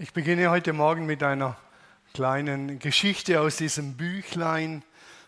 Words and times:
Ich 0.00 0.12
beginne 0.12 0.48
heute 0.50 0.72
Morgen 0.72 1.06
mit 1.06 1.24
einer 1.24 1.56
kleinen 2.14 2.78
Geschichte 2.78 3.40
aus 3.40 3.56
diesem 3.56 3.96
Büchlein 3.96 4.84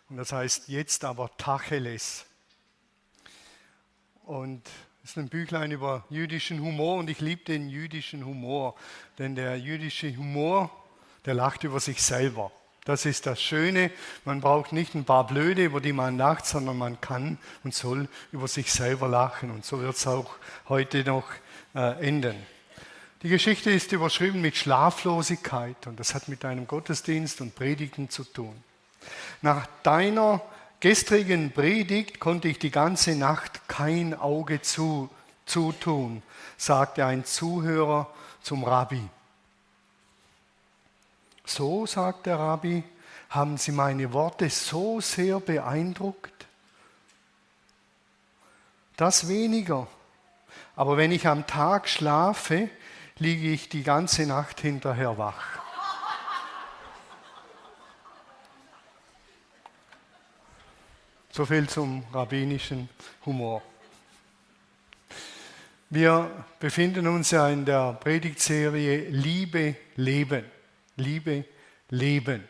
und 0.08 0.16
das 0.16 0.30
heißt 0.30 0.68
jetzt 0.68 1.04
aber 1.04 1.28
Tacheles. 1.38 2.24
Und 4.24 4.62
es 5.02 5.10
ist 5.10 5.18
ein 5.18 5.28
Büchlein 5.28 5.72
über 5.72 6.04
jüdischen 6.08 6.60
Humor 6.60 6.98
und 6.98 7.10
ich 7.10 7.20
liebe 7.20 7.42
den 7.42 7.68
jüdischen 7.68 8.24
Humor, 8.24 8.76
denn 9.18 9.34
der 9.34 9.58
jüdische 9.58 10.16
Humor, 10.16 10.70
der 11.24 11.34
lacht 11.34 11.64
über 11.64 11.80
sich 11.80 12.00
selber. 12.00 12.52
Das 12.84 13.06
ist 13.06 13.26
das 13.26 13.42
Schöne. 13.42 13.90
Man 14.24 14.40
braucht 14.40 14.70
nicht 14.70 14.94
ein 14.94 15.04
paar 15.04 15.26
Blöde, 15.26 15.64
über 15.64 15.80
die 15.80 15.92
man 15.92 16.16
lacht, 16.16 16.46
sondern 16.46 16.78
man 16.78 17.00
kann 17.00 17.38
und 17.64 17.74
soll 17.74 18.08
über 18.30 18.46
sich 18.46 18.72
selber 18.72 19.08
lachen. 19.08 19.50
Und 19.50 19.64
so 19.64 19.80
wird 19.80 19.96
es 19.96 20.06
auch 20.06 20.36
heute 20.68 21.02
noch 21.02 21.26
äh, 21.74 22.06
enden. 22.06 22.36
Die 23.22 23.28
Geschichte 23.28 23.70
ist 23.70 23.92
überschrieben 23.92 24.40
mit 24.40 24.56
Schlaflosigkeit 24.56 25.86
und 25.86 26.00
das 26.00 26.14
hat 26.14 26.28
mit 26.28 26.42
deinem 26.42 26.66
Gottesdienst 26.66 27.42
und 27.42 27.54
Predigten 27.54 28.08
zu 28.08 28.24
tun. 28.24 28.56
Nach 29.42 29.66
deiner 29.82 30.40
gestrigen 30.80 31.52
Predigt 31.52 32.18
konnte 32.18 32.48
ich 32.48 32.58
die 32.58 32.70
ganze 32.70 33.14
Nacht 33.14 33.68
kein 33.68 34.14
Auge 34.14 34.62
zu, 34.62 35.10
zutun, 35.44 36.22
sagte 36.56 37.04
ein 37.04 37.26
Zuhörer 37.26 38.10
zum 38.42 38.64
Rabbi. 38.64 39.06
So, 41.44 41.84
sagt 41.84 42.24
der 42.24 42.38
Rabbi, 42.38 42.82
haben 43.28 43.58
Sie 43.58 43.72
meine 43.72 44.14
Worte 44.14 44.48
so 44.48 45.00
sehr 45.02 45.40
beeindruckt? 45.40 46.46
Das 48.96 49.28
weniger. 49.28 49.88
Aber 50.74 50.96
wenn 50.96 51.12
ich 51.12 51.26
am 51.26 51.46
Tag 51.46 51.88
schlafe, 51.88 52.70
liege 53.20 53.48
ich 53.48 53.68
die 53.68 53.82
ganze 53.82 54.26
Nacht 54.26 54.60
hinterher 54.60 55.16
wach. 55.18 55.60
So 61.30 61.44
viel 61.44 61.68
zum 61.68 62.02
rabbinischen 62.12 62.88
Humor. 63.26 63.62
Wir 65.90 66.44
befinden 66.58 67.06
uns 67.06 67.30
ja 67.30 67.48
in 67.50 67.64
der 67.64 67.92
Predigtserie 67.92 69.10
Liebe, 69.10 69.76
Leben. 69.96 70.44
Liebe, 70.96 71.44
Leben. 71.90 72.48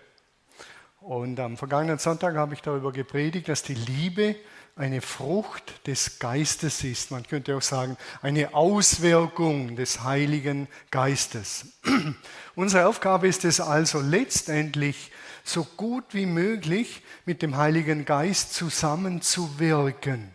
Und 1.01 1.41
am 1.41 1.57
vergangenen 1.57 1.99
Sonntag 1.99 2.37
habe 2.37 2.55
ich 2.55 2.63
darüber 2.63 2.93
gepredigt, 2.93 3.49
dass 3.49 3.63
die 3.65 3.75
Liebe 3.75 4.37
eine 4.81 5.03
Frucht 5.03 5.87
des 5.87 6.19
Geistes 6.19 6.83
ist. 6.85 7.11
Man 7.11 7.27
könnte 7.27 7.55
auch 7.55 7.63
sagen, 7.63 7.99
eine 8.23 8.55
Auswirkung 8.55 9.77
des 9.77 10.03
Heiligen 10.03 10.69
Geistes. 10.91 11.67
Unsere 12.55 12.87
Aufgabe 12.87 13.29
ist 13.29 13.45
es 13.45 13.61
also 13.61 14.01
letztendlich, 14.01 15.13
so 15.45 15.65
gut 15.65 16.05
wie 16.13 16.27
möglich 16.27 17.03
mit 17.25 17.43
dem 17.43 17.57
Heiligen 17.57 18.05
Geist 18.05 18.55
zusammenzuwirken, 18.55 20.31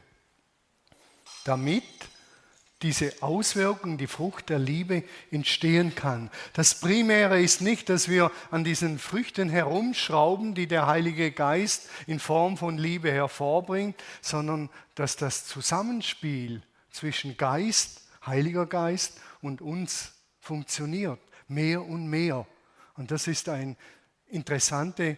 damit 1.44 1.84
diese 2.86 3.24
Auswirkung, 3.24 3.98
die 3.98 4.06
Frucht 4.06 4.50
der 4.50 4.60
Liebe 4.60 5.04
entstehen 5.32 5.96
kann. 5.96 6.30
Das 6.54 6.80
Primäre 6.80 7.42
ist 7.42 7.60
nicht, 7.60 7.90
dass 7.90 8.10
wir 8.10 8.32
an 8.52 8.64
diesen 8.64 9.00
Früchten 9.00 9.50
herumschrauben, 9.50 10.54
die 10.54 10.68
der 10.68 10.86
Heilige 10.86 11.32
Geist 11.32 11.90
in 12.06 12.20
Form 12.20 12.58
von 12.58 12.78
Liebe 12.78 13.12
hervorbringt, 13.12 13.96
sondern 14.22 14.70
dass 14.94 15.16
das 15.16 15.48
Zusammenspiel 15.48 16.62
zwischen 16.92 17.38
Geist, 17.38 18.04
Heiliger 18.24 18.68
Geist 18.68 19.20
und 19.42 19.62
uns 19.62 20.12
funktioniert, 20.40 21.20
mehr 21.48 21.84
und 21.84 22.08
mehr. 22.08 22.46
Und 22.98 23.10
das 23.10 23.26
ist 23.26 23.50
ein 23.50 23.78
interessante, 24.28 25.18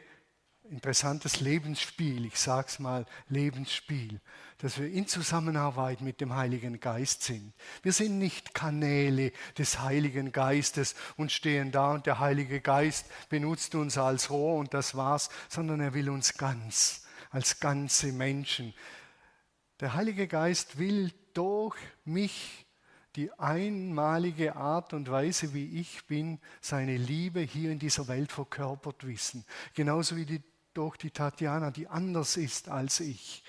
interessantes 0.70 1.42
Lebensspiel, 1.42 2.28
ich 2.28 2.40
sage 2.40 2.68
es 2.70 2.80
mal, 2.80 3.06
Lebensspiel 3.28 4.22
dass 4.60 4.80
wir 4.80 4.90
in 4.90 5.08
Zusammenarbeit 5.08 6.02
mit 6.02 6.20
dem 6.20 6.36
Heiligen 6.36 6.80
Geist 6.80 7.24
sind. 7.24 7.54
Wir 7.84 7.94
sind 7.94 8.18
nicht 8.18 8.54
Kanäle 8.54 9.32
des 9.58 9.82
Heiligen 9.82 10.32
Geistes 10.32 10.96
und 11.16 11.32
stehen 11.32 11.72
da 11.72 11.92
und 11.92 12.06
der 12.06 12.20
Heilige 12.20 12.60
Geist 12.60 13.06
benutzt 13.30 13.76
uns 13.76 13.98
als 13.98 14.30
Rohr 14.30 14.58
und 14.58 14.74
das 14.74 14.96
war's, 14.96 15.30
sondern 15.48 15.80
er 15.80 15.94
will 15.94 16.10
uns 16.10 16.38
ganz, 16.38 17.06
als 17.30 17.60
ganze 17.60 18.12
Menschen. 18.12 18.74
Der 19.80 19.94
Heilige 19.94 20.28
Geist 20.28 20.80
will 20.80 21.12
durch 21.34 21.76
mich 22.04 22.66
die 23.16 23.32
einmalige 23.34 24.56
Art 24.56 24.94
und 24.94 25.10
Weise, 25.10 25.54
wie 25.54 25.80
ich 25.80 26.06
bin, 26.06 26.40
seine 26.62 26.98
Liebe 26.98 27.42
hier 27.42 27.72
in 27.72 27.80
dieser 27.80 28.08
Welt 28.08 28.32
verkörpert 28.32 29.06
wissen. 29.06 29.44
Genauso 29.74 30.16
wie 30.16 30.26
die, 30.26 30.44
durch 30.74 30.98
die 30.98 31.10
Tatjana, 31.10 31.72
die 31.72 31.88
anders 31.88 32.38
ist 32.38 32.70
als 32.70 33.00
ich. 33.00 33.44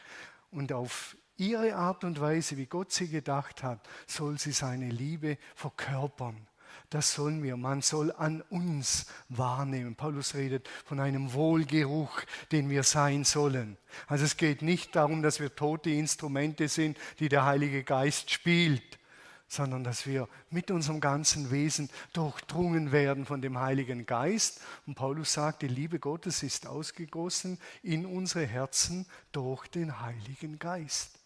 Und 0.50 0.72
auf 0.72 1.16
ihre 1.36 1.76
Art 1.76 2.04
und 2.04 2.20
Weise, 2.20 2.56
wie 2.56 2.66
Gott 2.66 2.92
sie 2.92 3.08
gedacht 3.08 3.62
hat, 3.62 3.86
soll 4.06 4.38
sie 4.38 4.52
seine 4.52 4.90
Liebe 4.90 5.38
verkörpern. 5.54 6.48
Das 6.90 7.12
sollen 7.12 7.42
wir. 7.42 7.56
Man 7.56 7.82
soll 7.82 8.12
an 8.12 8.42
uns 8.48 9.06
wahrnehmen. 9.28 9.94
Paulus 9.94 10.34
redet 10.34 10.68
von 10.86 11.00
einem 11.00 11.34
Wohlgeruch, 11.34 12.22
den 12.50 12.70
wir 12.70 12.82
sein 12.82 13.24
sollen. 13.24 13.76
Also 14.06 14.24
es 14.24 14.36
geht 14.36 14.62
nicht 14.62 14.96
darum, 14.96 15.22
dass 15.22 15.38
wir 15.38 15.54
tote 15.54 15.90
Instrumente 15.90 16.68
sind, 16.68 16.96
die 17.18 17.28
der 17.28 17.44
Heilige 17.44 17.84
Geist 17.84 18.30
spielt, 18.30 18.97
sondern 19.48 19.82
dass 19.82 20.06
wir 20.06 20.28
mit 20.50 20.70
unserem 20.70 21.00
ganzen 21.00 21.50
Wesen 21.50 21.88
durchdrungen 22.12 22.92
werden 22.92 23.24
von 23.24 23.40
dem 23.40 23.58
Heiligen 23.58 24.04
Geist. 24.04 24.60
Und 24.86 24.94
Paulus 24.94 25.32
sagt, 25.32 25.62
die 25.62 25.68
Liebe 25.68 25.98
Gottes 25.98 26.42
ist 26.42 26.66
ausgegossen 26.66 27.58
in 27.82 28.04
unsere 28.04 28.46
Herzen 28.46 29.06
durch 29.32 29.66
den 29.68 30.00
Heiligen 30.00 30.58
Geist. 30.58 31.18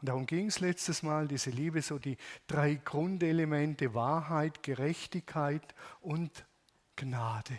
Und 0.00 0.10
darum 0.10 0.26
ging 0.26 0.46
es 0.46 0.60
letztes 0.60 1.02
Mal, 1.02 1.26
diese 1.26 1.50
Liebe, 1.50 1.82
so 1.82 1.98
die 1.98 2.18
drei 2.46 2.74
Grundelemente 2.74 3.94
Wahrheit, 3.94 4.62
Gerechtigkeit 4.62 5.74
und 6.02 6.44
Gnade. 6.94 7.58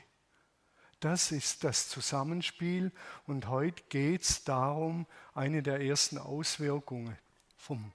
Das 1.00 1.32
ist 1.32 1.64
das 1.64 1.90
Zusammenspiel 1.90 2.92
und 3.26 3.48
heute 3.48 3.84
geht 3.90 4.22
es 4.22 4.44
darum, 4.44 5.08
eine 5.34 5.64
der 5.64 5.82
ersten 5.82 6.18
Auswirkungen 6.18 7.18
von 7.56 7.94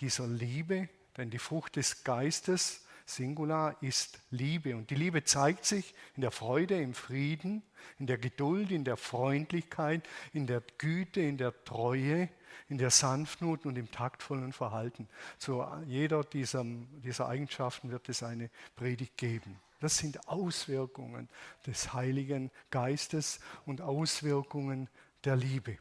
dieser 0.00 0.26
Liebe 0.26 0.88
denn 1.16 1.30
die 1.30 1.38
Frucht 1.38 1.76
des 1.76 2.04
Geistes, 2.04 2.86
Singular, 3.06 3.76
ist 3.82 4.20
Liebe. 4.30 4.76
Und 4.76 4.90
die 4.90 4.94
Liebe 4.94 5.24
zeigt 5.24 5.64
sich 5.64 5.94
in 6.14 6.22
der 6.22 6.30
Freude, 6.30 6.80
im 6.80 6.94
Frieden, 6.94 7.62
in 7.98 8.06
der 8.06 8.18
Geduld, 8.18 8.70
in 8.70 8.84
der 8.84 8.96
Freundlichkeit, 8.96 10.08
in 10.32 10.46
der 10.46 10.62
Güte, 10.78 11.20
in 11.20 11.36
der 11.36 11.64
Treue, 11.64 12.28
in 12.68 12.78
der 12.78 12.90
Sanftmut 12.90 13.66
und 13.66 13.76
im 13.76 13.90
taktvollen 13.90 14.52
Verhalten. 14.52 15.08
Zu 15.38 15.64
jeder 15.86 16.22
dieser, 16.22 16.64
dieser 16.64 17.28
Eigenschaften 17.28 17.90
wird 17.90 18.08
es 18.08 18.22
eine 18.22 18.50
Predigt 18.76 19.16
geben. 19.16 19.58
Das 19.80 19.98
sind 19.98 20.28
Auswirkungen 20.28 21.28
des 21.66 21.92
Heiligen 21.92 22.50
Geistes 22.70 23.40
und 23.66 23.80
Auswirkungen 23.80 24.88
der 25.24 25.36
Liebe. 25.36 25.78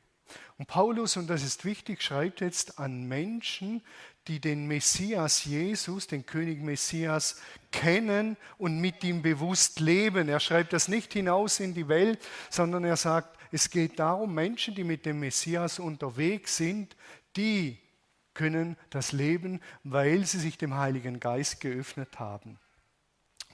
Und 0.58 0.68
Paulus, 0.68 1.18
und 1.18 1.28
das 1.28 1.44
ist 1.44 1.66
wichtig, 1.66 2.02
schreibt 2.02 2.42
jetzt 2.42 2.80
an 2.80 3.08
Menschen, 3.08 3.82
die 4.28 4.40
den 4.40 4.68
Messias 4.68 5.46
Jesus, 5.46 6.08
den 6.08 6.26
König 6.26 6.62
Messias, 6.62 7.42
kennen 7.72 8.38
und 8.58 8.80
mit 8.80 9.04
ihm 9.04 9.22
bewusst 9.22 9.80
leben. 9.80 10.30
Er 10.30 10.40
schreibt 10.40 10.74
das 10.74 10.88
nicht 10.88 11.14
hinaus 11.14 11.60
in 11.60 11.74
die 11.74 11.88
Welt, 11.88 12.20
sondern 12.50 12.84
er 12.84 12.98
sagt, 12.98 13.38
es 13.52 13.70
geht 13.70 14.00
darum, 14.00 14.34
Menschen, 14.34 14.76
die 14.76 14.84
mit 14.84 15.06
dem 15.06 15.20
Messias 15.20 15.80
unterwegs 15.80 16.58
sind, 16.58 16.96
die 17.36 17.80
können 18.34 18.78
das 18.90 19.12
leben, 19.12 19.60
weil 19.84 20.26
sie 20.26 20.40
sich 20.40 20.58
dem 20.58 20.76
Heiligen 20.76 21.20
Geist 21.20 21.60
geöffnet 21.60 22.20
haben. 22.20 22.60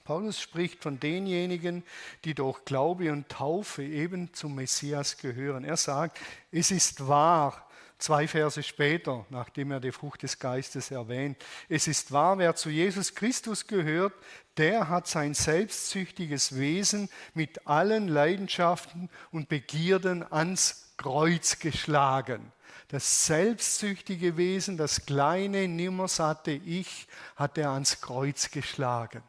Paulus 0.06 0.40
spricht 0.40 0.84
von 0.84 1.00
denjenigen, 1.00 1.84
die 2.26 2.36
durch 2.36 2.64
Glaube 2.64 3.12
und 3.12 3.28
Taufe 3.28 3.84
eben 3.84 4.32
zum 4.36 4.54
Messias 4.54 5.18
gehören. 5.18 5.66
Er 5.66 5.78
sagt, 5.78 6.20
es 6.52 6.70
ist 6.70 7.08
wahr, 7.08 7.68
zwei 7.98 8.28
Verse 8.28 8.62
später, 8.62 9.26
nachdem 9.32 9.72
er 9.72 9.80
die 9.80 9.92
Frucht 9.92 10.22
des 10.22 10.38
Geistes 10.38 10.92
erwähnt, 10.92 11.44
es 11.70 11.88
ist 11.88 12.12
wahr, 12.12 12.38
wer 12.38 12.56
zu 12.56 12.70
Jesus 12.70 13.16
Christus 13.16 13.66
gehört, 13.66 14.14
der 14.58 14.90
hat 14.90 15.08
sein 15.08 15.34
selbstsüchtiges 15.34 16.56
Wesen 16.56 17.10
mit 17.34 17.66
allen 17.66 18.08
Leidenschaften 18.08 19.10
und 19.32 19.50
Begierden 19.50 20.24
ans 20.32 20.94
Kreuz 20.98 21.58
geschlagen. 21.58 22.52
Das 22.90 23.26
selbstsüchtige 23.26 24.38
Wesen, 24.38 24.78
das 24.78 25.08
kleine, 25.08 25.68
nimmersatte 25.68 26.52
Ich, 26.52 27.08
hat 27.36 27.58
er 27.58 27.72
ans 27.72 28.02
Kreuz 28.02 28.52
geschlagen. 28.52 29.24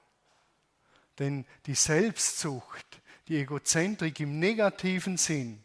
Denn 1.19 1.45
die 1.67 1.75
Selbstsucht, 1.75 3.01
die 3.29 3.39
Egozentrik 3.39 4.21
im 4.21 4.39
negativen 4.39 5.17
Sinn, 5.17 5.65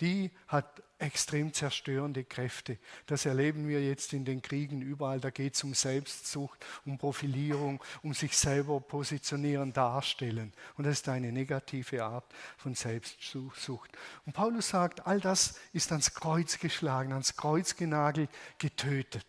die 0.00 0.30
hat 0.48 0.82
extrem 0.98 1.52
zerstörende 1.52 2.24
Kräfte. 2.24 2.78
Das 3.06 3.26
erleben 3.26 3.68
wir 3.68 3.84
jetzt 3.84 4.12
in 4.12 4.24
den 4.24 4.40
Kriegen 4.40 4.80
überall. 4.80 5.20
Da 5.20 5.30
geht 5.30 5.54
es 5.54 5.64
um 5.64 5.74
Selbstsucht, 5.74 6.64
um 6.84 6.96
Profilierung, 6.96 7.82
um 8.02 8.14
sich 8.14 8.36
selber 8.36 8.80
positionieren, 8.80 9.72
darstellen. 9.72 10.52
Und 10.76 10.84
das 10.84 11.00
ist 11.00 11.08
eine 11.08 11.32
negative 11.32 12.04
Art 12.04 12.24
von 12.56 12.74
Selbstsucht. 12.74 13.90
Und 14.24 14.32
Paulus 14.32 14.70
sagt, 14.70 15.06
all 15.06 15.20
das 15.20 15.58
ist 15.72 15.92
ans 15.92 16.14
Kreuz 16.14 16.58
geschlagen, 16.58 17.12
ans 17.12 17.36
Kreuz 17.36 17.76
genagelt, 17.76 18.30
getötet, 18.58 19.26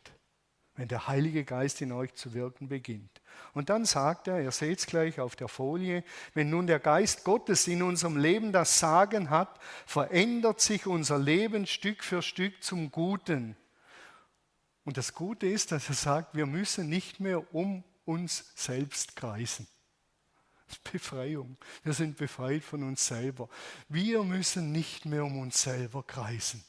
wenn 0.76 0.88
der 0.88 1.08
Heilige 1.08 1.44
Geist 1.44 1.82
in 1.82 1.92
euch 1.92 2.14
zu 2.14 2.34
wirken 2.34 2.70
beginnt. 2.70 3.22
Und 3.54 3.70
dann 3.70 3.86
sagt 3.86 4.28
er, 4.28 4.42
ihr 4.42 4.52
seht 4.52 4.80
es 4.80 4.86
gleich 4.86 5.20
auf 5.20 5.36
der 5.36 5.48
Folie, 5.48 6.04
wenn 6.34 6.50
nun 6.50 6.68
der 6.68 6.80
Geist 6.80 7.24
Gottes 7.24 7.68
in 7.68 7.82
unserem 7.82 8.18
Leben 8.18 8.52
das 8.52 8.80
Sagen 8.80 9.30
hat, 9.30 9.60
verändert 9.86 10.62
sich 10.62 10.88
unser 10.88 11.18
Leben 11.18 11.66
Stück 11.66 12.04
für 12.04 12.22
Stück 12.22 12.64
zum 12.64 12.92
Guten. 12.92 13.56
Und 14.86 14.98
das 14.98 15.14
Gute 15.14 15.48
ist, 15.48 15.72
dass 15.72 15.90
er 15.90 15.96
sagt, 15.96 16.36
wir 16.36 16.46
müssen 16.46 16.88
nicht 16.88 17.20
mehr 17.20 17.54
um 17.54 17.84
uns 18.06 18.54
selbst 18.56 19.16
kreisen. 19.16 19.68
Befreiung. 20.92 21.58
Wir 21.84 21.94
sind 21.94 22.18
befreit 22.18 22.64
von 22.64 22.84
uns 22.84 23.06
selber. 23.06 23.50
Wir 23.90 24.24
müssen 24.24 24.72
nicht 24.72 25.06
mehr 25.06 25.26
um 25.26 25.40
uns 25.40 25.62
selber 25.62 26.04
kreisen. 26.04 26.64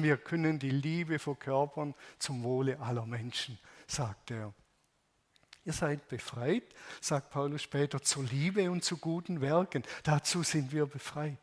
Wir 0.00 0.16
können 0.16 0.58
die 0.58 0.70
Liebe 0.70 1.18
verkörpern 1.18 1.94
zum 2.18 2.42
Wohle 2.42 2.78
aller 2.80 3.06
Menschen, 3.06 3.58
sagt 3.86 4.30
er. 4.30 4.54
Ihr 5.64 5.72
seid 5.72 6.08
befreit, 6.08 6.64
sagt 7.00 7.30
Paulus 7.30 7.62
später, 7.62 8.02
zur 8.02 8.24
Liebe 8.24 8.70
und 8.70 8.82
zu 8.82 8.96
guten 8.96 9.40
Werken. 9.40 9.84
Dazu 10.02 10.42
sind 10.42 10.72
wir 10.72 10.86
befreit. 10.86 11.38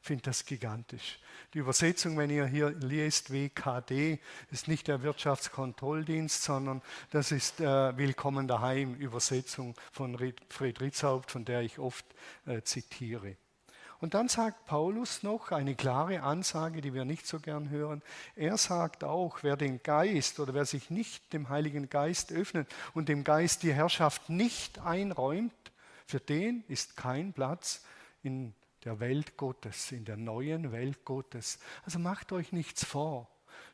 Ich 0.00 0.06
finde 0.06 0.22
das 0.24 0.46
gigantisch. 0.46 1.18
Die 1.52 1.58
Übersetzung, 1.58 2.16
wenn 2.16 2.30
ihr 2.30 2.46
hier 2.46 2.70
liest, 2.70 3.30
WKD, 3.30 4.20
ist 4.50 4.68
nicht 4.68 4.88
der 4.88 5.02
Wirtschaftskontrolldienst, 5.02 6.42
sondern 6.42 6.82
das 7.10 7.30
ist 7.30 7.60
äh, 7.60 7.96
Willkommen 7.96 8.48
daheim, 8.48 8.94
Übersetzung 8.94 9.74
von 9.92 10.16
Fred 10.48 10.80
Ritzhaupt, 10.80 11.30
von 11.30 11.44
der 11.44 11.60
ich 11.60 11.78
oft 11.78 12.06
äh, 12.46 12.62
zitiere. 12.62 13.36
Und 14.00 14.14
dann 14.14 14.28
sagt 14.28 14.66
Paulus 14.66 15.22
noch 15.22 15.50
eine 15.50 15.74
klare 15.74 16.22
Ansage, 16.22 16.80
die 16.80 16.94
wir 16.94 17.04
nicht 17.04 17.26
so 17.26 17.40
gern 17.40 17.68
hören. 17.68 18.02
Er 18.36 18.56
sagt 18.56 19.02
auch, 19.02 19.42
wer 19.42 19.56
den 19.56 19.82
Geist 19.82 20.38
oder 20.38 20.54
wer 20.54 20.64
sich 20.64 20.90
nicht 20.90 21.32
dem 21.32 21.48
Heiligen 21.48 21.90
Geist 21.90 22.32
öffnet 22.32 22.68
und 22.94 23.08
dem 23.08 23.24
Geist 23.24 23.62
die 23.64 23.72
Herrschaft 23.72 24.28
nicht 24.30 24.78
einräumt, 24.78 25.52
für 26.06 26.20
den 26.20 26.64
ist 26.68 26.96
kein 26.96 27.32
Platz 27.32 27.84
in 28.22 28.54
der 28.84 29.00
Welt 29.00 29.36
Gottes, 29.36 29.92
in 29.92 30.04
der 30.04 30.16
neuen 30.16 30.72
Welt 30.72 31.04
Gottes. 31.04 31.58
Also 31.84 31.98
macht 31.98 32.32
euch 32.32 32.52
nichts 32.52 32.84
vor 32.84 33.28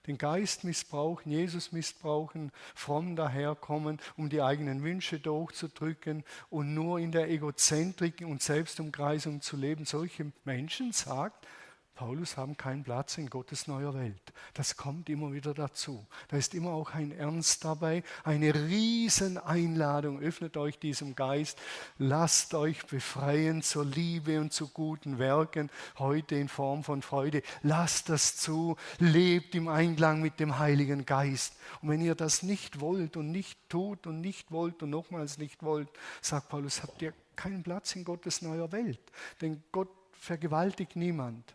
den 0.07 0.19
Geist 0.19 0.65
missbrauchen, 0.65 1.33
Jesus 1.33 1.73
missbrauchen, 1.73 2.53
fromm 2.75 3.17
daherkommen, 3.17 4.01
um 4.17 4.29
die 4.29 4.43
eigenen 4.43 4.83
Wünsche 4.83 5.19
durchzudrücken 5.19 6.25
und 6.51 6.75
nur 6.75 6.99
in 6.99 7.13
der 7.13 7.31
Egozentrik 7.31 8.21
und 8.21 8.43
Selbstumkreisung 8.43 9.41
zu 9.41 9.57
leben. 9.57 9.85
Solche 9.85 10.33
Menschen, 10.45 10.93
sagt 10.93 11.47
Paulus 11.95 12.37
haben 12.37 12.57
keinen 12.57 12.83
Platz 12.83 13.19
in 13.19 13.31
Gottes 13.31 13.69
neuer 13.69 13.95
Welt. 13.95 14.33
Das 14.53 14.77
kommt 14.77 15.09
immer 15.09 15.33
wieder 15.33 15.55
dazu. 15.55 16.05
Da 16.27 16.37
ist 16.37 16.53
immer 16.55 16.71
auch 16.71 16.93
ein 16.93 17.13
Ernst 17.13 17.65
dabei, 17.65 18.03
eine 18.25 18.53
Rieseneinladung. 18.53 20.19
Öffnet 20.21 20.57
euch 20.57 20.79
diesem 20.81 21.15
Geist, 21.15 21.57
lasst 21.99 22.55
euch 22.55 22.85
befreien 22.87 23.63
zur 23.63 23.85
Liebe 23.85 24.41
und 24.41 24.53
zu 24.53 24.69
guten 24.69 25.21
Werken, 25.21 25.71
heute 25.99 26.35
in 26.35 26.49
Form 26.49 26.83
von 26.83 27.01
Freude. 27.01 27.43
Lasst 27.63 28.09
das 28.09 28.37
zu, 28.37 28.77
lebt 28.99 29.55
im 29.55 29.69
Einklang 29.69 30.21
mit 30.21 30.41
dem 30.41 30.59
Heiligen 30.59 31.07
Geist. 31.07 31.55
Und 31.81 31.91
wenn 31.91 32.01
ihr 32.01 32.17
das 32.17 32.43
nicht 32.43 32.81
wollt 32.81 33.17
und 33.17 33.31
nicht 33.31 33.57
tut 33.69 34.09
und 34.09 34.21
nicht 34.21 34.51
wollt 34.51 34.83
und 34.83 34.91
nochmals 34.91 35.39
nicht 35.39 35.63
wollt, 35.63 35.89
sagt 36.21 36.49
Paulus, 36.49 36.83
habt 36.83 37.01
ihr 37.03 37.15
keinen 37.37 37.63
Platz 37.63 37.95
in 37.95 38.05
Gottes 38.05 38.43
neuer 38.43 38.73
Welt. 38.73 39.01
Denn 39.41 39.63
Gott 39.71 39.91
vergewaltigt 40.13 40.97
niemand. 40.97 41.55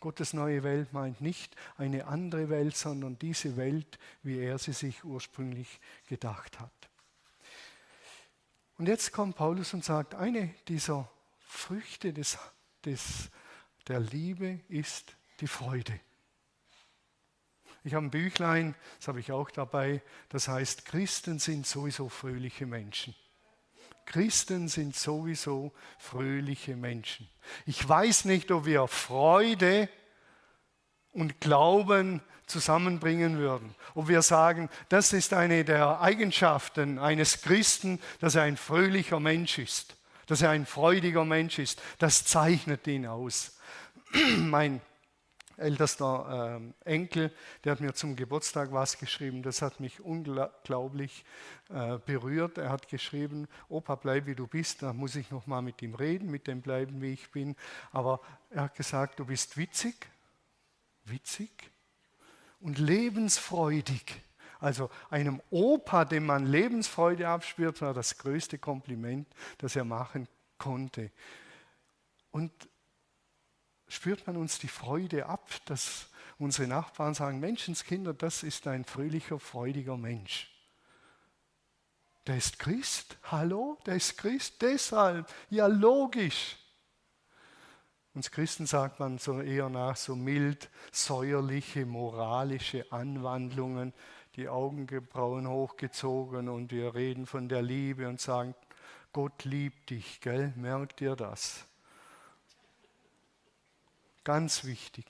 Gottes 0.00 0.32
neue 0.32 0.62
Welt 0.62 0.92
meint 0.92 1.20
nicht 1.20 1.56
eine 1.76 2.06
andere 2.06 2.48
Welt, 2.48 2.76
sondern 2.76 3.18
diese 3.18 3.56
Welt, 3.56 3.98
wie 4.22 4.38
er 4.38 4.58
sie 4.58 4.72
sich 4.72 5.04
ursprünglich 5.04 5.80
gedacht 6.08 6.60
hat. 6.60 6.70
Und 8.78 8.88
jetzt 8.88 9.12
kommt 9.12 9.36
Paulus 9.36 9.72
und 9.72 9.84
sagt, 9.84 10.14
eine 10.14 10.54
dieser 10.68 11.10
Früchte 11.38 12.12
des, 12.12 12.38
des, 12.84 13.30
der 13.88 14.00
Liebe 14.00 14.60
ist 14.68 15.16
die 15.40 15.46
Freude. 15.46 15.98
Ich 17.84 17.94
habe 17.94 18.04
ein 18.04 18.10
Büchlein, 18.10 18.74
das 18.98 19.08
habe 19.08 19.20
ich 19.20 19.32
auch 19.32 19.50
dabei, 19.50 20.02
das 20.28 20.48
heißt, 20.48 20.84
Christen 20.84 21.38
sind 21.38 21.66
sowieso 21.66 22.08
fröhliche 22.08 22.66
Menschen. 22.66 23.14
Christen 24.06 24.68
sind 24.68 24.96
sowieso 24.96 25.72
fröhliche 25.98 26.76
Menschen. 26.76 27.28
Ich 27.66 27.86
weiß 27.86 28.24
nicht, 28.24 28.50
ob 28.50 28.64
wir 28.64 28.86
Freude 28.86 29.88
und 31.12 31.40
Glauben 31.40 32.22
zusammenbringen 32.46 33.38
würden. 33.38 33.74
Ob 33.94 34.08
wir 34.08 34.22
sagen, 34.22 34.70
das 34.88 35.12
ist 35.12 35.34
eine 35.34 35.64
der 35.64 36.00
Eigenschaften 36.00 36.98
eines 36.98 37.42
Christen, 37.42 38.00
dass 38.20 38.36
er 38.36 38.42
ein 38.42 38.56
fröhlicher 38.56 39.20
Mensch 39.20 39.58
ist, 39.58 39.96
dass 40.26 40.42
er 40.42 40.50
ein 40.50 40.66
freudiger 40.66 41.24
Mensch 41.24 41.58
ist. 41.58 41.82
Das 41.98 42.24
zeichnet 42.24 42.86
ihn 42.86 43.06
aus. 43.06 43.58
mein 44.38 44.80
ältester 45.56 46.60
äh, 46.84 46.90
Enkel, 46.90 47.32
der 47.64 47.72
hat 47.72 47.80
mir 47.80 47.94
zum 47.94 48.16
Geburtstag 48.16 48.72
was 48.72 48.98
geschrieben, 48.98 49.42
das 49.42 49.62
hat 49.62 49.80
mich 49.80 50.00
unglaublich 50.00 51.24
äh, 51.70 51.98
berührt. 51.98 52.58
Er 52.58 52.70
hat 52.70 52.88
geschrieben, 52.88 53.48
Opa, 53.68 53.94
bleib 53.94 54.26
wie 54.26 54.34
du 54.34 54.46
bist, 54.46 54.82
da 54.82 54.92
muss 54.92 55.16
ich 55.16 55.30
noch 55.30 55.46
mal 55.46 55.62
mit 55.62 55.80
ihm 55.82 55.94
reden, 55.94 56.30
mit 56.30 56.46
dem 56.46 56.60
bleiben, 56.60 57.00
wie 57.00 57.12
ich 57.12 57.30
bin. 57.30 57.56
Aber 57.92 58.20
er 58.50 58.64
hat 58.64 58.74
gesagt, 58.74 59.18
du 59.18 59.26
bist 59.26 59.56
witzig, 59.56 59.94
witzig 61.04 61.50
und 62.60 62.78
lebensfreudig. 62.78 64.22
Also 64.58 64.90
einem 65.10 65.42
Opa, 65.50 66.04
dem 66.04 66.26
man 66.26 66.46
Lebensfreude 66.46 67.28
abspürt, 67.28 67.80
war 67.82 67.94
das 67.94 68.18
größte 68.18 68.58
Kompliment, 68.58 69.28
das 69.58 69.76
er 69.76 69.84
machen 69.84 70.28
konnte. 70.58 71.10
Und 72.30 72.52
spürt 73.88 74.26
man 74.26 74.36
uns 74.36 74.58
die 74.58 74.68
Freude 74.68 75.26
ab, 75.26 75.50
dass 75.66 76.08
unsere 76.38 76.68
Nachbarn 76.68 77.14
sagen, 77.14 77.40
Menschenskinder, 77.40 78.14
das 78.14 78.42
ist 78.42 78.66
ein 78.66 78.84
fröhlicher, 78.84 79.38
freudiger 79.38 79.96
Mensch. 79.96 80.52
Der 82.26 82.36
ist 82.36 82.58
Christ. 82.58 83.16
Hallo, 83.24 83.78
der 83.86 83.96
ist 83.96 84.18
Christ. 84.18 84.60
Deshalb, 84.60 85.32
ja 85.48 85.66
logisch. 85.66 86.56
Uns 88.14 88.30
Christen 88.30 88.66
sagt 88.66 88.98
man 88.98 89.18
so 89.18 89.42
eher 89.42 89.68
nach 89.68 89.94
so 89.94 90.16
mild, 90.16 90.70
säuerliche, 90.90 91.84
moralische 91.84 92.90
Anwandlungen, 92.90 93.92
die 94.36 94.48
Augenbrauen 94.48 95.46
hochgezogen 95.46 96.48
und 96.48 96.72
wir 96.72 96.94
reden 96.94 97.26
von 97.26 97.48
der 97.48 97.60
Liebe 97.60 98.08
und 98.08 98.18
sagen, 98.18 98.54
Gott 99.12 99.44
liebt 99.44 99.90
dich, 99.90 100.20
gell? 100.22 100.52
Merkt 100.56 101.02
ihr 101.02 101.14
das? 101.14 101.65
Ganz 104.26 104.64
wichtig. 104.64 105.06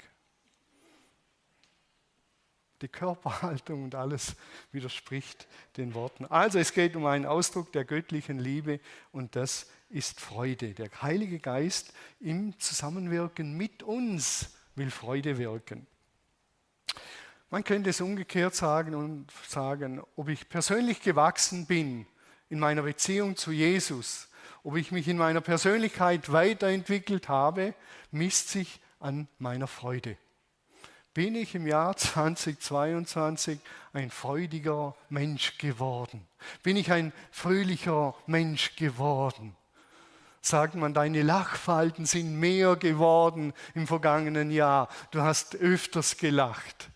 Die 2.83 2.89
Körperhaltung 2.89 3.85
und 3.85 3.95
alles 3.95 4.37
widerspricht 4.73 5.49
den 5.79 5.95
Worten. 5.95 6.27
Also 6.27 6.59
es 6.59 6.75
geht 6.75 6.95
um 6.97 7.07
einen 7.07 7.25
Ausdruck 7.25 7.73
der 7.73 7.87
göttlichen 7.87 8.39
Liebe 8.39 8.79
und 9.13 9.35
das 9.35 9.71
ist 9.89 10.21
Freude. 10.21 10.75
Der 10.75 10.91
Heilige 11.01 11.39
Geist 11.39 11.95
im 12.21 12.59
Zusammenwirken 12.59 13.57
mit 13.57 13.83
uns 13.83 14.55
will 14.75 14.91
Freude 14.91 15.39
wirken. 15.39 15.87
Man 17.49 17.65
könnte 17.65 17.89
es 17.89 18.03
umgekehrt 18.03 18.55
sagen 18.55 18.95
und 18.95 19.31
sagen, 19.49 20.03
ob 20.17 20.29
ich 20.29 20.47
persönlich 20.51 21.01
gewachsen 21.01 21.65
bin 21.65 22.07
in 22.51 22.59
meiner 22.59 22.83
Beziehung 22.83 23.35
zu 23.35 23.51
Jesus, 23.51 24.29
ob 24.63 24.77
ich 24.77 24.93
mich 24.93 25.09
in 25.09 25.17
meiner 25.17 25.41
Persönlichkeit 25.41 26.31
weiterentwickelt 26.31 27.31
habe, 27.31 27.73
misst 28.11 28.51
sich 28.51 28.79
an 29.01 29.29
meiner 29.39 29.67
Freude. 29.67 30.17
Bin 31.15 31.35
ich 31.35 31.55
im 31.55 31.67
Jahr 31.67 31.97
2022 31.97 33.59
ein 33.93 34.11
freudiger 34.11 34.95
Mensch 35.09 35.57
geworden? 35.59 36.27
Bin 36.63 36.77
ich 36.77 36.93
ein 36.93 37.13
fröhlicher 37.31 38.15
Mensch 38.27 38.77
geworden? 38.77 39.57
Sagt 40.43 40.75
man, 40.75 40.95
deine 40.95 41.23
Lachfalten 41.23 42.07
sind 42.07 42.39
mehr 42.39 42.77
geworden 42.77 43.53
im 43.75 43.87
vergangenen 43.87 44.51
Jahr. 44.51 44.89
Du 45.11 45.23
hast 45.23 45.57
öfters 45.57 46.19
gelacht. 46.19 46.91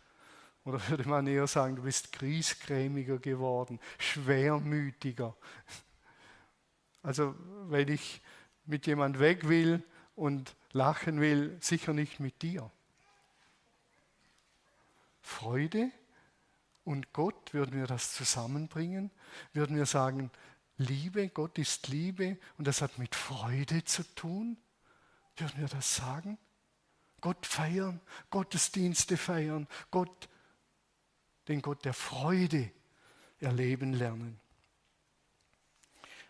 Oder 0.65 0.81
würde 0.89 1.09
man 1.09 1.27
eher 1.27 1.47
sagen, 1.47 1.77
du 1.77 1.83
bist 1.83 2.13
griesgrämiger 2.13 3.19
geworden, 3.19 3.81
schwermütiger. 3.99 5.35
Also 7.03 7.35
wenn 7.69 7.89
ich 7.89 8.21
mit 8.67 8.87
jemand 8.87 9.19
weg 9.19 9.49
will 9.49 9.83
und 10.15 10.55
lachen 10.73 11.21
will, 11.21 11.57
sicher 11.61 11.93
nicht 11.93 12.21
mit 12.21 12.43
dir. 12.43 12.71
Freude 15.21 15.91
und 16.85 17.13
Gott, 17.13 17.53
würden 17.53 17.79
wir 17.79 17.87
das 17.87 18.15
zusammenbringen? 18.15 19.11
Würden 19.53 19.77
wir 19.77 19.87
sagen, 19.87 20.31
Liebe, 20.77 21.29
Gott 21.29 21.59
ist 21.59 21.89
Liebe 21.89 22.39
und 22.57 22.67
das 22.67 22.81
hat 22.81 22.99
mit 22.99 23.15
Freude 23.15 23.85
zu 23.85 24.03
tun? 24.15 24.57
Würden 25.37 25.61
wir 25.61 25.69
das 25.69 25.97
sagen? 25.97 26.39
Gott 27.21 27.47
feiern, 27.47 28.01
Gottesdienste 28.31 29.17
feiern, 29.17 29.69
Gott, 29.91 30.29
den 31.49 31.61
Gott 31.61 31.85
der 31.85 31.93
Freude 31.93 32.71
erleben 33.41 33.93
lernen. 33.93 34.41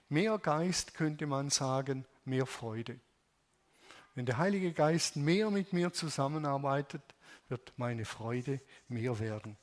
Mehr 0.09 0.39
Geist 0.39 0.95
könnte 0.95 1.27
man 1.27 1.51
sagen, 1.51 2.05
mehr 2.25 2.47
Freude. 2.47 2.99
Wenn 4.15 4.27
der 4.27 4.39
Heilige 4.39 4.73
Geist 4.73 5.17
mehr 5.17 5.51
mit 5.51 5.73
mir 5.73 5.93
zusammenarbeitet, 5.93 7.03
wird 7.49 7.73
meine 7.77 8.05
Freude 8.05 8.61
mehr 8.89 9.19
werden. 9.19 9.57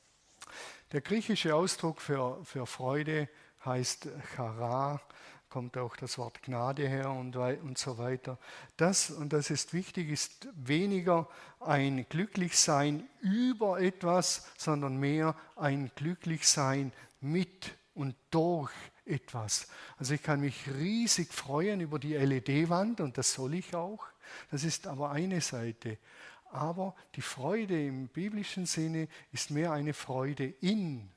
Der 0.92 1.00
griechische 1.00 1.54
Ausdruck 1.54 2.00
für, 2.00 2.42
für 2.44 2.66
Freude 2.66 3.28
heißt 3.64 4.08
Chara, 4.34 5.00
kommt 5.48 5.76
auch 5.78 5.96
das 5.96 6.18
Wort 6.18 6.42
Gnade 6.42 6.88
her 6.88 7.10
und, 7.10 7.36
und 7.36 7.78
so 7.78 7.98
weiter. 7.98 8.38
Das, 8.76 9.10
und 9.10 9.32
das 9.32 9.50
ist 9.50 9.72
wichtig, 9.72 10.10
ist 10.10 10.48
weniger 10.54 11.28
ein 11.60 12.06
Glücklichsein 12.08 13.08
über 13.20 13.80
etwas, 13.80 14.46
sondern 14.56 14.98
mehr 14.98 15.34
ein 15.56 15.90
Glücklichsein 15.94 16.92
mit 17.20 17.76
und 17.94 18.14
durch 18.30 18.70
etwas. 19.06 19.68
Also 19.96 20.14
ich 20.14 20.22
kann 20.22 20.40
mich 20.40 20.68
riesig 20.68 21.32
freuen 21.32 21.80
über 21.80 21.98
die 21.98 22.14
LED-Wand 22.14 23.00
und 23.00 23.16
das 23.16 23.32
soll 23.32 23.54
ich 23.54 23.74
auch. 23.74 24.06
Das 24.50 24.64
ist 24.64 24.86
aber 24.86 25.10
eine 25.10 25.40
Seite. 25.40 25.98
Aber 26.50 26.94
die 27.14 27.22
Freude 27.22 27.86
im 27.86 28.08
biblischen 28.08 28.66
Sinne 28.66 29.08
ist 29.32 29.50
mehr 29.50 29.72
eine 29.72 29.92
Freude 29.92 30.46
in 30.46 31.10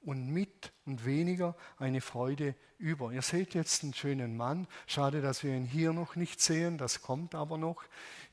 und 0.00 0.28
mit 0.28 0.72
und 0.86 1.04
weniger 1.04 1.56
eine 1.78 2.00
Freude 2.00 2.54
über. 2.78 3.12
Ihr 3.12 3.22
seht 3.22 3.54
jetzt 3.54 3.82
einen 3.82 3.92
schönen 3.92 4.36
Mann. 4.36 4.66
Schade, 4.86 5.20
dass 5.20 5.42
wir 5.42 5.54
ihn 5.54 5.66
hier 5.66 5.92
noch 5.92 6.16
nicht 6.16 6.40
sehen, 6.40 6.78
das 6.78 7.02
kommt 7.02 7.34
aber 7.34 7.58
noch. 7.58 7.82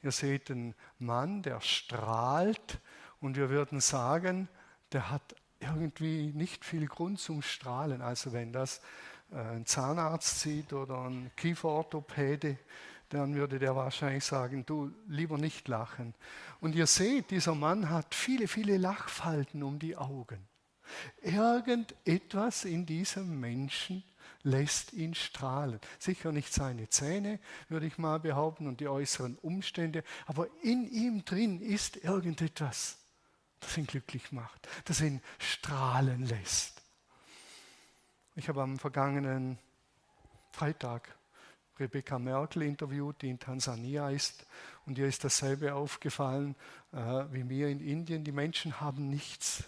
Ihr 0.02 0.12
seht 0.12 0.52
einen 0.52 0.76
Mann, 1.00 1.42
der 1.42 1.62
strahlt 1.62 2.80
und 3.20 3.38
wir 3.38 3.50
würden 3.50 3.80
sagen, 3.80 4.48
der 4.92 5.10
hat 5.10 5.36
irgendwie 5.60 6.32
nicht 6.34 6.64
viel 6.64 6.88
Grund 6.88 7.20
zum 7.20 7.42
Strahlen. 7.42 8.02
Also 8.02 8.34
wenn 8.34 8.54
das 8.54 8.82
äh, 9.32 9.38
ein 9.38 9.66
Zahnarzt 9.66 10.42
sieht 10.42 10.74
oder 10.74 11.06
ein 11.06 11.32
Kieferorthopäde, 11.36 12.58
dann 13.14 13.36
würde 13.36 13.60
der 13.60 13.76
wahrscheinlich 13.76 14.24
sagen, 14.24 14.66
du 14.66 14.92
lieber 15.08 15.38
nicht 15.38 15.68
lachen. 15.68 16.14
Und 16.60 16.76
ihr 16.76 16.88
seht, 16.88 17.32
dieser 17.32 17.56
Mann 17.56 17.90
hat 17.90 18.14
viele, 18.14 18.48
viele 18.48 18.78
Lachfalten 18.78 19.64
um 19.64 19.80
die 19.80 19.96
Augen. 19.96 20.48
Irgendetwas 21.22 22.66
in 22.66 22.86
diesem 22.86 23.40
Menschen 23.40 24.04
lässt 24.44 24.94
ihn 24.94 25.16
strahlen. 25.16 25.80
Sicher 26.00 26.32
nicht 26.32 26.54
seine 26.54 26.90
Zähne, 26.90 27.40
würde 27.70 27.86
ich 27.86 27.98
mal 27.98 28.20
behaupten, 28.20 28.68
und 28.68 28.80
die 28.80 28.88
äußeren 28.88 29.38
Umstände, 29.38 30.04
aber 30.26 30.48
in 30.62 30.88
ihm 30.90 31.24
drin 31.26 31.62
ist 31.62 31.98
irgendetwas, 31.98 32.98
das 33.62 33.78
ihn 33.78 33.88
glücklich 33.88 34.32
macht, 34.32 34.68
das 34.86 35.02
ihn 35.02 35.22
strahlen 35.40 36.26
lässt. 36.26 36.82
Ich 38.36 38.50
habe 38.50 38.62
am 38.62 38.80
vergangenen 38.80 39.58
Freitag 40.52 41.16
Rebecca 41.80 42.20
Merkel 42.20 42.62
interviewt, 42.62 43.22
die 43.22 43.30
in 43.30 43.40
Tansania 43.40 44.10
ist, 44.10 44.46
und 44.86 44.98
ihr 44.98 45.08
ist 45.08 45.24
dasselbe 45.24 45.74
aufgefallen 45.74 46.56
äh, 46.92 46.98
wie 47.32 47.44
mir 47.44 47.70
in 47.70 47.80
Indien. 47.80 48.24
Die 48.24 48.32
Menschen 48.32 48.80
haben 48.80 49.10
nichts. 49.10 49.64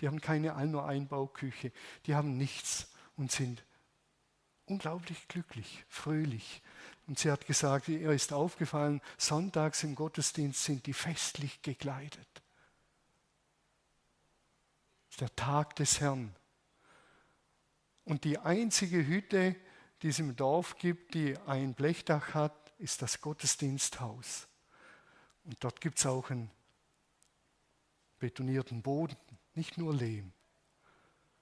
Die 0.00 0.06
haben 0.06 0.20
keine 0.20 0.54
nur 0.66 0.86
Einbauküche. 0.86 1.72
Die 2.06 2.14
haben 2.14 2.36
nichts 2.36 2.92
und 3.16 3.32
sind 3.32 3.64
unglaublich 4.66 5.28
glücklich, 5.28 5.84
fröhlich. 5.88 6.62
Und 7.06 7.18
sie 7.18 7.30
hat 7.30 7.46
gesagt, 7.46 7.88
ihr 7.88 8.10
ist 8.10 8.32
aufgefallen, 8.32 9.00
sonntags 9.18 9.82
im 9.82 9.94
Gottesdienst 9.94 10.64
sind 10.64 10.86
die 10.86 10.92
festlich 10.92 11.62
gekleidet. 11.62 12.28
Der 15.20 15.34
Tag 15.36 15.76
des 15.76 16.00
Herrn. 16.00 16.34
Und 18.04 18.24
die 18.24 18.38
einzige 18.38 19.06
Hütte, 19.06 19.56
die 20.02 20.08
es 20.08 20.18
im 20.18 20.34
Dorf 20.36 20.76
gibt, 20.76 21.14
die 21.14 21.38
ein 21.46 21.74
Blechdach 21.74 22.34
hat, 22.34 22.72
ist 22.78 23.02
das 23.02 23.20
Gottesdiensthaus. 23.20 24.48
Und 25.44 25.56
dort 25.60 25.80
gibt 25.80 25.98
es 25.98 26.06
auch 26.06 26.30
einen 26.30 26.50
betonierten 28.18 28.82
Boden 28.82 29.16
nicht 29.54 29.78
nur 29.78 29.94
Lehm. 29.94 30.32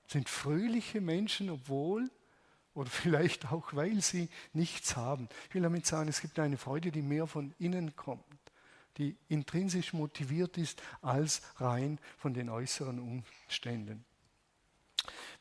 Sind 0.07 0.29
fröhliche 0.29 1.00
Menschen, 1.00 1.50
obwohl 1.50 2.11
oder 2.75 2.90
vielleicht 2.90 3.52
auch, 3.52 3.75
weil 3.75 4.00
sie 4.00 4.29
nichts 4.52 4.97
haben. 4.97 5.29
Ich 5.49 5.55
will 5.55 5.62
damit 5.62 5.87
sagen, 5.87 6.09
es 6.09 6.21
gibt 6.21 6.38
eine 6.38 6.57
Freude, 6.57 6.90
die 6.90 7.02
mehr 7.02 7.26
von 7.26 7.55
innen 7.59 7.97
kommt, 7.97 8.25
die 8.97 9.17
intrinsisch 9.29 9.93
motiviert 9.93 10.59
ist 10.59 10.83
als 11.00 11.43
rein 11.57 11.99
von 12.19 12.35
den 12.35 12.49
äußeren 12.49 12.99
Umständen. 12.99 14.05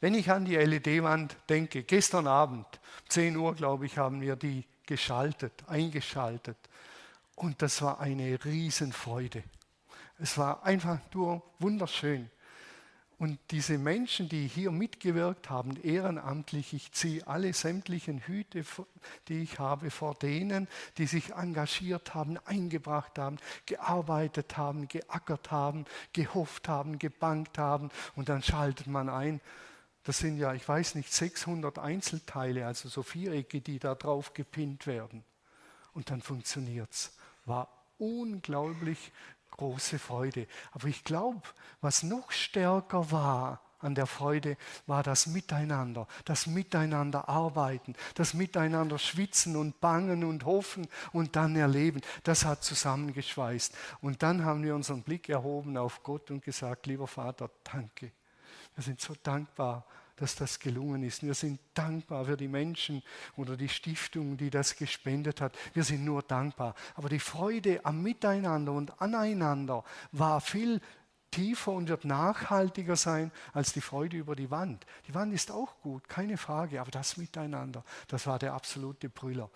Wenn 0.02 0.14
ich 0.14 0.32
an 0.32 0.46
die 0.46 0.56
LED-Wand 0.56 1.36
denke, 1.50 1.84
gestern 1.84 2.28
Abend, 2.28 2.66
10 3.10 3.36
Uhr 3.36 3.56
glaube 3.56 3.86
ich, 3.86 3.98
haben 3.98 4.22
wir 4.22 4.36
die 4.36 4.66
geschaltet, 4.86 5.54
eingeschaltet. 5.68 6.58
Und 7.36 7.62
das 7.62 7.82
war 7.82 8.00
eine 8.00 8.44
Riesenfreude. 8.44 9.44
Es 10.18 10.38
war 10.38 10.64
einfach 10.64 11.00
nur 11.14 11.44
wunderschön. 11.60 12.30
Und 13.18 13.38
diese 13.52 13.78
Menschen, 13.78 14.30
die 14.30 14.48
hier 14.48 14.72
mitgewirkt 14.72 15.50
haben, 15.50 15.76
ehrenamtlich, 15.84 16.74
ich 16.74 16.94
ziehe 16.94 17.28
alle 17.28 17.52
sämtlichen 17.52 18.22
Hüte, 18.22 18.64
die 19.28 19.42
ich 19.42 19.60
habe, 19.60 19.92
vor 19.92 20.16
denen, 20.16 20.70
die 20.98 21.06
sich 21.06 21.34
engagiert 21.34 22.16
haben, 22.16 22.38
eingebracht 22.46 23.20
haben, 23.20 23.36
gearbeitet 23.66 24.56
haben, 24.56 24.88
geackert 24.88 25.52
haben, 25.52 25.84
gehofft 26.14 26.70
haben, 26.70 26.98
gebankt 26.98 27.58
haben. 27.58 27.90
Und 28.16 28.30
dann 28.30 28.42
schaltet 28.42 28.88
man 28.88 29.10
ein. 29.10 29.42
Das 30.10 30.18
sind 30.18 30.40
ja, 30.40 30.56
ich 30.56 30.68
weiß 30.68 30.96
nicht, 30.96 31.14
600 31.14 31.78
Einzelteile, 31.78 32.66
also 32.66 32.90
so 32.90 33.04
Vierecke, 33.04 33.62
die 33.62 33.78
da 33.78 33.94
drauf 33.94 34.34
gepinnt 34.34 34.88
werden. 34.88 35.24
Und 35.94 36.10
dann 36.10 36.24
funktioniert 36.24 36.90
es. 36.92 37.16
War 37.46 37.68
unglaublich 38.00 39.12
große 39.52 40.00
Freude. 40.00 40.48
Aber 40.72 40.88
ich 40.88 41.04
glaube, 41.04 41.44
was 41.80 42.02
noch 42.02 42.32
stärker 42.32 43.12
war 43.12 43.62
an 43.82 43.94
der 43.94 44.08
Freude, 44.08 44.58
war 44.88 45.04
das 45.04 45.28
Miteinander, 45.28 46.08
das 46.26 46.48
Miteinander 46.48 47.30
arbeiten, 47.30 47.94
das 48.16 48.34
Miteinander 48.34 48.98
schwitzen 48.98 49.56
und 49.56 49.80
bangen 49.80 50.24
und 50.24 50.44
hoffen 50.44 50.88
und 51.14 51.36
dann 51.36 51.56
erleben. 51.56 52.02
Das 52.24 52.46
hat 52.46 52.64
zusammengeschweißt. 52.64 53.76
Und 54.02 54.24
dann 54.24 54.44
haben 54.44 54.64
wir 54.64 54.74
unseren 54.74 55.04
Blick 55.04 55.30
erhoben 55.30 55.78
auf 55.78 56.02
Gott 56.02 56.32
und 56.32 56.44
gesagt, 56.44 56.88
lieber 56.88 57.06
Vater, 57.06 57.52
danke. 57.64 58.12
Wir 58.74 58.84
sind 58.84 59.02
so 59.02 59.14
dankbar 59.22 59.86
dass 60.20 60.36
das 60.36 60.60
gelungen 60.60 61.04
ist. 61.04 61.24
Wir 61.24 61.34
sind 61.34 61.60
dankbar 61.74 62.26
für 62.26 62.36
die 62.36 62.48
Menschen 62.48 63.02
oder 63.38 63.56
die 63.56 63.70
Stiftung, 63.70 64.36
die 64.36 64.50
das 64.50 64.76
gespendet 64.76 65.40
hat. 65.40 65.58
Wir 65.74 65.84
sind 65.84 66.04
nur 66.04 66.22
dankbar. 66.22 66.76
Aber 66.96 67.08
die 67.08 67.20
Freude 67.20 67.86
am 67.86 68.04
Miteinander 68.04 68.74
und 68.74 69.02
aneinander 69.02 69.84
war 70.12 70.42
viel 70.42 70.82
tiefer 71.32 71.72
und 71.72 71.88
wird 71.88 72.06
nachhaltiger 72.06 72.96
sein 72.96 73.32
als 73.54 73.72
die 73.72 73.82
Freude 73.82 74.18
über 74.18 74.36
die 74.36 74.52
Wand. 74.52 74.86
Die 75.08 75.14
Wand 75.14 75.34
ist 75.34 75.52
auch 75.52 75.80
gut, 75.82 76.10
keine 76.10 76.38
Frage, 76.38 76.82
aber 76.82 76.92
das 76.92 77.18
Miteinander, 77.18 77.84
das 78.08 78.28
war 78.28 78.40
der 78.40 78.54
absolute 78.54 79.10
Brüller. 79.10 79.50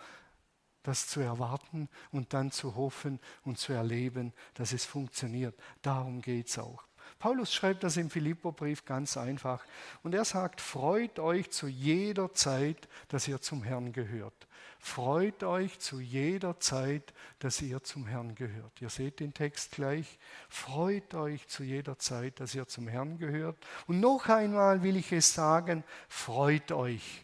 Das 0.83 1.07
zu 1.07 1.21
erwarten 1.21 1.89
und 2.11 2.33
dann 2.33 2.51
zu 2.51 2.75
hoffen 2.75 3.19
und 3.43 3.57
zu 3.57 3.73
erleben, 3.73 4.33
dass 4.53 4.73
es 4.73 4.85
funktioniert. 4.85 5.57
Darum 5.81 6.21
geht 6.21 6.49
es 6.49 6.59
auch. 6.59 6.83
Paulus 7.19 7.53
schreibt 7.53 7.83
das 7.83 7.97
im 7.97 8.09
Philipperbrief 8.09 8.85
ganz 8.85 9.17
einfach. 9.17 9.63
Und 10.03 10.13
er 10.15 10.25
sagt, 10.25 10.61
freut 10.61 11.19
euch 11.19 11.51
zu 11.51 11.67
jeder 11.67 12.33
Zeit, 12.33 12.87
dass 13.07 13.27
ihr 13.27 13.41
zum 13.41 13.63
Herrn 13.63 13.93
gehört. 13.93 14.47
Freut 14.79 15.43
euch 15.43 15.79
zu 15.79 16.01
jeder 16.01 16.59
Zeit, 16.59 17.13
dass 17.39 17.61
ihr 17.61 17.81
zum 17.83 18.05
Herrn 18.05 18.35
gehört. 18.35 18.81
Ihr 18.81 18.89
seht 18.89 19.21
den 19.21 19.33
Text 19.33 19.71
gleich. 19.71 20.19
Freut 20.49 21.13
euch 21.13 21.47
zu 21.47 21.63
jeder 21.63 21.97
Zeit, 21.97 22.41
dass 22.41 22.53
ihr 22.53 22.67
zum 22.67 22.89
Herrn 22.89 23.17
gehört. 23.17 23.57
Und 23.87 24.01
noch 24.01 24.27
einmal 24.27 24.83
will 24.83 24.97
ich 24.97 25.13
es 25.13 25.33
sagen, 25.33 25.85
freut 26.09 26.73
euch. 26.73 27.23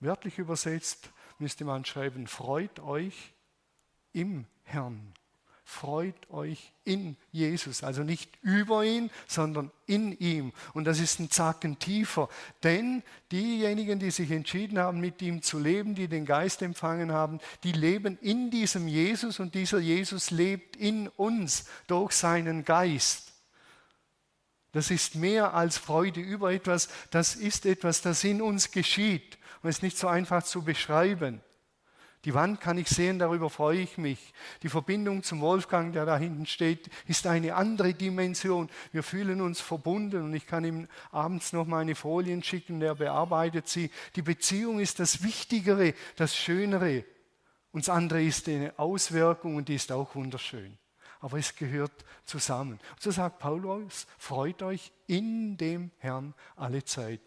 Wörtlich 0.00 0.38
übersetzt 0.38 1.10
müsste 1.38 1.64
man 1.64 1.84
schreiben, 1.84 2.26
freut 2.26 2.80
euch 2.80 3.34
im 4.12 4.46
Herrn. 4.64 5.12
Freut 5.68 6.30
euch 6.30 6.72
in 6.84 7.14
Jesus. 7.30 7.84
Also 7.84 8.02
nicht 8.02 8.30
über 8.40 8.84
ihn, 8.84 9.10
sondern 9.26 9.70
in 9.86 10.18
ihm. 10.18 10.52
Und 10.72 10.86
das 10.86 10.98
ist 10.98 11.20
ein 11.20 11.30
Zacken 11.30 11.78
tiefer. 11.78 12.30
Denn 12.62 13.02
diejenigen, 13.30 13.98
die 13.98 14.10
sich 14.10 14.30
entschieden 14.30 14.78
haben, 14.78 14.98
mit 14.98 15.20
ihm 15.20 15.42
zu 15.42 15.58
leben, 15.58 15.94
die 15.94 16.08
den 16.08 16.24
Geist 16.24 16.62
empfangen 16.62 17.12
haben, 17.12 17.38
die 17.64 17.72
leben 17.72 18.16
in 18.22 18.50
diesem 18.50 18.88
Jesus 18.88 19.40
und 19.40 19.54
dieser 19.54 19.78
Jesus 19.78 20.30
lebt 20.30 20.74
in 20.74 21.06
uns 21.08 21.66
durch 21.86 22.12
seinen 22.12 22.64
Geist. 22.64 23.34
Das 24.72 24.90
ist 24.90 25.16
mehr 25.16 25.52
als 25.52 25.76
Freude 25.76 26.20
über 26.20 26.50
etwas, 26.50 26.88
das 27.10 27.36
ist 27.36 27.66
etwas, 27.66 28.00
das 28.00 28.24
in 28.24 28.40
uns 28.40 28.70
geschieht. 28.70 29.36
Und 29.62 29.68
ist 29.68 29.82
nicht 29.82 29.98
so 29.98 30.08
einfach 30.08 30.44
zu 30.44 30.62
beschreiben. 30.62 31.42
Die 32.24 32.34
Wand 32.34 32.60
kann 32.60 32.78
ich 32.78 32.88
sehen, 32.88 33.18
darüber 33.18 33.48
freue 33.48 33.78
ich 33.78 33.96
mich. 33.96 34.32
Die 34.62 34.68
Verbindung 34.68 35.22
zum 35.22 35.40
Wolfgang, 35.40 35.92
der 35.92 36.04
da 36.04 36.18
hinten 36.18 36.46
steht, 36.46 36.90
ist 37.06 37.26
eine 37.26 37.54
andere 37.54 37.94
Dimension. 37.94 38.68
Wir 38.90 39.04
fühlen 39.04 39.40
uns 39.40 39.60
verbunden 39.60 40.24
und 40.24 40.34
ich 40.34 40.46
kann 40.46 40.64
ihm 40.64 40.88
abends 41.12 41.52
noch 41.52 41.66
meine 41.66 41.94
Folien 41.94 42.42
schicken, 42.42 42.80
der 42.80 42.96
bearbeitet 42.96 43.68
sie. 43.68 43.90
Die 44.16 44.22
Beziehung 44.22 44.80
ist 44.80 44.98
das 44.98 45.22
Wichtigere, 45.22 45.94
das 46.16 46.36
Schönere. 46.36 47.04
Und 47.70 47.86
das 47.86 47.94
andere 47.94 48.22
ist 48.22 48.48
eine 48.48 48.76
Auswirkung 48.78 49.56
und 49.56 49.68
die 49.68 49.76
ist 49.76 49.92
auch 49.92 50.14
wunderschön. 50.16 50.76
Aber 51.20 51.38
es 51.38 51.54
gehört 51.54 52.04
zusammen. 52.24 52.80
So 52.98 53.10
sagt 53.10 53.38
Paulus, 53.38 54.06
freut 54.18 54.62
euch 54.62 54.92
in 55.06 55.56
dem 55.56 55.90
Herrn 55.98 56.34
alle 56.56 56.84
Zeit. 56.84 57.20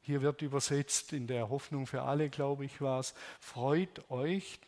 Hier 0.00 0.22
wird 0.22 0.42
übersetzt 0.42 1.12
in 1.12 1.26
der 1.26 1.48
Hoffnung 1.48 1.86
für 1.86 2.02
alle, 2.02 2.30
glaube 2.30 2.64
ich, 2.64 2.80
war 2.80 3.00
es. 3.00 3.14
Freut 3.38 4.10
euch 4.10 4.58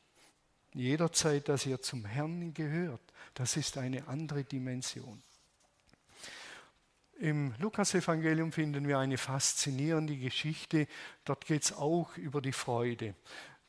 jederzeit, 0.74 1.48
dass 1.48 1.66
ihr 1.66 1.80
zum 1.80 2.04
Herrn 2.04 2.54
gehört. 2.54 3.00
Das 3.34 3.56
ist 3.56 3.78
eine 3.78 4.08
andere 4.08 4.44
Dimension. 4.44 5.22
Im 7.18 7.54
Lukasevangelium 7.58 8.50
finden 8.50 8.88
wir 8.88 8.98
eine 8.98 9.16
faszinierende 9.16 10.16
Geschichte. 10.16 10.88
Dort 11.24 11.46
geht 11.46 11.62
es 11.62 11.72
auch 11.72 12.16
über 12.16 12.42
die 12.42 12.52
Freude. 12.52 13.14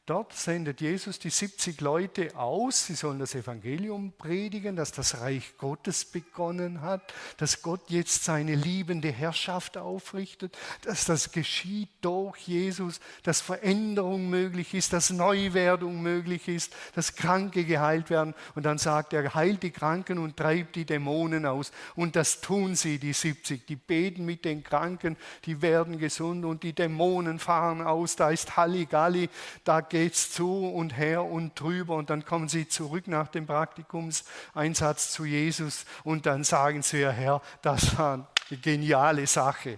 Dort 0.05 0.33
sendet 0.33 0.81
Jesus 0.81 1.17
die 1.17 1.29
70 1.29 1.79
Leute 1.79 2.35
aus, 2.35 2.87
sie 2.87 2.93
sollen 2.95 3.19
das 3.19 3.35
Evangelium 3.35 4.11
predigen, 4.17 4.75
dass 4.75 4.91
das 4.91 5.21
Reich 5.21 5.53
Gottes 5.57 6.03
begonnen 6.03 6.81
hat, 6.81 7.13
dass 7.37 7.61
Gott 7.61 7.89
jetzt 7.89 8.25
seine 8.25 8.53
liebende 8.55 9.09
Herrschaft 9.09 9.77
aufrichtet, 9.77 10.57
dass 10.81 11.05
das 11.05 11.31
geschieht 11.31 11.87
durch 12.01 12.35
Jesus, 12.39 12.99
dass 13.23 13.39
Veränderung 13.39 14.29
möglich 14.29 14.73
ist, 14.73 14.91
dass 14.91 15.09
Neuwerdung 15.09 16.01
möglich 16.01 16.49
ist, 16.49 16.75
dass 16.95 17.15
Kranke 17.15 17.63
geheilt 17.63 18.09
werden. 18.09 18.33
Und 18.55 18.63
dann 18.63 18.79
sagt 18.79 19.13
er, 19.13 19.33
heilt 19.33 19.63
die 19.63 19.71
Kranken 19.71 20.17
und 20.17 20.35
treibt 20.35 20.75
die 20.75 20.83
Dämonen 20.83 21.45
aus. 21.45 21.71
Und 21.95 22.17
das 22.17 22.41
tun 22.41 22.75
sie, 22.75 22.99
die 22.99 23.13
70. 23.13 23.65
Die 23.67 23.77
beten 23.77 24.25
mit 24.25 24.43
den 24.43 24.65
Kranken, 24.65 25.15
die 25.45 25.61
werden 25.61 25.97
gesund 25.97 26.43
und 26.43 26.63
die 26.63 26.73
Dämonen 26.73 27.39
fahren 27.39 27.81
aus. 27.81 28.17
Da 28.17 28.31
ist 28.31 28.57
Halligalli, 28.57 29.29
da 29.63 29.79
geht's 29.93 30.31
zu 30.31 30.65
und 30.65 30.97
her 30.97 31.23
und 31.23 31.59
drüber 31.59 31.97
und 31.97 32.09
dann 32.09 32.25
kommen 32.25 32.49
sie 32.49 32.67
zurück 32.67 33.07
nach 33.07 33.27
dem 33.27 33.45
Praktikumseinsatz 33.45 35.11
zu 35.11 35.23
Jesus 35.23 35.85
und 36.03 36.25
dann 36.25 36.43
sagen 36.43 36.81
sie, 36.81 37.01
ja 37.01 37.11
Herr, 37.11 37.43
das 37.61 37.95
war 37.95 38.27
eine 38.49 38.59
geniale 38.59 39.27
Sache. 39.27 39.77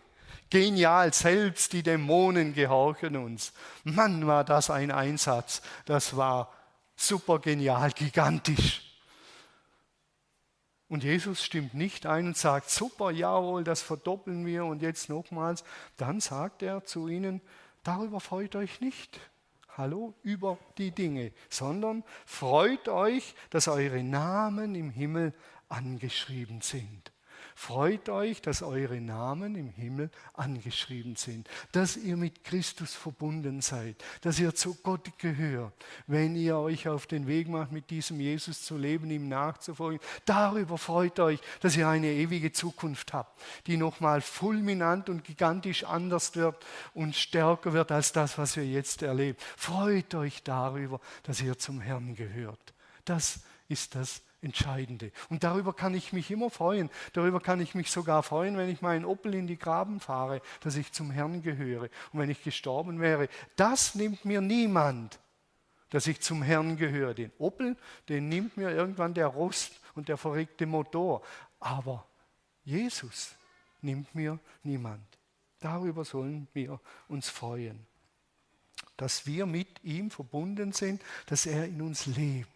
Genial, 0.50 1.14
selbst 1.14 1.74
die 1.74 1.84
Dämonen 1.84 2.54
gehorchen 2.54 3.18
uns. 3.18 3.52
Mann, 3.84 4.26
war 4.26 4.46
das 4.46 4.70
ein 4.70 4.90
Einsatz. 4.90 5.62
Das 5.84 6.16
war 6.16 6.50
super 6.96 7.40
genial, 7.40 7.92
gigantisch. 7.92 8.84
Und 10.88 11.04
Jesus 11.04 11.44
stimmt 11.44 11.74
nicht 11.74 12.06
ein 12.06 12.28
und 12.28 12.38
sagt, 12.38 12.70
super, 12.70 13.12
jawohl, 13.12 13.66
das 13.66 13.82
verdoppeln 13.82 14.46
wir 14.46 14.64
und 14.64 14.82
jetzt 14.82 15.10
nochmals. 15.10 15.66
Dann 15.98 16.22
sagt 16.22 16.62
er 16.62 16.86
zu 16.86 17.10
ihnen, 17.10 17.42
darüber 17.84 18.22
freut 18.22 18.56
euch 18.56 18.80
nicht. 18.80 19.20
Hallo, 19.78 20.14
über 20.24 20.58
die 20.78 20.92
Dinge, 20.92 21.32
sondern 21.50 22.04
freut 22.26 22.88
euch, 22.88 23.36
dass 23.50 23.68
eure 23.68 24.04
Namen 24.04 24.74
im 24.76 24.90
Himmel 24.90 25.34
angeschrieben 25.68 26.62
sind. 26.62 27.12
Freut 27.54 28.10
euch, 28.10 28.42
dass 28.42 28.62
eure 28.62 29.00
Namen 29.00 29.56
im 29.56 29.70
Himmel 29.70 30.10
angeschrieben 30.34 31.16
sind, 31.16 31.48
dass 31.72 31.98
ihr 31.98 32.18
mit 32.18 32.44
Christus 32.44 32.94
verbunden 32.94 33.62
seid, 33.62 34.04
dass 34.22 34.40
ihr 34.40 34.56
zu 34.56 34.76
Gott 34.76 35.18
gehört, 35.20 35.74
wenn 36.08 36.36
ihr 36.36 36.58
euch 36.58 36.88
auf 36.88 37.08
den 37.08 37.28
Weg 37.28 37.48
macht, 37.48 37.72
mit 37.72 37.90
diesem 37.90 38.20
Jesus 38.20 38.64
zu 38.64 38.78
leben, 38.78 39.10
ihm 39.12 39.28
nachzufolgen. 39.28 40.00
Darüber 40.26 40.78
freut 40.78 41.20
euch, 41.20 41.40
dass 41.62 41.78
ihr 41.78 41.88
eine 41.88 42.08
ewige 42.08 42.52
Zukunft 42.52 43.14
habt, 43.14 43.42
die 43.68 43.78
nochmal 43.78 44.22
fulminant 44.22 45.10
und 45.10 45.24
gigantisch 45.24 45.84
anders 45.84 46.36
wird 46.36 46.66
und 46.94 47.16
stärker 47.16 47.74
wird 47.74 47.92
als 47.92 48.12
das, 48.12 48.38
was 48.38 48.56
wir 48.56 48.66
jetzt 48.66 49.02
erleben. 49.02 49.38
Freut 49.58 50.16
euch 50.16 50.44
darüber, 50.44 51.00
dass 51.24 51.42
ihr 51.42 51.58
zum 51.58 51.82
Herrn 51.82 52.16
gehört. 52.16 52.74
Das 53.06 53.42
ist 53.68 53.96
das 53.96 54.22
Entscheidende. 54.46 55.12
Und 55.32 55.44
darüber 55.44 55.74
kann 55.74 55.96
ich 55.96 56.14
mich 56.14 56.30
immer 56.30 56.52
freuen. 56.52 56.92
Darüber 57.14 57.42
kann 57.42 57.60
ich 57.60 57.74
mich 57.74 57.90
sogar 57.90 58.22
freuen, 58.22 58.58
wenn 58.58 58.70
ich 58.70 58.80
meinen 58.80 59.04
Opel 59.04 59.34
in 59.34 59.48
die 59.48 59.58
Graben 59.58 60.00
fahre, 60.00 60.40
dass 60.62 60.76
ich 60.76 60.92
zum 60.92 61.10
Herrn 61.10 61.42
gehöre. 61.42 61.90
Und 62.14 62.20
wenn 62.20 62.30
ich 62.30 62.44
gestorben 62.44 63.00
wäre, 63.00 63.28
das 63.56 63.96
nimmt 63.96 64.24
mir 64.24 64.42
niemand, 64.42 65.20
dass 65.90 66.06
ich 66.06 66.22
zum 66.22 66.44
Herrn 66.44 66.78
gehöre. 66.78 67.16
Den 67.16 67.32
Opel, 67.40 67.76
den 68.08 68.30
nimmt 68.30 68.56
mir 68.56 68.70
irgendwann 68.70 69.16
der 69.16 69.28
Rost 69.28 69.82
und 69.96 70.10
der 70.10 70.18
verregte 70.18 70.68
Motor. 70.68 71.24
Aber 71.60 72.06
Jesus 72.64 73.34
nimmt 73.82 74.14
mir 74.14 74.38
niemand. 74.62 75.04
Darüber 75.60 76.06
sollen 76.06 76.48
wir 76.54 76.80
uns 77.08 77.30
freuen 77.30 77.88
dass 78.98 79.26
wir 79.26 79.46
mit 79.46 79.84
ihm 79.84 80.10
verbunden 80.10 80.72
sind, 80.72 81.02
dass 81.26 81.46
er 81.46 81.66
in 81.66 81.82
uns 81.82 82.06
lebt 82.06 82.55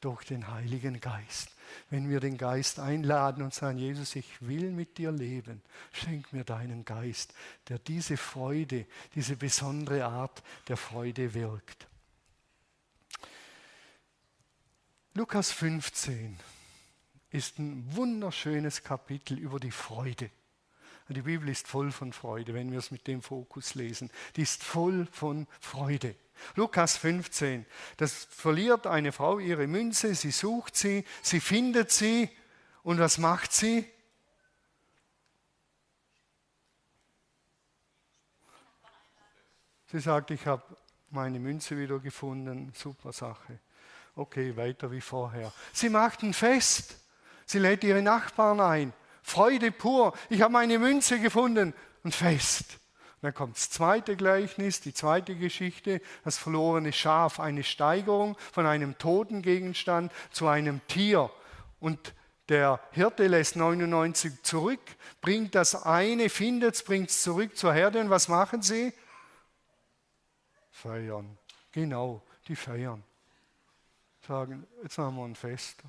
durch 0.00 0.24
den 0.24 0.48
Heiligen 0.48 1.00
Geist. 1.00 1.50
Wenn 1.90 2.08
wir 2.08 2.20
den 2.20 2.36
Geist 2.36 2.78
einladen 2.78 3.42
und 3.42 3.54
sagen, 3.54 3.78
Jesus, 3.78 4.16
ich 4.16 4.26
will 4.40 4.70
mit 4.70 4.98
dir 4.98 5.12
leben, 5.12 5.62
schenk 5.92 6.32
mir 6.32 6.44
deinen 6.44 6.84
Geist, 6.84 7.34
der 7.68 7.78
diese 7.78 8.16
Freude, 8.16 8.86
diese 9.14 9.36
besondere 9.36 10.04
Art 10.04 10.42
der 10.68 10.76
Freude 10.76 11.34
wirkt. 11.34 11.86
Lukas 15.14 15.52
15 15.52 16.38
ist 17.30 17.58
ein 17.58 17.84
wunderschönes 17.94 18.82
Kapitel 18.82 19.38
über 19.38 19.60
die 19.60 19.70
Freude. 19.70 20.30
Die 21.08 21.22
Bibel 21.22 21.48
ist 21.48 21.68
voll 21.68 21.92
von 21.92 22.12
Freude, 22.12 22.54
wenn 22.54 22.72
wir 22.72 22.78
es 22.78 22.90
mit 22.90 23.06
dem 23.06 23.20
Fokus 23.20 23.74
lesen. 23.74 24.10
Die 24.36 24.42
ist 24.42 24.64
voll 24.64 25.06
von 25.12 25.46
Freude. 25.60 26.16
Lukas 26.56 26.96
15, 26.96 27.66
das 27.96 28.26
verliert 28.30 28.86
eine 28.86 29.12
Frau 29.12 29.38
ihre 29.38 29.66
Münze, 29.66 30.14
sie 30.14 30.30
sucht 30.30 30.76
sie, 30.76 31.04
sie 31.22 31.40
findet 31.40 31.90
sie 31.90 32.30
und 32.82 32.98
was 32.98 33.18
macht 33.18 33.52
sie? 33.52 33.88
Sie 39.90 40.00
sagt, 40.00 40.32
ich 40.32 40.44
habe 40.46 40.64
meine 41.10 41.38
Münze 41.38 41.78
wieder 41.78 42.00
gefunden, 42.00 42.72
super 42.74 43.12
Sache. 43.12 43.60
Okay, 44.16 44.56
weiter 44.56 44.90
wie 44.90 45.00
vorher. 45.00 45.52
Sie 45.72 45.88
macht 45.88 46.22
ein 46.22 46.34
Fest. 46.34 46.96
Sie 47.46 47.58
lädt 47.58 47.84
ihre 47.84 48.02
Nachbarn 48.02 48.60
ein. 48.60 48.92
Freude 49.22 49.70
pur. 49.72 50.12
Ich 50.28 50.42
habe 50.42 50.52
meine 50.52 50.78
Münze 50.78 51.20
gefunden 51.20 51.74
und 52.02 52.14
fest. 52.14 52.78
Dann 53.24 53.32
kommt 53.34 53.56
das 53.56 53.70
zweite 53.70 54.16
Gleichnis, 54.16 54.82
die 54.82 54.92
zweite 54.92 55.34
Geschichte, 55.34 56.02
das 56.24 56.36
verlorene 56.36 56.92
Schaf, 56.92 57.40
eine 57.40 57.62
Steigerung 57.62 58.36
von 58.52 58.66
einem 58.66 58.98
toten 58.98 59.40
Gegenstand 59.40 60.12
zu 60.30 60.46
einem 60.46 60.86
Tier. 60.88 61.30
Und 61.80 62.14
der 62.50 62.80
Hirte 62.90 63.26
lässt 63.26 63.56
99 63.56 64.42
zurück, 64.42 64.80
bringt 65.22 65.54
das 65.54 65.86
eine, 65.86 66.28
findet 66.28 66.74
es, 66.74 66.84
bringt 66.84 67.08
es 67.08 67.22
zurück 67.22 67.56
zur 67.56 67.72
Herde. 67.72 68.00
Und 68.00 68.10
was 68.10 68.28
machen 68.28 68.60
sie? 68.60 68.92
Feiern. 70.70 71.38
Genau, 71.72 72.22
die 72.46 72.56
feiern. 72.56 73.02
Sagen, 74.26 74.66
jetzt 74.82 74.98
haben 74.98 75.16
wir 75.16 75.24
ein 75.24 75.34
Fest 75.34 75.82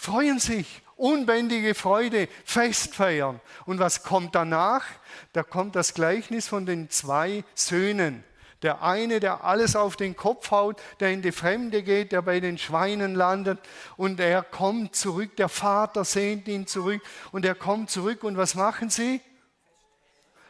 freuen 0.00 0.38
sich, 0.38 0.82
unbändige 1.00 1.74
Freude, 1.74 2.28
Fest 2.44 2.94
feiern. 2.94 3.40
Und 3.66 3.78
was 3.78 4.02
kommt 4.02 4.34
danach? 4.34 4.84
Da 5.32 5.42
kommt 5.42 5.74
das 5.74 5.94
Gleichnis 5.94 6.48
von 6.48 6.66
den 6.66 6.90
zwei 6.90 7.44
Söhnen. 7.54 8.24
Der 8.62 8.82
eine, 8.82 9.20
der 9.20 9.42
alles 9.44 9.74
auf 9.74 9.96
den 9.96 10.16
Kopf 10.16 10.50
haut, 10.50 10.80
der 11.00 11.10
in 11.10 11.22
die 11.22 11.32
Fremde 11.32 11.82
geht, 11.82 12.12
der 12.12 12.20
bei 12.20 12.40
den 12.40 12.58
Schweinen 12.58 13.14
landet 13.14 13.58
und 13.96 14.20
er 14.20 14.42
kommt 14.42 14.94
zurück, 14.94 15.34
der 15.36 15.48
Vater 15.48 16.04
sehnt 16.04 16.46
ihn 16.46 16.66
zurück 16.66 17.00
und 17.32 17.46
er 17.46 17.54
kommt 17.54 17.88
zurück 17.88 18.22
und 18.22 18.36
was 18.36 18.54
machen 18.54 18.90
sie? 18.90 19.22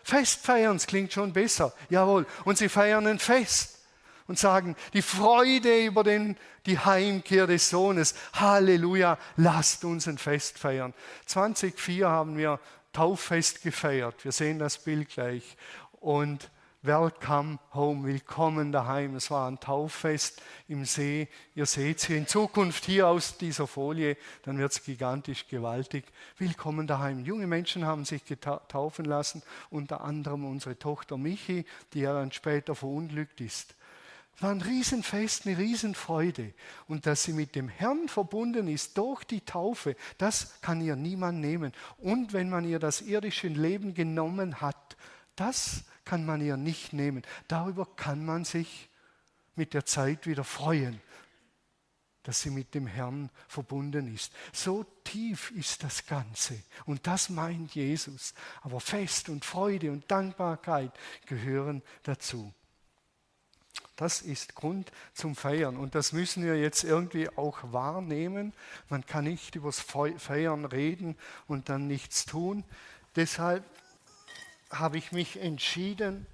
Fest 0.02 0.44
feiern, 0.44 0.76
es 0.76 0.88
klingt 0.88 1.12
schon 1.12 1.32
besser, 1.32 1.72
jawohl. 1.88 2.26
Und 2.44 2.58
sie 2.58 2.68
feiern 2.68 3.06
ein 3.06 3.20
Fest. 3.20 3.79
Und 4.30 4.38
sagen, 4.38 4.76
die 4.92 5.02
Freude 5.02 5.84
über 5.84 6.04
den, 6.04 6.36
die 6.64 6.78
Heimkehr 6.78 7.48
des 7.48 7.68
Sohnes. 7.68 8.14
Halleluja, 8.32 9.18
lasst 9.36 9.84
uns 9.84 10.06
ein 10.06 10.18
Fest 10.18 10.56
feiern. 10.56 10.94
2004 11.26 12.08
haben 12.08 12.38
wir 12.38 12.60
Tauffest 12.92 13.60
gefeiert. 13.62 14.24
Wir 14.24 14.30
sehen 14.30 14.60
das 14.60 14.78
Bild 14.78 15.08
gleich. 15.08 15.56
Und 15.98 16.48
Welcome 16.82 17.58
home, 17.74 18.06
willkommen 18.06 18.70
daheim. 18.70 19.16
Es 19.16 19.32
war 19.32 19.50
ein 19.50 19.58
Tauffest 19.58 20.40
im 20.68 20.84
See. 20.84 21.28
Ihr 21.56 21.66
seht 21.66 21.98
es 21.98 22.04
hier 22.06 22.16
in 22.16 22.28
Zukunft 22.28 22.86
hier 22.86 23.08
aus 23.08 23.36
dieser 23.36 23.66
Folie, 23.66 24.16
dann 24.44 24.58
wird 24.58 24.72
es 24.72 24.82
gigantisch 24.82 25.46
gewaltig. 25.48 26.04
Willkommen 26.38 26.86
daheim. 26.86 27.24
Junge 27.24 27.46
Menschen 27.48 27.84
haben 27.84 28.06
sich 28.06 28.24
getaufen 28.24 29.04
lassen, 29.04 29.42
unter 29.68 30.00
anderem 30.00 30.46
unsere 30.46 30.78
Tochter 30.78 31.18
Michi, 31.18 31.66
die 31.92 32.00
ja 32.00 32.14
dann 32.14 32.32
später 32.32 32.74
verunglückt 32.74 33.42
ist. 33.42 33.74
War 34.38 34.52
ein 34.52 34.62
Riesenfest, 34.62 35.46
eine 35.46 35.58
Riesenfreude. 35.58 36.54
Und 36.88 37.06
dass 37.06 37.24
sie 37.24 37.32
mit 37.32 37.54
dem 37.54 37.68
Herrn 37.68 38.08
verbunden 38.08 38.68
ist 38.68 38.96
durch 38.96 39.24
die 39.24 39.42
Taufe, 39.42 39.96
das 40.16 40.60
kann 40.62 40.80
ihr 40.80 40.96
niemand 40.96 41.40
nehmen. 41.40 41.72
Und 41.98 42.32
wenn 42.32 42.48
man 42.48 42.64
ihr 42.64 42.78
das 42.78 43.02
irdische 43.02 43.48
Leben 43.48 43.92
genommen 43.94 44.60
hat, 44.60 44.96
das 45.36 45.84
kann 46.04 46.24
man 46.24 46.40
ihr 46.40 46.56
nicht 46.56 46.92
nehmen. 46.92 47.22
Darüber 47.48 47.86
kann 47.96 48.24
man 48.24 48.44
sich 48.44 48.88
mit 49.56 49.74
der 49.74 49.84
Zeit 49.84 50.26
wieder 50.26 50.44
freuen, 50.44 51.00
dass 52.22 52.40
sie 52.40 52.50
mit 52.50 52.74
dem 52.74 52.86
Herrn 52.86 53.30
verbunden 53.48 54.12
ist. 54.12 54.32
So 54.52 54.84
tief 55.04 55.50
ist 55.52 55.82
das 55.84 56.06
Ganze. 56.06 56.62
Und 56.86 57.06
das 57.06 57.30
meint 57.30 57.74
Jesus. 57.74 58.34
Aber 58.62 58.80
Fest 58.80 59.28
und 59.28 59.44
Freude 59.44 59.90
und 59.90 60.10
Dankbarkeit 60.10 60.92
gehören 61.26 61.82
dazu. 62.02 62.52
Das 64.00 64.22
ist 64.22 64.54
Grund 64.54 64.90
zum 65.12 65.36
Feiern 65.36 65.76
und 65.76 65.94
das 65.94 66.14
müssen 66.14 66.42
wir 66.42 66.58
jetzt 66.58 66.84
irgendwie 66.84 67.28
auch 67.28 67.58
wahrnehmen. 67.64 68.54
Man 68.88 69.04
kann 69.04 69.24
nicht 69.24 69.56
übers 69.56 69.78
Feiern 69.78 70.64
reden 70.64 71.18
und 71.48 71.68
dann 71.68 71.86
nichts 71.86 72.24
tun. 72.24 72.64
Deshalb 73.14 73.62
habe 74.70 74.96
ich 74.96 75.12
mich 75.12 75.38
entschieden, 75.38 76.26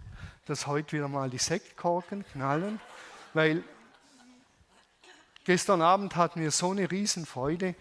dass 0.45 0.69
heute 0.69 0.93
wieder 0.93 1.09
mal 1.09 1.29
die 1.29 1.39
Sektkorken 1.39 2.25
knallen, 2.31 2.79
weil 3.35 3.65
gestern 5.43 5.83
Abend 5.83 6.15
hatten 6.15 6.41
wir 6.41 6.53
so 6.53 6.71
eine 6.71 6.89
Riesenfreude. 6.89 7.75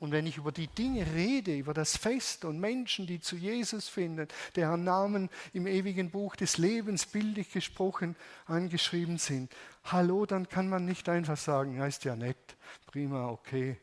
Und 0.00 0.12
wenn 0.12 0.26
ich 0.26 0.36
über 0.36 0.52
die 0.52 0.66
Dinge 0.66 1.06
rede, 1.14 1.56
über 1.56 1.72
das 1.72 1.96
Fest 1.96 2.44
und 2.44 2.58
Menschen, 2.58 3.06
die 3.06 3.20
zu 3.20 3.36
Jesus 3.36 3.88
finden, 3.88 4.28
deren 4.56 4.84
Namen 4.84 5.30
im 5.52 5.66
ewigen 5.66 6.10
Buch 6.10 6.36
des 6.36 6.58
Lebens 6.58 7.06
bildlich 7.06 7.52
gesprochen 7.52 8.16
angeschrieben 8.46 9.18
sind, 9.18 9.52
hallo, 9.84 10.26
dann 10.26 10.48
kann 10.48 10.68
man 10.68 10.84
nicht 10.84 11.08
einfach 11.08 11.36
sagen, 11.36 11.76
ja, 11.76 11.86
ist 11.86 12.04
ja 12.04 12.16
nett, 12.16 12.56
prima, 12.86 13.28
okay. 13.28 13.78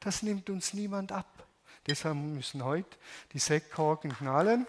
Das 0.00 0.22
nimmt 0.22 0.48
uns 0.48 0.72
niemand 0.72 1.12
ab. 1.12 1.46
Deshalb 1.86 2.16
müssen 2.16 2.64
heute 2.64 2.96
die 3.32 3.38
Sektkorken 3.38 4.12
knallen. 4.12 4.66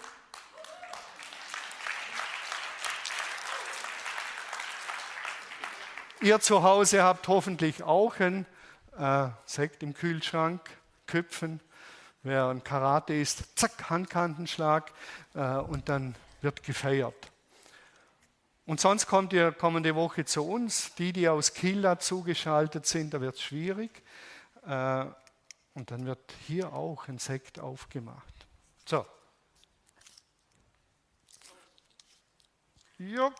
Ihr 6.22 6.40
zu 6.40 6.62
Hause 6.62 7.02
habt 7.02 7.28
hoffentlich 7.28 7.82
auch 7.82 8.20
ein 8.20 8.46
äh, 8.98 9.30
Sekt 9.46 9.82
im 9.82 9.94
Kühlschrank, 9.96 10.62
Köpfen. 11.12 11.60
Wer 12.24 12.48
ein 12.48 12.64
Karate 12.64 13.14
ist, 13.14 13.60
zack, 13.60 13.90
Handkantenschlag 13.90 14.94
äh, 15.34 15.58
und 15.58 15.90
dann 15.90 16.16
wird 16.42 16.64
gefeiert. 16.64 17.32
Und 18.66 18.80
sonst 18.80 19.08
kommt 19.08 19.34
ihr 19.34 19.52
kommende 19.52 19.94
Woche 19.96 20.24
zu 20.24 20.48
uns. 20.48 20.96
Die, 20.96 21.12
die 21.12 21.28
aus 21.28 21.54
Kiel 21.54 21.98
zugeschaltet 22.00 22.86
sind, 22.86 23.14
da 23.14 23.20
wird 23.20 23.36
es 23.36 23.42
schwierig. 23.42 24.04
Äh, 24.66 25.06
und 25.74 25.92
dann 25.92 26.06
wird 26.06 26.34
hier 26.48 26.72
auch 26.72 27.10
ein 27.10 27.18
Sekt 27.18 27.60
aufgemacht. 27.60 28.34
So. 28.86 29.06
Ja. 33.00 33.34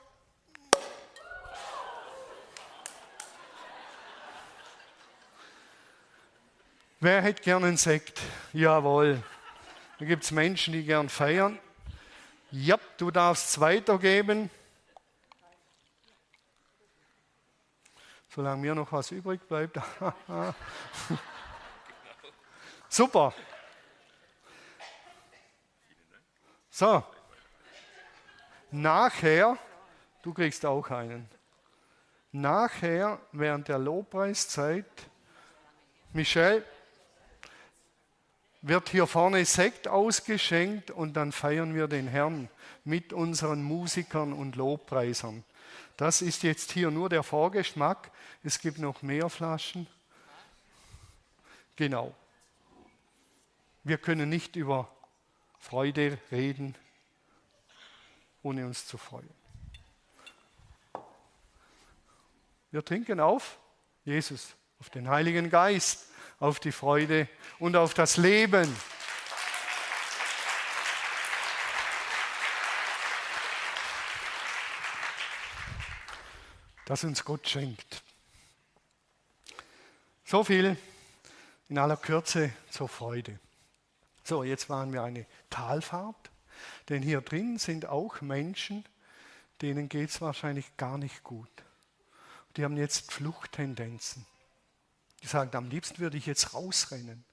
Wer 7.04 7.24
hätte 7.24 7.42
gern 7.42 7.64
einen 7.64 7.78
Sekt? 7.78 8.22
Jawohl. 8.54 9.24
Da 9.98 10.06
gibt 10.06 10.24
es 10.24 10.30
Menschen, 10.30 10.72
die 10.74 10.84
gern 10.84 11.10
feiern. 11.10 11.58
Ja, 12.52 12.78
du 12.98 13.10
darfst 13.10 13.50
es 13.50 13.60
weitergeben. 13.60 14.52
Solange 18.30 18.62
mir 18.62 18.76
noch 18.76 18.92
was 18.92 19.10
übrig 19.10 19.42
bleibt. 19.48 19.80
Super. 22.88 23.34
So. 26.70 27.04
Nachher, 28.70 29.58
du 30.22 30.36
kriegst 30.36 30.64
auch 30.68 30.88
einen. 30.92 31.28
Nachher, 32.32 33.20
während 33.32 33.70
der 33.70 33.80
Lobpreiszeit, 33.80 34.86
Michelle, 36.14 36.64
wird 38.62 38.90
hier 38.90 39.08
vorne 39.08 39.44
Sekt 39.46 39.88
ausgeschenkt 39.88 40.92
und 40.92 41.14
dann 41.14 41.32
feiern 41.32 41.74
wir 41.74 41.88
den 41.88 42.08
Herrn 42.08 42.50
mit 42.84 43.12
unseren 43.12 43.64
Musikern 43.64 44.34
und 44.34 44.56
Lobpreisern. 44.56 45.44
Das 45.98 46.22
ist 46.22 46.44
jetzt 46.44 46.72
hier 46.72 46.92
nur 46.92 47.10
der 47.10 47.24
Vorgeschmack. 47.24 48.12
Es 48.44 48.60
gibt 48.60 48.80
noch 48.80 49.02
mehr 49.02 49.30
Flaschen. 49.30 49.88
Genau. 51.76 52.16
Wir 53.84 53.98
können 53.98 54.30
nicht 54.30 54.56
über 54.56 54.92
Freude 55.60 56.20
reden, 56.32 56.76
ohne 58.44 58.66
uns 58.66 58.86
zu 58.86 58.98
freuen. 58.98 59.30
Wir 62.70 62.86
trinken 62.86 63.20
auf 63.20 63.58
Jesus, 64.06 64.56
auf 64.80 64.90
den 64.90 65.10
Heiligen 65.10 65.50
Geist 65.50 66.11
auf 66.42 66.60
die 66.60 66.74
Freude 66.74 67.30
und 67.60 67.78
auf 67.78 67.94
das 67.94 68.18
Leben. 68.18 68.76
das 76.92 77.06
uns 77.06 77.24
Gott 77.24 77.48
schenkt. 77.48 78.04
So 80.26 80.44
viel 80.44 80.76
in 81.70 81.78
aller 81.78 81.96
Kürze 81.96 82.52
zur 82.70 82.90
Freude. 82.90 83.40
So, 84.26 84.44
jetzt 84.44 84.70
waren 84.70 84.92
wir 84.92 85.02
eine 85.02 85.26
Talfahrt, 85.50 86.30
denn 86.90 87.02
hier 87.02 87.22
drin 87.22 87.60
sind 87.60 87.86
auch 87.86 88.20
Menschen, 88.20 88.84
denen 89.62 89.88
geht 89.88 90.10
es 90.10 90.20
wahrscheinlich 90.20 90.76
gar 90.76 90.98
nicht 90.98 91.24
gut. 91.24 91.48
Die 92.58 92.66
haben 92.66 92.76
jetzt 92.76 93.10
Fluchttendenzen. 93.10 94.26
Die 95.22 95.28
sagen, 95.28 95.56
am 95.56 95.70
liebsten 95.70 96.00
würde 96.00 96.18
ich 96.18 96.26
jetzt 96.26 96.54
rausrennen. 96.54 97.24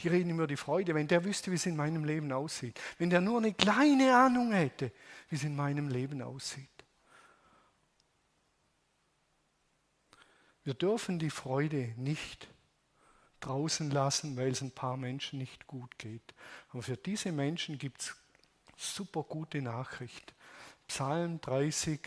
Die 0.00 0.08
reden 0.08 0.30
über 0.30 0.46
die 0.46 0.56
Freude, 0.56 0.94
wenn 0.94 1.08
der 1.08 1.24
wüsste, 1.24 1.50
wie 1.50 1.56
es 1.56 1.66
in 1.66 1.76
meinem 1.76 2.04
Leben 2.04 2.32
aussieht. 2.32 2.80
Wenn 2.98 3.10
der 3.10 3.20
nur 3.20 3.38
eine 3.38 3.54
kleine 3.54 4.16
Ahnung 4.16 4.52
hätte, 4.52 4.92
wie 5.28 5.36
es 5.36 5.44
in 5.44 5.54
meinem 5.54 5.88
Leben 5.88 6.20
aussieht. 6.22 6.68
Wir 10.64 10.74
dürfen 10.74 11.18
die 11.18 11.30
Freude 11.30 11.92
nicht 11.96 12.48
draußen 13.40 13.90
lassen, 13.90 14.36
weil 14.36 14.50
es 14.50 14.62
ein 14.62 14.72
paar 14.72 14.96
Menschen 14.96 15.38
nicht 15.38 15.66
gut 15.66 15.98
geht. 15.98 16.34
Aber 16.70 16.82
für 16.82 16.96
diese 16.96 17.32
Menschen 17.32 17.78
gibt 17.78 18.00
es 18.00 18.14
super 18.76 19.22
gute 19.22 19.60
Nachricht. 19.60 20.34
Psalm 20.88 21.40
30, 21.40 22.00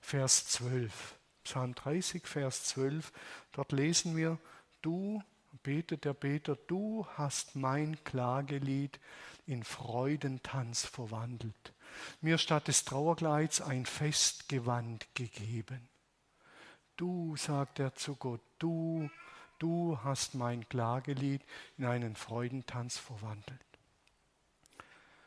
Vers 0.00 0.48
12. 0.48 1.16
Psalm 1.44 1.74
30, 1.74 2.26
Vers 2.26 2.64
12. 2.64 3.12
Dort 3.52 3.72
lesen 3.72 4.16
wir, 4.16 4.38
du, 4.82 5.22
betet 5.62 6.04
der 6.04 6.14
Beter, 6.14 6.56
du 6.66 7.06
hast 7.16 7.56
mein 7.56 8.02
Klagelied 8.04 9.00
in 9.46 9.64
Freudentanz 9.64 10.84
verwandelt, 10.84 11.72
mir 12.20 12.38
statt 12.38 12.68
des 12.68 12.84
Trauerkleids 12.84 13.60
ein 13.60 13.86
Festgewand 13.86 15.06
gegeben. 15.14 15.88
Du, 16.96 17.36
sagt 17.36 17.78
er 17.78 17.94
zu 17.94 18.16
Gott, 18.16 18.40
du, 18.58 19.08
du 19.58 19.98
hast 20.02 20.34
mein 20.34 20.68
Klagelied 20.68 21.42
in 21.76 21.84
einen 21.84 22.16
Freudentanz 22.16 22.98
verwandelt. 22.98 23.60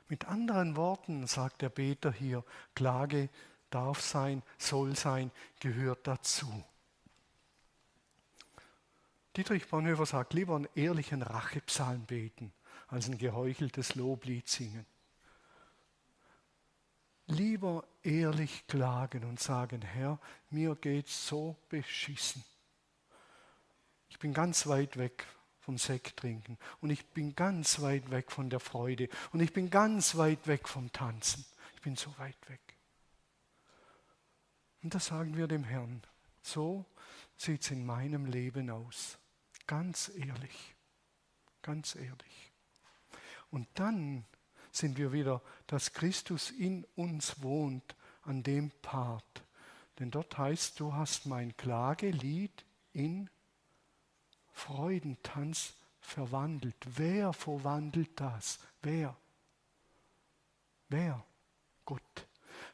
Mit 0.07 0.25
anderen 0.25 0.75
Worten 0.75 1.25
sagt 1.25 1.61
der 1.61 1.69
Beter 1.69 2.11
hier, 2.11 2.43
Klage 2.75 3.29
darf 3.69 4.01
sein, 4.01 4.43
soll 4.57 4.95
sein, 4.97 5.31
gehört 5.61 6.05
dazu. 6.05 6.63
Dietrich 9.37 9.67
Bonhoeffer 9.67 10.05
sagt, 10.05 10.33
lieber 10.33 10.55
einen 10.55 10.67
ehrlichen 10.75 11.21
Rachepsalm 11.21 12.05
beten, 12.05 12.51
als 12.87 13.07
ein 13.07 13.17
geheucheltes 13.17 13.95
Loblied 13.95 14.49
singen. 14.49 14.85
lieber 17.27 17.87
ehrlich 18.03 18.67
klagen 18.67 19.23
und 19.23 19.39
sagen, 19.39 19.81
Herr, 19.81 20.19
mir 20.49 20.75
geht's 20.75 21.27
so 21.27 21.55
beschissen. 21.69 22.43
Ich 24.09 24.19
bin 24.19 24.33
ganz 24.33 24.67
weit 24.67 24.97
weg 24.97 25.25
vom 25.61 25.77
Sekt 25.77 26.17
trinken 26.17 26.57
und 26.81 26.89
ich 26.89 27.05
bin 27.07 27.35
ganz 27.35 27.81
weit 27.81 28.11
weg 28.11 28.31
von 28.31 28.49
der 28.49 28.59
Freude 28.59 29.07
und 29.31 29.39
ich 29.39 29.53
bin 29.53 29.69
ganz 29.69 30.17
weit 30.17 30.45
weg 30.47 30.67
vom 30.67 30.91
Tanzen. 30.91 31.45
Ich 31.75 31.81
bin 31.81 31.95
so 31.95 32.13
weit 32.17 32.49
weg. 32.49 32.59
Und 34.83 34.93
das 34.93 35.05
sagen 35.05 35.37
wir 35.37 35.47
dem 35.47 35.63
Herrn. 35.63 36.01
So 36.41 36.85
sieht 37.37 37.61
es 37.61 37.71
in 37.71 37.85
meinem 37.85 38.25
Leben 38.25 38.69
aus. 38.69 39.19
Ganz 39.71 40.11
ehrlich. 40.17 40.75
Ganz 41.61 41.95
ehrlich. 41.95 42.51
Und 43.51 43.69
dann 43.75 44.25
sind 44.69 44.97
wir 44.97 45.13
wieder, 45.13 45.41
dass 45.65 45.93
Christus 45.93 46.51
in 46.51 46.85
uns 46.97 47.41
wohnt, 47.41 47.95
an 48.23 48.43
dem 48.43 48.71
Part. 48.81 49.45
Denn 49.97 50.11
dort 50.11 50.37
heißt, 50.37 50.77
du 50.77 50.93
hast 50.93 51.25
mein 51.25 51.55
Klagelied 51.55 52.65
in 52.91 53.29
Freudentanz 54.51 55.75
verwandelt. 56.01 56.75
Wer 56.97 57.31
verwandelt 57.31 58.19
das? 58.19 58.59
Wer? 58.81 59.15
Wer? 60.89 61.23
Gott. 61.85 62.27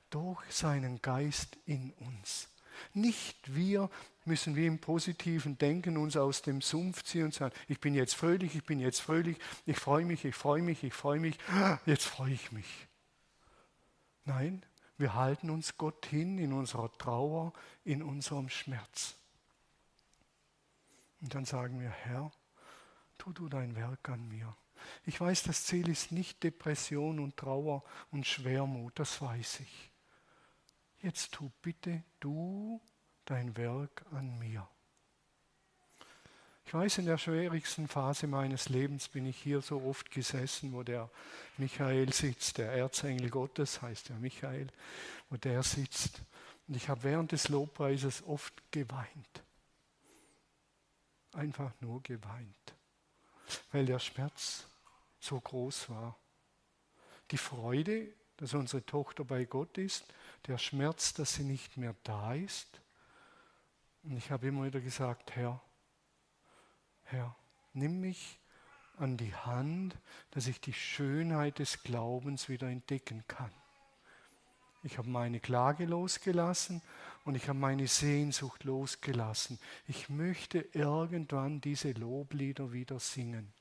Durch 0.09 0.51
seinen 0.51 0.99
Geist 1.03 1.59
in 1.67 1.91
uns. 1.99 2.49
Nicht 2.93 3.55
wir 3.55 3.89
müssen 4.25 4.55
wie 4.55 4.65
im 4.65 4.79
positiven 4.79 5.57
Denken 5.57 5.97
uns 5.97 6.17
aus 6.17 6.41
dem 6.41 6.61
Sumpf 6.61 7.03
ziehen 7.03 7.25
und 7.25 7.33
sagen, 7.33 7.55
ich 7.67 7.79
bin 7.79 7.93
jetzt 7.93 8.15
fröhlich, 8.15 8.55
ich 8.55 8.63
bin 8.63 8.79
jetzt 8.79 8.99
fröhlich, 8.99 9.37
ich 9.65 9.77
freue 9.77 10.05
mich, 10.05 10.25
ich 10.25 10.35
freue 10.35 10.61
mich, 10.61 10.83
ich 10.83 10.93
freue 10.93 11.19
mich, 11.19 11.37
jetzt 11.85 12.05
freue 12.05 12.33
ich 12.33 12.51
mich. 12.51 12.87
Nein, 14.25 14.65
wir 14.97 15.13
halten 15.13 15.49
uns 15.49 15.77
Gott 15.77 16.05
hin 16.05 16.37
in 16.37 16.53
unserer 16.53 16.91
Trauer, 16.97 17.53
in 17.85 18.03
unserem 18.03 18.49
Schmerz. 18.49 19.15
Und 21.21 21.33
dann 21.33 21.45
sagen 21.45 21.79
wir, 21.79 21.89
Herr, 21.89 22.31
tu 23.17 23.31
du 23.31 23.47
dein 23.47 23.75
Werk 23.75 24.09
an 24.09 24.27
mir. 24.27 24.55
Ich 25.05 25.19
weiß, 25.19 25.43
das 25.43 25.65
Ziel 25.65 25.89
ist 25.89 26.11
nicht 26.11 26.43
Depression 26.43 27.19
und 27.19 27.37
Trauer 27.37 27.83
und 28.11 28.27
Schwermut, 28.27 28.99
das 28.99 29.21
weiß 29.21 29.61
ich. 29.61 29.91
Jetzt 31.01 31.33
tu 31.33 31.51
bitte 31.61 32.03
du 32.19 32.81
dein 33.25 33.55
Werk 33.55 34.05
an 34.11 34.37
mir. 34.39 34.67
Ich 36.65 36.73
weiß, 36.73 36.97
in 36.97 37.05
der 37.05 37.17
schwierigsten 37.17 37.87
Phase 37.87 38.27
meines 38.27 38.67
Lebens 38.67 39.07
bin 39.07 39.25
ich 39.25 39.37
hier 39.37 39.61
so 39.61 39.81
oft 39.83 40.11
gesessen, 40.11 40.73
wo 40.73 40.83
der 40.83 41.09
Michael 41.57 42.11
sitzt, 42.11 42.57
der 42.57 42.73
Erzengel 42.73 43.29
Gottes 43.29 43.81
heißt 43.81 44.09
der 44.09 44.17
Michael, 44.17 44.67
wo 45.29 45.37
der 45.37 45.63
sitzt. 45.63 46.21
Und 46.67 46.75
ich 46.75 46.89
habe 46.89 47.03
während 47.03 47.31
des 47.31 47.47
Lobpreises 47.47 48.23
oft 48.27 48.53
geweint. 48.71 49.43
Einfach 51.31 51.71
nur 51.79 52.03
geweint, 52.03 52.75
weil 53.71 53.85
der 53.85 53.99
Schmerz 53.99 54.65
so 55.21 55.39
groß 55.39 55.89
war. 55.89 56.17
Die 57.31 57.37
Freude, 57.37 58.13
dass 58.35 58.53
unsere 58.53 58.85
Tochter 58.85 59.23
bei 59.23 59.45
Gott 59.45 59.77
ist, 59.77 60.03
der 60.47 60.57
Schmerz, 60.57 61.13
dass 61.13 61.35
sie 61.35 61.43
nicht 61.43 61.77
mehr 61.77 61.95
da 62.03 62.33
ist. 62.33 62.81
Und 64.03 64.17
ich 64.17 64.31
habe 64.31 64.47
immer 64.47 64.65
wieder 64.65 64.79
gesagt, 64.79 65.35
Herr, 65.35 65.61
Herr, 67.03 67.35
nimm 67.73 67.99
mich 67.99 68.39
an 68.97 69.17
die 69.17 69.33
Hand, 69.33 69.97
dass 70.31 70.47
ich 70.47 70.59
die 70.59 70.73
Schönheit 70.73 71.59
des 71.59 71.83
Glaubens 71.83 72.49
wieder 72.49 72.67
entdecken 72.67 73.23
kann. 73.27 73.51
Ich 74.83 74.97
habe 74.97 75.09
meine 75.09 75.39
Klage 75.39 75.85
losgelassen 75.85 76.81
und 77.25 77.35
ich 77.35 77.49
habe 77.49 77.59
meine 77.59 77.87
Sehnsucht 77.87 78.63
losgelassen. 78.63 79.59
Ich 79.87 80.07
möchte 80.07 80.59
irgendwann 80.73 81.61
diese 81.61 81.91
Loblieder 81.91 82.71
wieder 82.71 82.99
singen. 82.99 83.53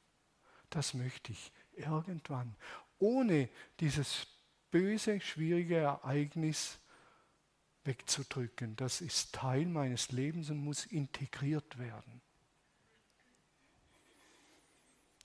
Das 0.70 0.94
möchte 0.94 1.32
ich 1.32 1.52
irgendwann, 1.74 2.54
ohne 2.98 3.48
dieses 3.80 4.26
böse, 4.76 5.20
schwierige 5.20 5.76
Ereignis 5.76 6.78
wegzudrücken. 7.84 8.76
Das 8.76 9.00
ist 9.00 9.32
Teil 9.32 9.64
meines 9.64 10.12
Lebens 10.12 10.50
und 10.50 10.58
muss 10.58 10.84
integriert 10.84 11.78
werden. 11.78 12.20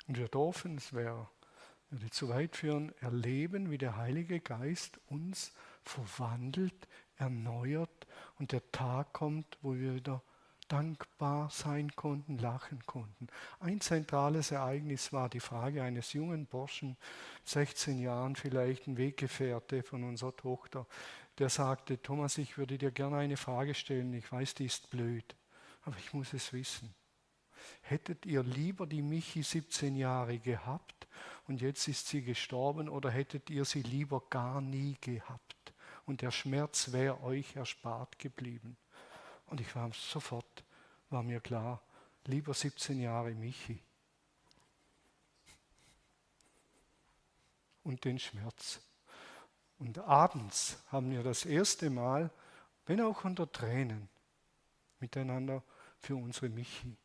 Und 0.07 0.17
wir 0.17 0.29
dürfen, 0.29 0.77
es 0.77 0.93
wäre, 0.93 1.27
würde 1.89 2.09
zu 2.11 2.29
weit 2.29 2.55
führen, 2.55 2.93
erleben, 3.01 3.71
wie 3.71 3.77
der 3.77 3.97
Heilige 3.97 4.39
Geist 4.39 5.01
uns 5.07 5.51
verwandelt, 5.83 6.87
erneuert 7.17 8.07
und 8.39 8.53
der 8.53 8.71
Tag 8.71 9.11
kommt, 9.11 9.57
wo 9.61 9.75
wir 9.75 9.95
wieder 9.95 10.23
dankbar 10.71 11.49
sein 11.49 11.93
konnten, 11.95 12.37
lachen 12.37 12.85
konnten. 12.85 13.27
Ein 13.59 13.81
zentrales 13.81 14.51
Ereignis 14.51 15.11
war 15.11 15.27
die 15.27 15.41
Frage 15.41 15.83
eines 15.83 16.13
jungen 16.13 16.45
Burschen, 16.45 16.95
16 17.43 17.99
Jahren 17.99 18.37
vielleicht, 18.37 18.87
ein 18.87 18.97
Weggefährte 18.97 19.83
von 19.83 20.03
unserer 20.03 20.35
Tochter, 20.35 20.87
der 21.39 21.49
sagte, 21.49 22.01
Thomas, 22.01 22.37
ich 22.37 22.57
würde 22.57 22.77
dir 22.77 22.91
gerne 22.91 23.17
eine 23.17 23.35
Frage 23.35 23.73
stellen, 23.73 24.13
ich 24.13 24.31
weiß, 24.31 24.55
die 24.55 24.65
ist 24.65 24.89
blöd, 24.89 25.35
aber 25.83 25.97
ich 25.97 26.13
muss 26.13 26.31
es 26.33 26.53
wissen. 26.53 26.93
Hättet 27.81 28.25
ihr 28.25 28.43
lieber 28.43 28.87
die 28.87 29.01
Michi 29.01 29.43
17 29.43 29.95
Jahre 29.95 30.39
gehabt 30.39 31.07
und 31.47 31.61
jetzt 31.61 31.87
ist 31.89 32.07
sie 32.07 32.21
gestorben 32.21 32.87
oder 32.87 33.11
hättet 33.11 33.49
ihr 33.49 33.65
sie 33.65 33.81
lieber 33.81 34.23
gar 34.29 34.61
nie 34.61 34.95
gehabt 35.01 35.73
und 36.05 36.21
der 36.21 36.31
Schmerz 36.31 36.91
wäre 36.93 37.21
euch 37.21 37.55
erspart 37.55 38.17
geblieben? 38.19 38.77
Und 39.51 39.59
ich 39.59 39.75
war 39.75 39.91
sofort, 39.91 40.63
war 41.09 41.23
mir 41.23 41.41
klar, 41.41 41.81
lieber 42.25 42.53
17 42.53 43.01
Jahre 43.01 43.31
Michi. 43.31 43.83
Und 47.83 48.05
den 48.05 48.17
Schmerz. 48.17 48.79
Und 49.77 49.97
abends 49.99 50.77
haben 50.89 51.11
wir 51.11 51.21
das 51.21 51.43
erste 51.43 51.89
Mal, 51.89 52.31
wenn 52.85 53.01
auch 53.01 53.25
unter 53.25 53.51
Tränen, 53.51 54.07
miteinander 55.01 55.61
für 55.99 56.15
unsere 56.15 56.47
Michi 56.47 56.95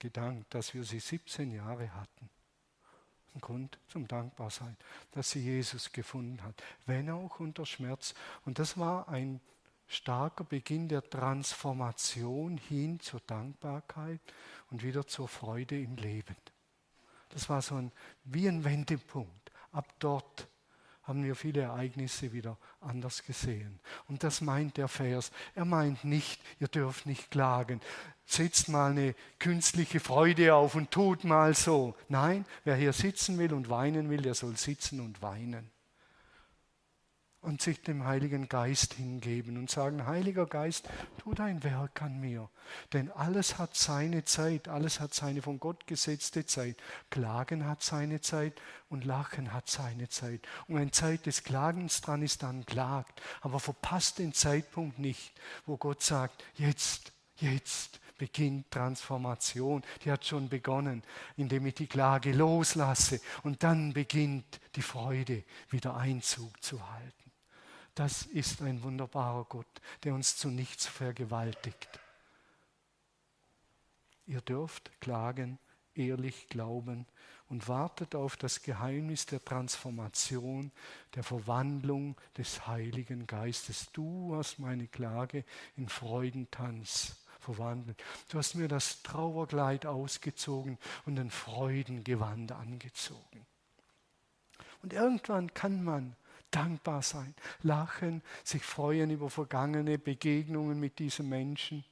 gedankt, 0.00 0.52
dass 0.52 0.74
wir 0.74 0.82
sie 0.82 0.98
17 0.98 1.52
Jahre 1.52 1.94
hatten. 1.94 2.28
Ein 3.34 3.40
Grund 3.40 3.78
zum 3.86 4.08
Dankbarsein, 4.08 4.76
dass 5.12 5.30
sie 5.30 5.44
Jesus 5.44 5.92
gefunden 5.92 6.42
hat, 6.42 6.60
wenn 6.86 7.08
auch 7.08 7.38
unter 7.38 7.66
Schmerz. 7.66 8.14
Und 8.44 8.58
das 8.58 8.76
war 8.76 9.08
ein 9.08 9.40
starker 9.86 10.44
Beginn 10.44 10.88
der 10.88 11.08
Transformation 11.08 12.58
hin 12.58 13.00
zur 13.00 13.20
Dankbarkeit 13.20 14.20
und 14.70 14.82
wieder 14.82 15.06
zur 15.06 15.28
Freude 15.28 15.80
im 15.80 15.96
Leben. 15.96 16.36
Das 17.30 17.48
war 17.48 17.62
so 17.62 17.76
ein, 17.76 17.92
wie 18.24 18.48
ein 18.48 18.64
Wendepunkt. 18.64 19.50
Ab 19.72 19.92
dort 19.98 20.48
haben 21.02 21.24
wir 21.24 21.34
viele 21.36 21.62
Ereignisse 21.62 22.32
wieder 22.32 22.56
anders 22.80 23.24
gesehen. 23.24 23.78
Und 24.08 24.24
das 24.24 24.40
meint 24.40 24.78
der 24.78 24.88
Vers. 24.88 25.32
Er 25.54 25.64
meint 25.64 26.04
nicht, 26.04 26.40
ihr 26.60 26.68
dürft 26.68 27.06
nicht 27.06 27.30
klagen. 27.30 27.80
Setzt 28.24 28.68
mal 28.68 28.92
eine 28.92 29.14
künstliche 29.38 30.00
Freude 30.00 30.54
auf 30.54 30.76
und 30.76 30.90
tut 30.90 31.24
mal 31.24 31.54
so. 31.54 31.94
Nein, 32.08 32.46
wer 32.64 32.76
hier 32.76 32.94
sitzen 32.94 33.38
will 33.38 33.52
und 33.52 33.68
weinen 33.68 34.08
will, 34.08 34.22
der 34.22 34.34
soll 34.34 34.56
sitzen 34.56 35.00
und 35.00 35.20
weinen 35.20 35.73
und 37.44 37.60
sich 37.60 37.82
dem 37.82 38.04
Heiligen 38.04 38.48
Geist 38.48 38.94
hingeben 38.94 39.58
und 39.58 39.70
sagen, 39.70 40.06
Heiliger 40.06 40.46
Geist, 40.46 40.88
tu 41.18 41.34
dein 41.34 41.62
Werk 41.62 42.00
an 42.02 42.18
mir. 42.18 42.48
Denn 42.92 43.10
alles 43.10 43.58
hat 43.58 43.76
seine 43.76 44.24
Zeit, 44.24 44.68
alles 44.68 44.98
hat 44.98 45.12
seine 45.12 45.42
von 45.42 45.60
Gott 45.60 45.86
gesetzte 45.86 46.46
Zeit. 46.46 46.76
Klagen 47.10 47.66
hat 47.66 47.82
seine 47.82 48.20
Zeit 48.20 48.60
und 48.88 49.04
Lachen 49.04 49.52
hat 49.52 49.68
seine 49.68 50.08
Zeit. 50.08 50.40
Und 50.66 50.76
wenn 50.76 50.92
Zeit 50.92 51.26
des 51.26 51.44
Klagens 51.44 52.00
dran 52.00 52.22
ist, 52.22 52.42
dann 52.42 52.64
klagt. 52.64 53.20
Aber 53.42 53.60
verpasst 53.60 54.18
den 54.18 54.32
Zeitpunkt 54.32 54.98
nicht, 54.98 55.32
wo 55.66 55.76
Gott 55.76 56.02
sagt, 56.02 56.42
jetzt, 56.54 57.12
jetzt 57.36 58.00
beginnt 58.16 58.70
Transformation. 58.70 59.82
Die 60.04 60.10
hat 60.10 60.24
schon 60.24 60.48
begonnen, 60.48 61.02
indem 61.36 61.66
ich 61.66 61.74
die 61.74 61.86
Klage 61.86 62.32
loslasse. 62.32 63.20
Und 63.42 63.62
dann 63.62 63.92
beginnt 63.92 64.60
die 64.76 64.82
Freude 64.82 65.44
wieder 65.68 65.96
Einzug 65.96 66.62
zu 66.62 66.90
halten. 66.90 67.23
Das 67.94 68.22
ist 68.22 68.60
ein 68.60 68.82
wunderbarer 68.82 69.44
Gott, 69.44 69.80
der 70.02 70.14
uns 70.14 70.36
zu 70.36 70.48
nichts 70.48 70.86
vergewaltigt. 70.86 71.88
Ihr 74.26 74.40
dürft 74.40 74.90
klagen, 75.00 75.58
ehrlich 75.94 76.48
glauben 76.48 77.06
und 77.48 77.68
wartet 77.68 78.14
auf 78.14 78.36
das 78.36 78.62
Geheimnis 78.62 79.26
der 79.26 79.44
Transformation, 79.44 80.72
der 81.14 81.22
Verwandlung 81.22 82.16
des 82.36 82.66
Heiligen 82.66 83.26
Geistes. 83.26 83.92
Du 83.92 84.34
hast 84.34 84.58
meine 84.58 84.88
Klage 84.88 85.44
in 85.76 85.88
Freudentanz 85.88 87.16
verwandelt. 87.38 88.02
Du 88.30 88.38
hast 88.38 88.54
mir 88.54 88.66
das 88.66 89.02
Trauerkleid 89.02 89.86
ausgezogen 89.86 90.78
und 91.04 91.18
ein 91.18 91.30
Freudengewand 91.30 92.50
angezogen. 92.50 93.46
Und 94.82 94.92
irgendwann 94.92 95.52
kann 95.54 95.84
man 95.84 96.16
dankbar 96.54 97.02
sein, 97.02 97.34
lachen, 97.62 98.22
sich 98.44 98.62
freuen 98.62 99.10
über 99.10 99.30
vergangene 99.30 99.98
Begegnungen 99.98 100.78
mit 100.78 100.98
diesem 100.98 101.28
Menschen. 101.28 101.84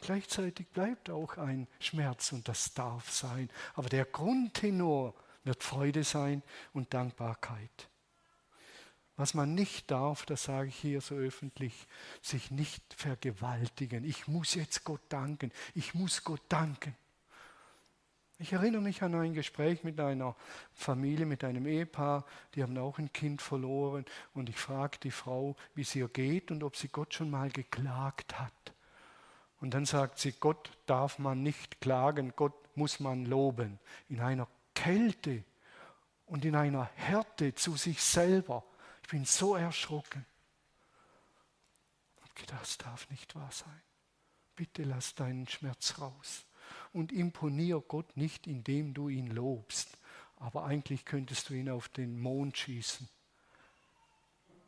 Gleichzeitig 0.00 0.68
bleibt 0.68 1.10
auch 1.10 1.36
ein 1.36 1.68
Schmerz 1.78 2.32
und 2.32 2.48
das 2.48 2.72
darf 2.72 3.10
sein. 3.10 3.50
Aber 3.74 3.88
der 3.88 4.06
Grundtenor 4.06 5.14
wird 5.44 5.62
Freude 5.62 6.04
sein 6.04 6.42
und 6.72 6.94
Dankbarkeit. 6.94 7.88
Was 9.16 9.34
man 9.34 9.54
nicht 9.54 9.90
darf, 9.90 10.24
das 10.24 10.44
sage 10.44 10.68
ich 10.68 10.76
hier 10.76 11.02
so 11.02 11.14
öffentlich, 11.14 11.86
sich 12.22 12.50
nicht 12.50 12.82
vergewaltigen. 12.94 14.04
Ich 14.04 14.28
muss 14.28 14.54
jetzt 14.54 14.84
Gott 14.84 15.02
danken. 15.10 15.52
Ich 15.74 15.92
muss 15.92 16.24
Gott 16.24 16.40
danken. 16.48 16.96
Ich 18.42 18.54
erinnere 18.54 18.80
mich 18.80 19.02
an 19.02 19.14
ein 19.14 19.34
Gespräch 19.34 19.84
mit 19.84 20.00
einer 20.00 20.34
Familie, 20.72 21.26
mit 21.26 21.44
einem 21.44 21.66
Ehepaar, 21.66 22.24
die 22.54 22.62
haben 22.62 22.78
auch 22.78 22.98
ein 22.98 23.12
Kind 23.12 23.42
verloren 23.42 24.06
und 24.32 24.48
ich 24.48 24.56
fragte 24.56 25.08
die 25.08 25.10
Frau, 25.10 25.56
wie 25.74 25.82
es 25.82 25.94
ihr 25.94 26.08
geht 26.08 26.50
und 26.50 26.64
ob 26.64 26.74
sie 26.74 26.88
Gott 26.88 27.12
schon 27.12 27.28
mal 27.28 27.50
geklagt 27.50 28.40
hat. 28.40 28.72
Und 29.60 29.74
dann 29.74 29.84
sagt 29.84 30.18
sie, 30.18 30.32
Gott 30.32 30.70
darf 30.86 31.18
man 31.18 31.42
nicht 31.42 31.82
klagen, 31.82 32.32
Gott 32.34 32.54
muss 32.78 32.98
man 32.98 33.26
loben. 33.26 33.78
In 34.08 34.20
einer 34.20 34.48
Kälte 34.74 35.44
und 36.24 36.46
in 36.46 36.56
einer 36.56 36.88
Härte 36.94 37.54
zu 37.54 37.76
sich 37.76 38.02
selber. 38.02 38.64
Ich 39.02 39.10
bin 39.10 39.26
so 39.26 39.54
erschrocken. 39.54 40.24
Ich 42.16 42.22
habe 42.22 42.40
gedacht, 42.40 42.62
das 42.62 42.78
darf 42.78 43.10
nicht 43.10 43.34
wahr 43.34 43.50
sein. 43.52 43.82
Bitte 44.56 44.84
lass 44.84 45.14
deinen 45.14 45.46
Schmerz 45.46 45.98
raus 46.00 46.46
und 46.92 47.12
imponier 47.12 47.80
Gott 47.80 48.16
nicht, 48.16 48.46
indem 48.46 48.94
du 48.94 49.08
ihn 49.08 49.28
lobst. 49.28 49.98
Aber 50.36 50.64
eigentlich 50.64 51.04
könntest 51.04 51.48
du 51.48 51.54
ihn 51.54 51.68
auf 51.68 51.88
den 51.88 52.18
Mond 52.18 52.56
schießen. 52.56 53.08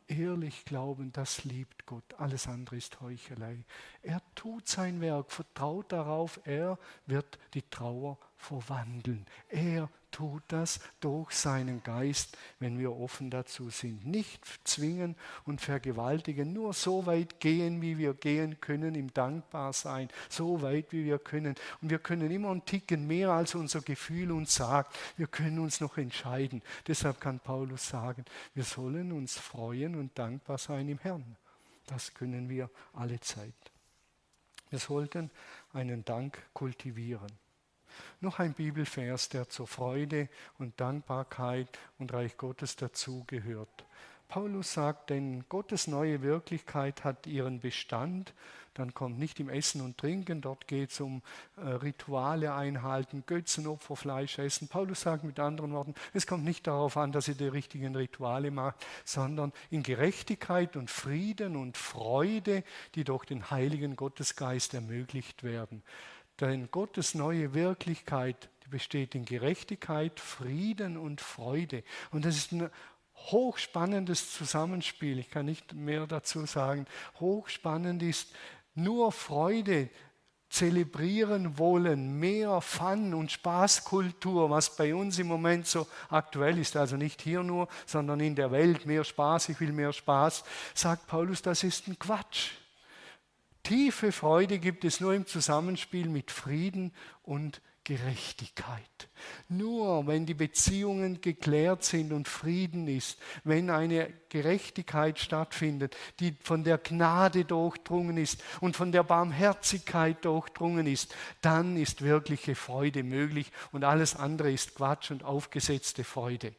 Ehrlich 0.07 0.65
glauben, 0.65 1.11
das 1.11 1.43
liebt 1.43 1.85
Gott. 1.85 2.03
Alles 2.17 2.47
andere 2.47 2.75
ist 2.75 3.01
Heuchelei. 3.01 3.63
Er 4.03 4.21
tut 4.35 4.67
sein 4.67 4.99
Werk, 4.99 5.31
vertraut 5.31 5.91
darauf, 5.93 6.39
er 6.43 6.77
wird 7.05 7.39
die 7.53 7.61
Trauer 7.69 8.17
verwandeln. 8.35 9.25
Er 9.47 9.89
tut 10.11 10.43
das 10.49 10.81
durch 10.99 11.31
seinen 11.31 11.81
Geist, 11.83 12.37
wenn 12.59 12.77
wir 12.77 12.91
offen 12.91 13.29
dazu 13.29 13.69
sind. 13.69 14.05
Nicht 14.05 14.45
zwingen 14.65 15.15
und 15.45 15.61
vergewaltigen, 15.61 16.51
nur 16.51 16.73
so 16.73 17.05
weit 17.05 17.39
gehen, 17.39 17.81
wie 17.81 17.97
wir 17.97 18.13
gehen 18.13 18.59
können, 18.59 18.95
im 18.95 19.13
Dankbarsein, 19.13 20.09
so 20.29 20.61
weit, 20.61 20.91
wie 20.91 21.05
wir 21.05 21.17
können. 21.17 21.55
Und 21.81 21.89
wir 21.89 21.99
können 21.99 22.29
immer 22.29 22.51
einen 22.51 22.65
Ticken 22.65 23.07
mehr, 23.07 23.31
als 23.31 23.55
unser 23.55 23.81
Gefühl 23.81 24.33
uns 24.33 24.53
sagt. 24.53 24.95
Wir 25.15 25.27
können 25.27 25.59
uns 25.59 25.79
noch 25.79 25.97
entscheiden. 25.97 26.61
Deshalb 26.87 27.21
kann 27.21 27.39
Paulus 27.39 27.87
sagen, 27.87 28.25
wir 28.53 28.65
sollen 28.65 29.13
uns 29.13 29.37
freuen 29.37 29.95
und 29.95 30.19
dankbar 30.19 30.57
sein 30.57 30.89
im 30.89 30.99
Herrn. 30.99 31.37
Das 31.87 32.13
können 32.13 32.49
wir 32.49 32.69
alle 32.93 33.19
Zeit. 33.21 33.72
Wir 34.73 34.79
sollten 34.79 35.29
einen 35.71 36.03
Dank 36.03 36.41
kultivieren. 36.53 37.31
Noch 38.21 38.39
ein 38.39 38.55
Bibelvers, 38.55 39.29
der 39.29 39.47
zur 39.47 39.67
Freude 39.67 40.29
und 40.57 40.81
Dankbarkeit 40.81 41.67
und 41.99 42.11
Reich 42.11 42.37
Gottes 42.37 42.75
dazugehört. 42.75 43.85
Paulus 44.27 44.73
sagt, 44.73 45.11
denn 45.11 45.47
Gottes 45.47 45.85
neue 45.85 46.23
Wirklichkeit 46.23 47.03
hat 47.03 47.27
ihren 47.27 47.59
Bestand. 47.59 48.33
Dann 48.73 48.93
kommt 48.93 49.19
nicht 49.19 49.39
im 49.39 49.49
Essen 49.49 49.81
und 49.81 49.97
Trinken, 49.97 50.41
dort 50.41 50.67
geht 50.67 50.91
es 50.91 50.99
um 50.99 51.21
äh, 51.57 51.61
Rituale 51.61 52.53
einhalten, 52.53 53.23
Götzenopfer, 53.25 53.95
Fleisch 53.95 54.39
essen. 54.39 54.67
Paulus 54.67 55.01
sagt 55.01 55.23
mit 55.23 55.39
anderen 55.39 55.73
Worten, 55.73 55.93
es 56.13 56.25
kommt 56.27 56.43
nicht 56.43 56.67
darauf 56.67 56.97
an, 56.97 57.11
dass 57.11 57.27
ihr 57.27 57.35
die 57.35 57.47
richtigen 57.47 57.95
Rituale 57.95 58.51
macht, 58.51 58.85
sondern 59.05 59.53
in 59.69 59.83
Gerechtigkeit 59.83 60.75
und 60.75 60.89
Frieden 60.89 61.55
und 61.55 61.77
Freude, 61.77 62.63
die 62.95 63.03
durch 63.03 63.25
den 63.25 63.51
heiligen 63.51 63.95
Gottesgeist 63.95 64.73
ermöglicht 64.73 65.43
werden. 65.43 65.83
Denn 66.39 66.69
Gottes 66.71 67.13
neue 67.13 67.53
Wirklichkeit, 67.53 68.49
besteht 68.69 69.13
in 69.13 69.25
Gerechtigkeit, 69.25 70.19
Frieden 70.19 70.97
und 70.97 71.21
Freude. 71.21 71.83
Und 72.11 72.25
das 72.25 72.35
ist 72.35 72.51
ein 72.53 72.71
hochspannendes 73.15 74.33
Zusammenspiel. 74.33 75.19
Ich 75.19 75.29
kann 75.29 75.45
nicht 75.45 75.73
mehr 75.73 76.07
dazu 76.07 76.45
sagen. 76.45 76.87
Hochspannend 77.19 78.01
ist 78.01 78.33
nur 78.75 79.11
Freude 79.11 79.89
zelebrieren 80.49 81.57
wollen, 81.57 82.19
mehr 82.19 82.61
Fun 82.61 83.15
und 83.15 83.31
Spaßkultur, 83.31 84.51
was 84.51 84.75
bei 84.75 84.93
uns 84.93 85.17
im 85.17 85.25
Moment 85.25 85.65
so 85.65 85.87
aktuell 86.09 86.59
ist, 86.59 86.77
also 86.77 86.95
nicht 86.95 87.21
hier 87.21 87.41
nur, 87.41 87.67
sondern 87.87 88.19
in 88.19 88.35
der 88.35 88.51
Welt, 88.51 88.85
mehr 88.85 89.03
Spaß, 89.03 89.49
ich 89.49 89.59
will 89.59 89.71
mehr 89.71 89.91
Spaß, 89.91 90.43
sagt 90.75 91.07
Paulus, 91.07 91.41
das 91.41 91.63
ist 91.63 91.87
ein 91.87 91.97
Quatsch. 91.97 92.51
Tiefe 93.63 94.11
Freude 94.11 94.59
gibt 94.59 94.85
es 94.85 94.99
nur 94.99 95.15
im 95.15 95.25
Zusammenspiel 95.25 96.07
mit 96.07 96.29
Frieden 96.29 96.93
und 97.23 97.59
Gerechtigkeit. 97.83 99.09
Nur 99.49 100.07
wenn 100.07 100.25
die 100.25 100.33
Beziehungen 100.33 101.21
geklärt 101.21 101.83
sind 101.83 102.13
und 102.13 102.27
Frieden 102.27 102.87
ist, 102.87 103.19
wenn 103.43 103.69
eine 103.69 104.11
Gerechtigkeit 104.29 105.19
stattfindet, 105.19 105.95
die 106.19 106.35
von 106.41 106.63
der 106.63 106.77
Gnade 106.77 107.45
durchdrungen 107.45 108.17
ist 108.17 108.41
und 108.61 108.75
von 108.75 108.91
der 108.91 109.03
Barmherzigkeit 109.03 110.23
durchdrungen 110.23 110.87
ist, 110.87 111.13
dann 111.41 111.77
ist 111.77 112.01
wirkliche 112.01 112.55
Freude 112.55 113.03
möglich 113.03 113.51
und 113.71 113.83
alles 113.83 114.15
andere 114.15 114.51
ist 114.51 114.75
Quatsch 114.75 115.11
und 115.11 115.23
aufgesetzte 115.23 116.03
Freude. 116.03 116.53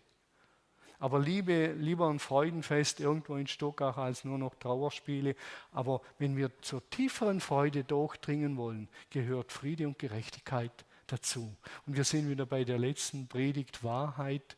Aber 0.98 1.18
Liebe, 1.18 1.72
lieber 1.72 2.08
ein 2.08 2.18
Freudenfest 2.18 3.00
irgendwo 3.00 3.36
in 3.36 3.46
Stockach 3.46 3.98
als 3.98 4.24
nur 4.24 4.38
noch 4.38 4.54
Trauerspiele. 4.54 5.36
Aber 5.72 6.00
wenn 6.18 6.36
wir 6.36 6.50
zur 6.62 6.88
tieferen 6.88 7.40
Freude 7.40 7.84
durchdringen 7.84 8.56
wollen, 8.56 8.88
gehört 9.10 9.52
Friede 9.52 9.86
und 9.86 9.98
Gerechtigkeit 9.98 10.72
dazu. 11.06 11.56
Und 11.86 11.96
wir 11.96 12.04
sind 12.04 12.28
wieder 12.28 12.46
bei 12.46 12.64
der 12.64 12.78
letzten 12.78 13.28
Predigt 13.28 13.84
Wahrheit, 13.84 14.56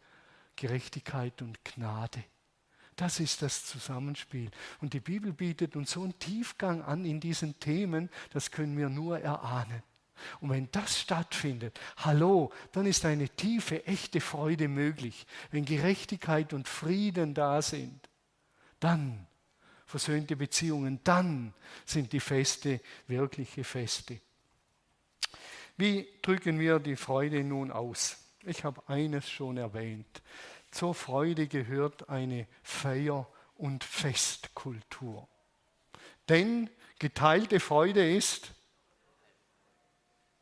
Gerechtigkeit 0.56 1.42
und 1.42 1.64
Gnade. 1.64 2.24
Das 2.96 3.20
ist 3.20 3.42
das 3.42 3.66
Zusammenspiel. 3.66 4.50
Und 4.80 4.94
die 4.94 5.00
Bibel 5.00 5.32
bietet 5.32 5.76
uns 5.76 5.92
so 5.92 6.02
einen 6.02 6.18
Tiefgang 6.18 6.82
an 6.82 7.04
in 7.04 7.20
diesen 7.20 7.60
Themen, 7.60 8.08
das 8.32 8.50
können 8.50 8.76
wir 8.76 8.88
nur 8.88 9.20
erahnen. 9.20 9.82
Und 10.40 10.48
wenn 10.48 10.70
das 10.72 10.98
stattfindet, 10.98 11.78
hallo, 11.98 12.50
dann 12.72 12.86
ist 12.86 13.04
eine 13.04 13.28
tiefe, 13.28 13.86
echte 13.86 14.22
Freude 14.22 14.66
möglich. 14.68 15.26
Wenn 15.50 15.66
Gerechtigkeit 15.66 16.54
und 16.54 16.68
Frieden 16.68 17.34
da 17.34 17.60
sind, 17.60 18.08
dann 18.80 19.26
versöhnte 19.84 20.34
Beziehungen, 20.34 21.00
dann 21.04 21.52
sind 21.84 22.12
die 22.12 22.20
Feste 22.20 22.80
wirkliche 23.06 23.62
Feste. 23.62 24.20
Wie 25.76 26.08
drücken 26.22 26.58
wir 26.58 26.78
die 26.78 26.96
Freude 26.96 27.44
nun 27.44 27.70
aus? 27.70 28.16
Ich 28.44 28.64
habe 28.64 28.82
eines 28.88 29.28
schon 29.28 29.56
erwähnt. 29.56 30.22
Zur 30.70 30.94
Freude 30.94 31.46
gehört 31.46 32.08
eine 32.08 32.46
Feier- 32.62 33.28
und 33.56 33.84
Festkultur. 33.84 35.28
Denn 36.28 36.70
geteilte 36.98 37.60
Freude 37.60 38.14
ist 38.14 38.52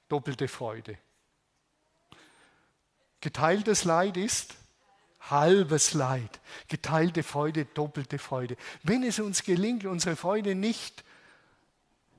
doppelte 0.09 0.49
Freude. 0.49 0.99
Geteiltes 3.21 3.85
Leid 3.85 4.17
ist 4.17 4.55
halbes 5.31 5.95
Leid. 5.95 6.41
Geteilte 6.69 7.23
Freude, 7.23 7.65
doppelte 7.65 8.19
Freude. 8.19 8.57
Wenn 8.83 9.03
es 9.03 9.19
uns 9.19 9.43
gelingt, 9.43 9.85
unsere 9.87 10.17
Freude 10.17 10.55
nicht 10.55 11.05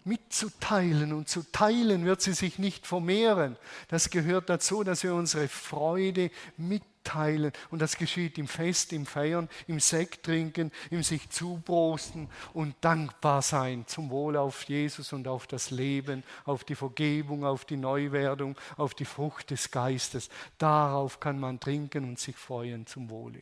mitzuteilen 0.06 1.12
und 1.14 1.28
zu 1.28 1.44
teilen, 1.52 2.06
wird 2.06 2.22
sie 2.22 2.34
sich 2.34 2.60
nicht 2.60 2.88
vermehren. 2.88 3.58
Das 3.88 4.10
gehört 4.10 4.50
dazu, 4.50 4.84
dass 4.84 5.04
wir 5.04 5.14
unsere 5.16 5.48
Freude 5.48 6.30
mitteilen. 6.58 7.52
Und 7.72 7.82
das 7.82 7.98
geschieht 7.98 8.38
im 8.38 8.48
Fest, 8.48 8.94
im 8.94 9.06
Feiern, 9.06 9.50
im 9.68 9.80
Sekt 9.80 10.24
trinken, 10.24 10.72
im 10.92 11.04
sich 11.04 11.30
zuprosten 11.30 12.30
und 12.54 12.76
dankbar 12.82 13.42
sein 13.42 13.86
zum 13.88 14.12
Wohl 14.12 14.38
auf 14.38 14.64
Jesus 14.64 15.12
und 15.12 15.28
auf 15.28 15.48
das 15.48 15.72
Leben, 15.72 16.24
auf 16.46 16.64
die 16.64 16.76
Vergebung, 16.76 17.44
auf 17.44 17.66
die 17.66 17.78
Neuwerdung, 17.78 18.56
auf 18.78 18.94
die 18.94 19.06
Frucht 19.06 19.50
des 19.50 19.72
Geistes. 19.72 20.30
Darauf 20.60 21.20
kann 21.20 21.40
man 21.40 21.60
trinken 21.60 22.04
und 22.06 22.20
sich 22.20 22.36
freuen 22.36 22.86
zum 22.86 23.10
Wohle. 23.10 23.42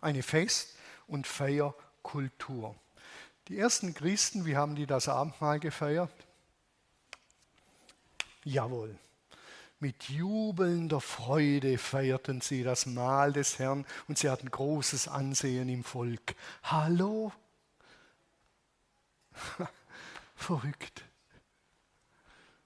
Eine 0.00 0.22
Fest- 0.22 0.76
und 1.06 1.26
Feierkultur. 1.26 2.74
Die 3.48 3.58
ersten 3.58 3.94
Christen, 3.94 4.44
wie 4.44 4.56
haben 4.56 4.76
die 4.76 4.86
das 4.86 5.08
Abendmahl 5.08 5.58
gefeiert? 5.58 6.10
Jawohl. 8.44 8.98
Mit 9.80 10.08
jubelnder 10.08 11.00
Freude 11.00 11.78
feierten 11.78 12.40
sie 12.40 12.64
das 12.64 12.86
Mahl 12.86 13.32
des 13.32 13.58
Herrn 13.58 13.86
und 14.08 14.18
sie 14.18 14.28
hatten 14.28 14.50
großes 14.50 15.06
Ansehen 15.06 15.68
im 15.68 15.84
Volk. 15.84 16.34
Hallo? 16.64 17.32
Verrückt. 20.34 21.04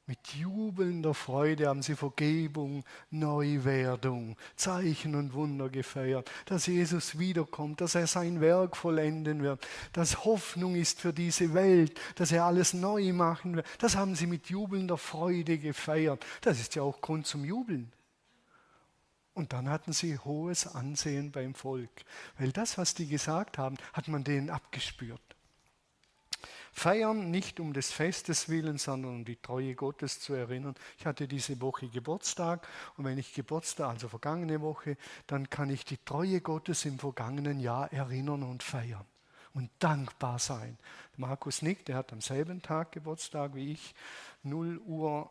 Mit 0.07 0.35
jubelnder 0.35 1.15
Freude 1.15 1.69
haben 1.69 1.83
sie 1.83 1.95
Vergebung, 1.95 2.85
Neuwerdung, 3.11 4.37
Zeichen 4.57 5.15
und 5.15 5.33
Wunder 5.33 5.69
gefeiert, 5.69 6.29
dass 6.47 6.67
Jesus 6.67 7.21
wiederkommt, 7.21 7.81
dass 7.81 7.95
er 7.95 8.09
sein 8.09 8.41
Werk 8.41 8.77
vollenden 8.77 9.43
wird, 9.43 9.65
dass 9.93 10.25
Hoffnung 10.25 10.75
ist 10.75 11.01
für 11.01 11.13
diese 11.13 11.55
Welt, 11.55 12.01
dass 12.17 12.33
er 12.33 12.45
alles 12.45 12.75
neu 12.75 13.13
machen 13.13 13.55
wird. 13.55 13.67
Das 13.79 13.95
haben 13.95 14.17
sie 14.17 14.27
mit 14.27 14.51
jubelnder 14.51 14.99
Freude 14.99 15.59
gefeiert. 15.59 16.27
Das 16.41 16.59
ist 16.59 16.75
ja 16.75 16.83
auch 16.83 17.01
Grund 17.01 17.29
zum 17.29 17.45
Jubeln. 17.45 17.93
Und 19.35 19.53
dann 19.53 19.69
hatten 19.69 19.93
sie 19.93 20.19
hohes 20.19 20.67
Ansehen 20.67 21.31
beim 21.31 21.55
Volk, 21.55 22.05
weil 22.39 22.51
das, 22.51 22.77
was 22.77 22.95
die 22.95 23.07
gesagt 23.07 23.57
haben, 23.57 23.79
hat 23.93 24.09
man 24.09 24.25
denen 24.25 24.51
abgespürt. 24.51 25.32
Feiern 26.73 27.31
nicht 27.31 27.61
um 27.61 27.73
des 27.75 27.93
Festes 27.93 28.49
willen, 28.49 28.79
sondern 28.79 29.17
um 29.17 29.25
die 29.25 29.37
Treue 29.37 29.75
Gottes 29.75 30.21
zu 30.21 30.33
erinnern. 30.33 30.75
Ich 30.99 31.07
hatte 31.07 31.29
diese 31.29 31.61
Woche 31.61 31.89
Geburtstag 31.89 32.67
und 32.97 33.05
wenn 33.05 33.19
ich 33.19 33.35
Geburtstag, 33.35 33.91
also 33.91 34.09
vergangene 34.09 34.61
Woche, 34.63 34.97
dann 35.27 35.51
kann 35.51 35.71
ich 35.71 35.85
die 35.85 35.99
Treue 35.99 36.41
Gottes 36.41 36.85
im 36.87 36.99
vergangenen 36.99 37.61
Jahr 37.61 37.93
erinnern 37.93 38.43
und 38.43 38.63
feiern 38.63 39.05
und 39.55 39.71
dankbar 39.79 40.39
sein. 40.39 40.79
Markus 41.17 41.63
Nick, 41.63 41.85
der 41.85 41.97
hat 41.97 42.13
am 42.13 42.23
selben 42.23 42.63
Tag 42.63 42.93
Geburtstag 42.93 43.55
wie 43.55 43.73
ich, 43.73 43.95
0 44.43 44.79
Uhr 44.79 45.31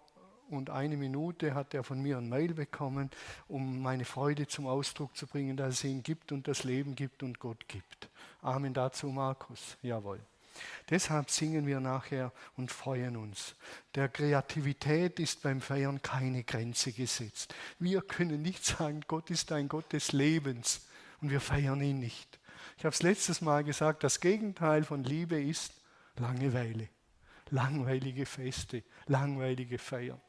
und 0.49 0.69
eine 0.69 0.97
Minute 0.97 1.55
hat 1.55 1.73
er 1.73 1.83
von 1.83 2.01
mir 2.01 2.17
ein 2.17 2.29
Mail 2.29 2.53
bekommen, 2.53 3.09
um 3.47 3.81
meine 3.81 4.05
Freude 4.05 4.47
zum 4.47 4.67
Ausdruck 4.67 5.15
zu 5.15 5.25
bringen, 5.25 5.57
dass 5.57 5.75
es 5.75 5.83
ihn 5.85 6.03
gibt 6.03 6.31
und 6.31 6.47
das 6.47 6.63
Leben 6.63 6.93
gibt 6.93 7.23
und 7.23 7.39
Gott 7.39 7.67
gibt. 7.67 8.09
Amen 8.41 8.73
dazu, 8.73 9.07
Markus. 9.07 9.77
Jawohl. 9.81 10.19
Deshalb 10.89 11.29
singen 11.29 11.65
wir 11.65 11.79
nachher 11.79 12.31
und 12.57 12.71
freuen 12.71 13.17
uns. 13.17 13.55
Der 13.95 14.09
Kreativität 14.09 15.19
ist 15.19 15.41
beim 15.41 15.61
Feiern 15.61 16.01
keine 16.01 16.43
Grenze 16.43 16.91
gesetzt. 16.91 17.53
Wir 17.79 18.01
können 18.01 18.41
nicht 18.41 18.65
sagen, 18.65 19.01
Gott 19.07 19.29
ist 19.29 19.51
ein 19.51 19.69
Gott 19.69 19.93
des 19.93 20.11
Lebens 20.11 20.87
und 21.21 21.29
wir 21.29 21.41
feiern 21.41 21.81
ihn 21.81 21.99
nicht. 21.99 22.39
Ich 22.77 22.85
habe 22.85 22.93
es 22.93 23.03
letztes 23.03 23.41
Mal 23.41 23.63
gesagt, 23.63 24.03
das 24.03 24.19
Gegenteil 24.19 24.83
von 24.83 25.03
Liebe 25.03 25.41
ist 25.41 25.73
Langeweile. 26.17 26.89
Langweilige 27.49 28.25
Feste, 28.25 28.83
langweilige 29.07 29.77
Feiern. 29.77 30.21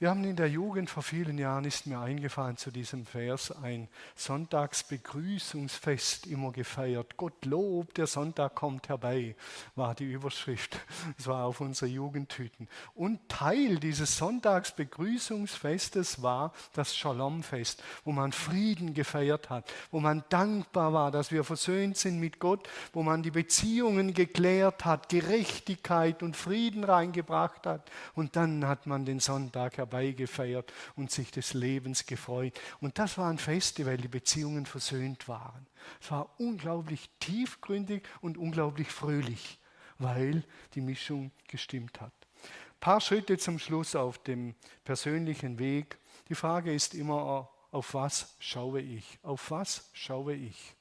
Wir 0.00 0.10
haben 0.10 0.22
in 0.22 0.36
der 0.36 0.48
Jugend 0.48 0.88
vor 0.88 1.02
vielen 1.02 1.38
Jahren, 1.38 1.64
ist 1.64 1.88
mir 1.88 1.98
eingefallen 1.98 2.56
zu 2.56 2.70
diesem 2.70 3.04
Vers, 3.04 3.50
ein 3.50 3.88
Sonntagsbegrüßungsfest 4.14 6.28
immer 6.28 6.52
gefeiert. 6.52 7.16
Gott 7.16 7.44
Lob, 7.44 7.94
der 7.94 8.06
Sonntag 8.06 8.54
kommt 8.54 8.88
herbei, 8.88 9.34
war 9.74 9.96
die 9.96 10.04
Überschrift. 10.04 10.78
Das 11.16 11.26
war 11.26 11.46
auf 11.46 11.60
unsere 11.60 11.90
Jugendtüten. 11.90 12.68
Und 12.94 13.28
Teil 13.28 13.80
dieses 13.80 14.16
Sonntagsbegrüßungsfestes 14.18 16.22
war 16.22 16.52
das 16.74 16.96
Shalom-Fest, 16.96 17.82
wo 18.04 18.12
man 18.12 18.30
Frieden 18.30 18.94
gefeiert 18.94 19.50
hat, 19.50 19.68
wo 19.90 19.98
man 19.98 20.22
dankbar 20.28 20.92
war, 20.92 21.10
dass 21.10 21.32
wir 21.32 21.42
versöhnt 21.42 21.96
sind 21.96 22.20
mit 22.20 22.38
Gott, 22.38 22.68
wo 22.92 23.02
man 23.02 23.24
die 23.24 23.32
Beziehungen 23.32 24.14
geklärt 24.14 24.84
hat, 24.84 25.08
Gerechtigkeit 25.08 26.22
und 26.22 26.36
Frieden 26.36 26.84
reingebracht 26.84 27.66
hat. 27.66 27.90
Und 28.14 28.36
dann 28.36 28.68
hat 28.68 28.86
man 28.86 29.04
den 29.04 29.18
Sonntag 29.18 29.76
herbei 29.76 29.87
herbeigefeiert 29.88 30.72
und 30.96 31.10
sich 31.10 31.30
des 31.30 31.54
Lebens 31.54 32.06
gefreut. 32.06 32.58
Und 32.80 32.98
das 32.98 33.18
war 33.18 33.30
ein 33.30 33.38
Fest, 33.38 33.84
weil 33.84 33.96
die 33.96 34.08
Beziehungen 34.08 34.66
versöhnt 34.66 35.28
waren. 35.28 35.66
Es 36.00 36.10
war 36.10 36.38
unglaublich 36.38 37.10
tiefgründig 37.20 38.02
und 38.20 38.36
unglaublich 38.36 38.88
fröhlich, 38.88 39.58
weil 39.98 40.44
die 40.74 40.80
Mischung 40.80 41.32
gestimmt 41.48 42.00
hat. 42.00 42.12
Ein 42.44 42.80
paar 42.80 43.00
Schritte 43.00 43.38
zum 43.38 43.58
Schluss 43.58 43.96
auf 43.96 44.18
dem 44.18 44.54
persönlichen 44.84 45.58
Weg. 45.58 45.98
Die 46.28 46.34
Frage 46.34 46.72
ist 46.72 46.94
immer, 46.94 47.50
auf 47.70 47.94
was 47.94 48.36
schaue 48.38 48.80
ich? 48.80 49.18
Auf 49.22 49.50
was 49.50 49.90
schaue 49.92 50.34
ich? 50.34 50.74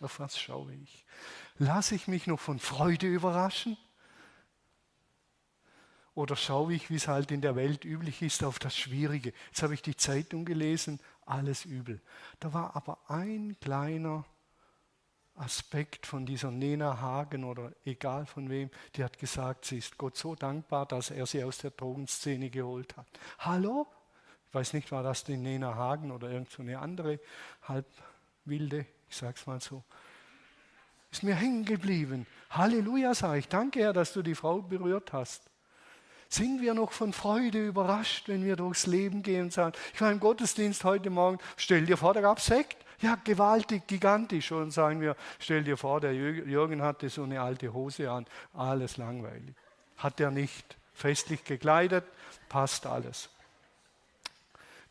Auf 0.00 0.20
was 0.20 0.38
schaue 0.38 0.74
ich? 0.74 1.04
Lasse 1.56 1.94
ich 1.94 2.08
mich 2.08 2.26
noch 2.26 2.40
von 2.40 2.58
Freude 2.58 3.06
überraschen? 3.06 3.76
Oder 6.14 6.36
schaue 6.36 6.74
ich, 6.74 6.90
wie 6.90 6.96
es 6.96 7.08
halt 7.08 7.32
in 7.32 7.40
der 7.40 7.56
Welt 7.56 7.84
üblich 7.84 8.22
ist, 8.22 8.44
auf 8.44 8.58
das 8.58 8.76
Schwierige? 8.76 9.32
Jetzt 9.48 9.62
habe 9.62 9.74
ich 9.74 9.82
die 9.82 9.96
Zeitung 9.96 10.44
gelesen, 10.44 11.00
alles 11.26 11.64
übel. 11.64 12.00
Da 12.38 12.52
war 12.52 12.76
aber 12.76 12.98
ein 13.08 13.56
kleiner 13.60 14.24
Aspekt 15.36 16.06
von 16.06 16.24
dieser 16.24 16.52
Nena 16.52 17.00
Hagen 17.00 17.42
oder 17.42 17.72
egal 17.84 18.26
von 18.26 18.48
wem, 18.48 18.70
die 18.94 19.02
hat 19.02 19.18
gesagt, 19.18 19.64
sie 19.64 19.78
ist 19.78 19.98
Gott 19.98 20.16
so 20.16 20.36
dankbar, 20.36 20.86
dass 20.86 21.10
er 21.10 21.26
sie 21.26 21.42
aus 21.42 21.58
der 21.58 21.72
Drogenszene 21.72 22.50
geholt 22.50 22.96
hat. 22.96 23.08
Hallo? 23.38 23.88
Ich 24.48 24.54
weiß 24.54 24.74
nicht, 24.74 24.92
war 24.92 25.02
das 25.02 25.24
die 25.24 25.36
Nena 25.36 25.74
Hagen 25.74 26.12
oder 26.12 26.30
irgendeine 26.30 26.72
so 26.74 26.78
andere 26.78 27.18
halbwilde, 27.62 28.86
ich 29.08 29.16
sage 29.16 29.34
es 29.36 29.46
mal 29.46 29.60
so. 29.60 29.82
Ist 31.10 31.24
mir 31.24 31.34
hängen 31.34 31.64
geblieben. 31.64 32.26
Halleluja, 32.50 33.14
sage 33.14 33.40
ich. 33.40 33.48
Danke, 33.48 33.80
Herr, 33.80 33.92
dass 33.92 34.12
du 34.12 34.22
die 34.22 34.36
Frau 34.36 34.62
berührt 34.62 35.12
hast. 35.12 35.50
Sind 36.34 36.60
wir 36.60 36.74
noch 36.74 36.90
von 36.90 37.12
Freude 37.12 37.64
überrascht, 37.64 38.26
wenn 38.26 38.44
wir 38.44 38.56
durchs 38.56 38.88
Leben 38.88 39.22
gehen 39.22 39.42
und 39.42 39.52
sagen, 39.52 39.72
ich 39.94 40.00
war 40.00 40.10
im 40.10 40.18
Gottesdienst 40.18 40.82
heute 40.82 41.08
Morgen, 41.08 41.38
stell 41.56 41.86
dir 41.86 41.96
vor, 41.96 42.12
da 42.12 42.22
gab 42.22 42.38
es 42.38 42.46
Sekt. 42.46 42.76
Ja, 43.00 43.16
gewaltig, 43.22 43.86
gigantisch. 43.86 44.50
Und 44.50 44.72
sagen 44.72 45.00
wir, 45.00 45.14
stell 45.38 45.62
dir 45.62 45.76
vor, 45.76 46.00
der 46.00 46.12
Jürgen 46.12 46.82
hatte 46.82 47.08
so 47.08 47.22
eine 47.22 47.40
alte 47.40 47.72
Hose 47.72 48.10
an, 48.10 48.26
alles 48.52 48.96
langweilig. 48.96 49.54
Hat 49.96 50.18
er 50.18 50.32
nicht 50.32 50.76
festlich 50.92 51.44
gekleidet, 51.44 52.04
passt 52.48 52.84
alles. 52.84 53.28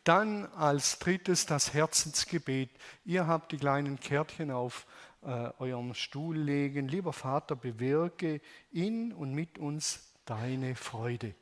Dann 0.02 0.46
als 0.54 0.98
drittes 0.98 1.44
das 1.44 1.74
Herzensgebet. 1.74 2.70
Ihr 3.04 3.26
habt 3.26 3.52
die 3.52 3.58
kleinen 3.58 4.00
Kärtchen 4.00 4.50
auf 4.50 4.86
äh, 5.20 5.50
eurem 5.58 5.92
Stuhl 5.92 6.38
legen. 6.38 6.88
Lieber 6.88 7.12
Vater, 7.12 7.54
bewirke 7.54 8.40
in 8.72 9.12
und 9.12 9.34
mit 9.34 9.58
uns 9.58 10.13
deine 10.24 10.74
Freude. 10.74 11.34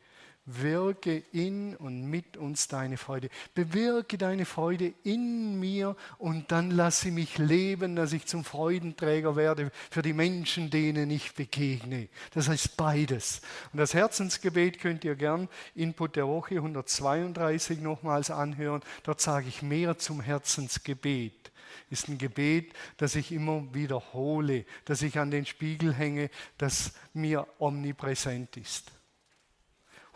Wirke 0.44 1.22
in 1.32 1.76
und 1.76 2.04
mit 2.10 2.36
uns 2.36 2.66
deine 2.66 2.96
Freude. 2.96 3.28
Bewirke 3.54 4.18
deine 4.18 4.44
Freude 4.44 4.92
in 5.04 5.60
mir 5.60 5.96
und 6.18 6.50
dann 6.50 6.72
lasse 6.72 7.12
mich 7.12 7.38
leben, 7.38 7.94
dass 7.94 8.12
ich 8.12 8.26
zum 8.26 8.44
Freudenträger 8.44 9.36
werde 9.36 9.70
für 9.90 10.02
die 10.02 10.12
Menschen, 10.12 10.70
denen 10.70 11.10
ich 11.10 11.34
begegne. 11.34 12.08
Das 12.34 12.48
heißt 12.48 12.76
beides. 12.76 13.40
Und 13.72 13.78
das 13.78 13.94
Herzensgebet 13.94 14.80
könnt 14.80 15.04
ihr 15.04 15.14
gern 15.14 15.48
Input 15.76 16.16
der 16.16 16.26
Woche 16.26 16.56
132 16.56 17.80
nochmals 17.80 18.30
anhören. 18.30 18.82
Dort 19.04 19.20
sage 19.20 19.46
ich 19.48 19.62
mehr 19.62 19.98
zum 19.98 20.20
Herzensgebet 20.20 21.52
ist 21.88 22.08
ein 22.08 22.18
Gebet, 22.18 22.72
das 22.96 23.14
ich 23.14 23.32
immer 23.32 23.74
wiederhole, 23.74 24.64
das 24.86 25.02
ich 25.02 25.18
an 25.18 25.30
den 25.30 25.46
Spiegel 25.46 25.92
hänge, 25.94 26.30
das 26.56 26.92
mir 27.12 27.46
omnipräsent 27.58 28.56
ist. 28.56 28.90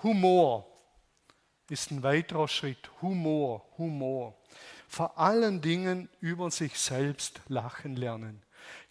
Humor 0.03 0.67
ist 1.71 1.91
ein 1.91 2.03
weiterer 2.03 2.49
Schritt. 2.49 2.91
Humor, 3.03 3.65
Humor. 3.79 4.37
Vor 4.89 5.19
allen 5.19 5.61
Dingen 5.61 6.09
über 6.21 6.51
sich 6.51 6.79
selbst 6.79 7.41
lachen 7.49 7.97
lernen. 7.97 8.43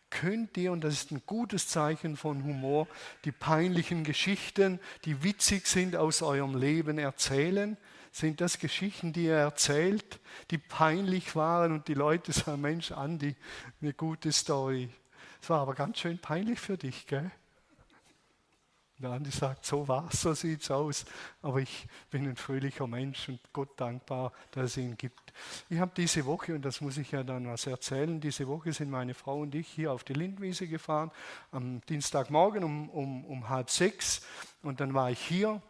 Könnt 0.09 0.55
ihr, 0.57 0.71
und 0.71 0.83
das 0.83 0.93
ist 0.93 1.11
ein 1.11 1.21
gutes 1.25 1.67
Zeichen 1.67 2.15
von 2.15 2.43
Humor, 2.43 2.87
die 3.25 3.31
peinlichen 3.31 4.03
Geschichten, 4.03 4.79
die 5.03 5.23
witzig 5.23 5.67
sind, 5.67 5.95
aus 5.95 6.21
eurem 6.21 6.55
Leben 6.55 6.97
erzählen? 6.97 7.77
Sind 8.11 8.39
das 8.39 8.59
Geschichten, 8.59 9.11
die 9.11 9.27
er 9.27 9.39
erzählt, 9.39 10.19
die 10.51 10.57
peinlich 10.57 11.35
waren 11.35 11.73
und 11.73 11.87
die 11.87 11.95
Leute 11.95 12.31
sagen, 12.31 12.61
Mensch, 12.61 12.91
Andi, 12.91 13.35
eine 13.81 13.93
gute 13.93 14.31
Story. 14.31 14.89
Es 15.41 15.49
war 15.49 15.59
aber 15.59 15.75
ganz 15.75 15.99
schön 15.99 16.17
peinlich 16.17 16.59
für 16.59 16.77
dich, 16.77 17.07
gell? 17.07 17.29
Und 18.99 19.07
Andi 19.07 19.29
sagt, 19.29 19.65
so 19.65 19.87
war 19.87 20.07
es, 20.11 20.21
so 20.21 20.33
sieht 20.33 20.61
es 20.61 20.71
aus. 20.71 21.05
Aber 21.41 21.59
ich 21.59 21.87
bin 22.09 22.25
ein 22.27 22.37
fröhlicher 22.37 22.87
Mensch 22.87 23.27
und 23.27 23.39
Gott 23.51 23.79
dankbar, 23.79 24.31
dass 24.51 24.71
es 24.71 24.77
ihn 24.77 24.95
gibt. 24.95 25.33
Ich 25.69 25.79
habe 25.79 25.91
diese 25.97 26.25
Woche, 26.25 26.55
und 26.55 26.63
das 26.63 26.79
muss 26.79 26.97
ich 26.97 27.11
ja 27.11 27.23
dann 27.23 27.47
was 27.47 27.67
erzählen, 27.67 28.21
diese 28.21 28.47
Woche 28.47 28.71
sind 28.71 28.89
meine 28.89 29.13
Frau 29.13 29.41
und 29.41 29.53
ich 29.53 29.67
hier 29.67 29.91
auf 29.91 30.05
die 30.05 30.13
Lindwiese 30.13 30.67
gefahren, 30.67 31.11
am 31.51 31.81
Dienstagmorgen 31.89 32.63
um, 32.63 32.89
um, 32.89 33.25
um 33.25 33.49
halb 33.49 33.69
sechs. 33.69 34.25
Und 34.61 34.79
dann 34.79 34.93
war 34.93 35.11
ich 35.11 35.19
hier 35.19 35.61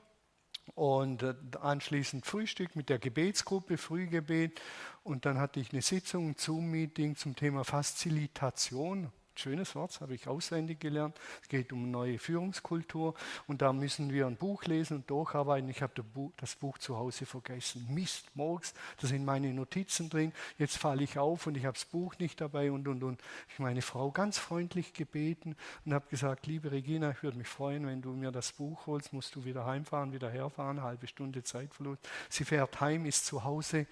und 0.73 1.23
äh, 1.23 1.33
anschließend 1.61 2.25
Frühstück 2.25 2.75
mit 2.75 2.89
der 2.89 2.99
Gebetsgruppe, 2.99 3.77
Frühgebet 3.77 4.61
und 5.03 5.25
dann 5.25 5.39
hatte 5.39 5.59
ich 5.59 5.71
eine 5.71 5.81
Sitzung, 5.81 6.29
ein 6.29 6.35
Zoom-Meeting 6.37 7.15
zum 7.15 7.35
Thema 7.35 7.63
Fazilitation. 7.63 9.11
Schönes 9.39 9.75
Wort, 9.75 9.91
das 9.91 10.01
habe 10.01 10.15
ich 10.15 10.27
auswendig 10.27 10.79
gelernt. 10.79 11.19
Es 11.41 11.49
geht 11.49 11.71
um 11.73 11.91
neue 11.91 12.19
Führungskultur 12.19 13.13
und 13.47 13.61
da 13.61 13.73
müssen 13.73 14.11
wir 14.11 14.27
ein 14.27 14.37
Buch 14.37 14.63
lesen 14.65 14.97
und 14.97 15.09
durcharbeiten. 15.09 15.69
Ich 15.69 15.81
habe 15.81 15.93
das 16.37 16.55
Buch 16.55 16.77
zu 16.77 16.97
Hause 16.97 17.25
vergessen. 17.25 17.87
Mist, 17.89 18.35
morgens, 18.35 18.73
da 18.99 19.07
sind 19.07 19.25
meine 19.25 19.53
Notizen 19.53 20.09
drin. 20.09 20.33
Jetzt 20.57 20.77
falle 20.77 21.03
ich 21.03 21.17
auf 21.17 21.47
und 21.47 21.57
ich 21.57 21.65
habe 21.65 21.73
das 21.73 21.85
Buch 21.85 22.17
nicht 22.19 22.41
dabei 22.41 22.71
und 22.71 22.87
und 22.87 23.03
und. 23.03 23.21
Ich 23.49 23.59
meine 23.59 23.81
Frau 23.81 24.11
ganz 24.11 24.37
freundlich 24.37 24.93
gebeten 24.93 25.55
und 25.85 25.93
habe 25.93 26.07
gesagt, 26.09 26.47
liebe 26.47 26.71
Regina, 26.71 27.11
ich 27.11 27.23
würde 27.23 27.37
mich 27.37 27.47
freuen, 27.47 27.85
wenn 27.87 28.01
du 28.01 28.11
mir 28.11 28.31
das 28.31 28.51
Buch 28.51 28.87
holst, 28.87 29.13
musst 29.13 29.35
du 29.35 29.45
wieder 29.45 29.65
heimfahren, 29.65 30.13
wieder 30.13 30.29
herfahren, 30.29 30.81
halbe 30.81 31.07
Stunde 31.07 31.43
Zeitverlust. 31.43 32.07
Sie 32.29 32.45
fährt 32.45 32.79
heim, 32.81 33.05
ist 33.05 33.25
zu 33.25 33.43
Hause. 33.43 33.87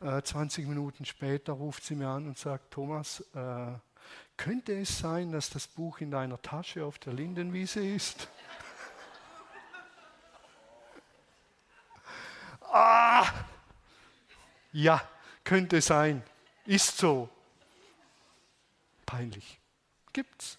Äh, 0.00 0.22
20 0.22 0.66
Minuten 0.68 1.04
später 1.04 1.54
ruft 1.54 1.84
sie 1.84 1.94
mir 1.94 2.08
an 2.08 2.26
und 2.26 2.36
sagt, 2.36 2.72
Thomas, 2.72 3.20
äh, 3.34 3.72
könnte 4.36 4.78
es 4.78 4.98
sein, 4.98 5.32
dass 5.32 5.50
das 5.50 5.66
Buch 5.66 6.00
in 6.00 6.10
deiner 6.10 6.40
Tasche 6.40 6.84
auf 6.84 6.98
der 6.98 7.12
Lindenwiese 7.12 7.84
ist? 7.86 8.28
ah! 12.72 13.26
Ja, 14.72 15.00
könnte 15.42 15.80
sein. 15.80 16.22
Ist 16.66 16.98
so. 16.98 17.30
Peinlich. 19.06 19.58
Gibt's. 20.12 20.58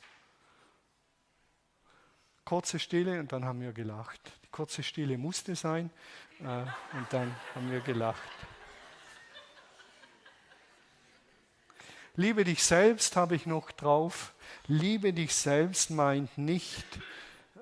Kurze 2.46 2.80
Stille 2.80 3.20
und 3.20 3.32
dann 3.32 3.44
haben 3.46 3.62
wir 3.62 3.74
gelacht. 3.74 4.22
Die 4.44 4.48
kurze 4.48 4.82
Stille 4.82 5.18
musste 5.18 5.56
sein 5.56 5.92
äh, 6.40 6.62
und 6.98 7.08
dann 7.12 7.36
haben 7.54 7.70
wir 7.70 7.82
gelacht. 7.82 8.22
Liebe 12.20 12.44
dich 12.44 12.64
selbst 12.64 13.16
habe 13.16 13.36
ich 13.36 13.46
noch 13.46 13.72
drauf. 13.72 14.34
Liebe 14.66 15.14
dich 15.14 15.36
selbst 15.36 15.92
meint 15.92 16.36
nicht 16.36 16.84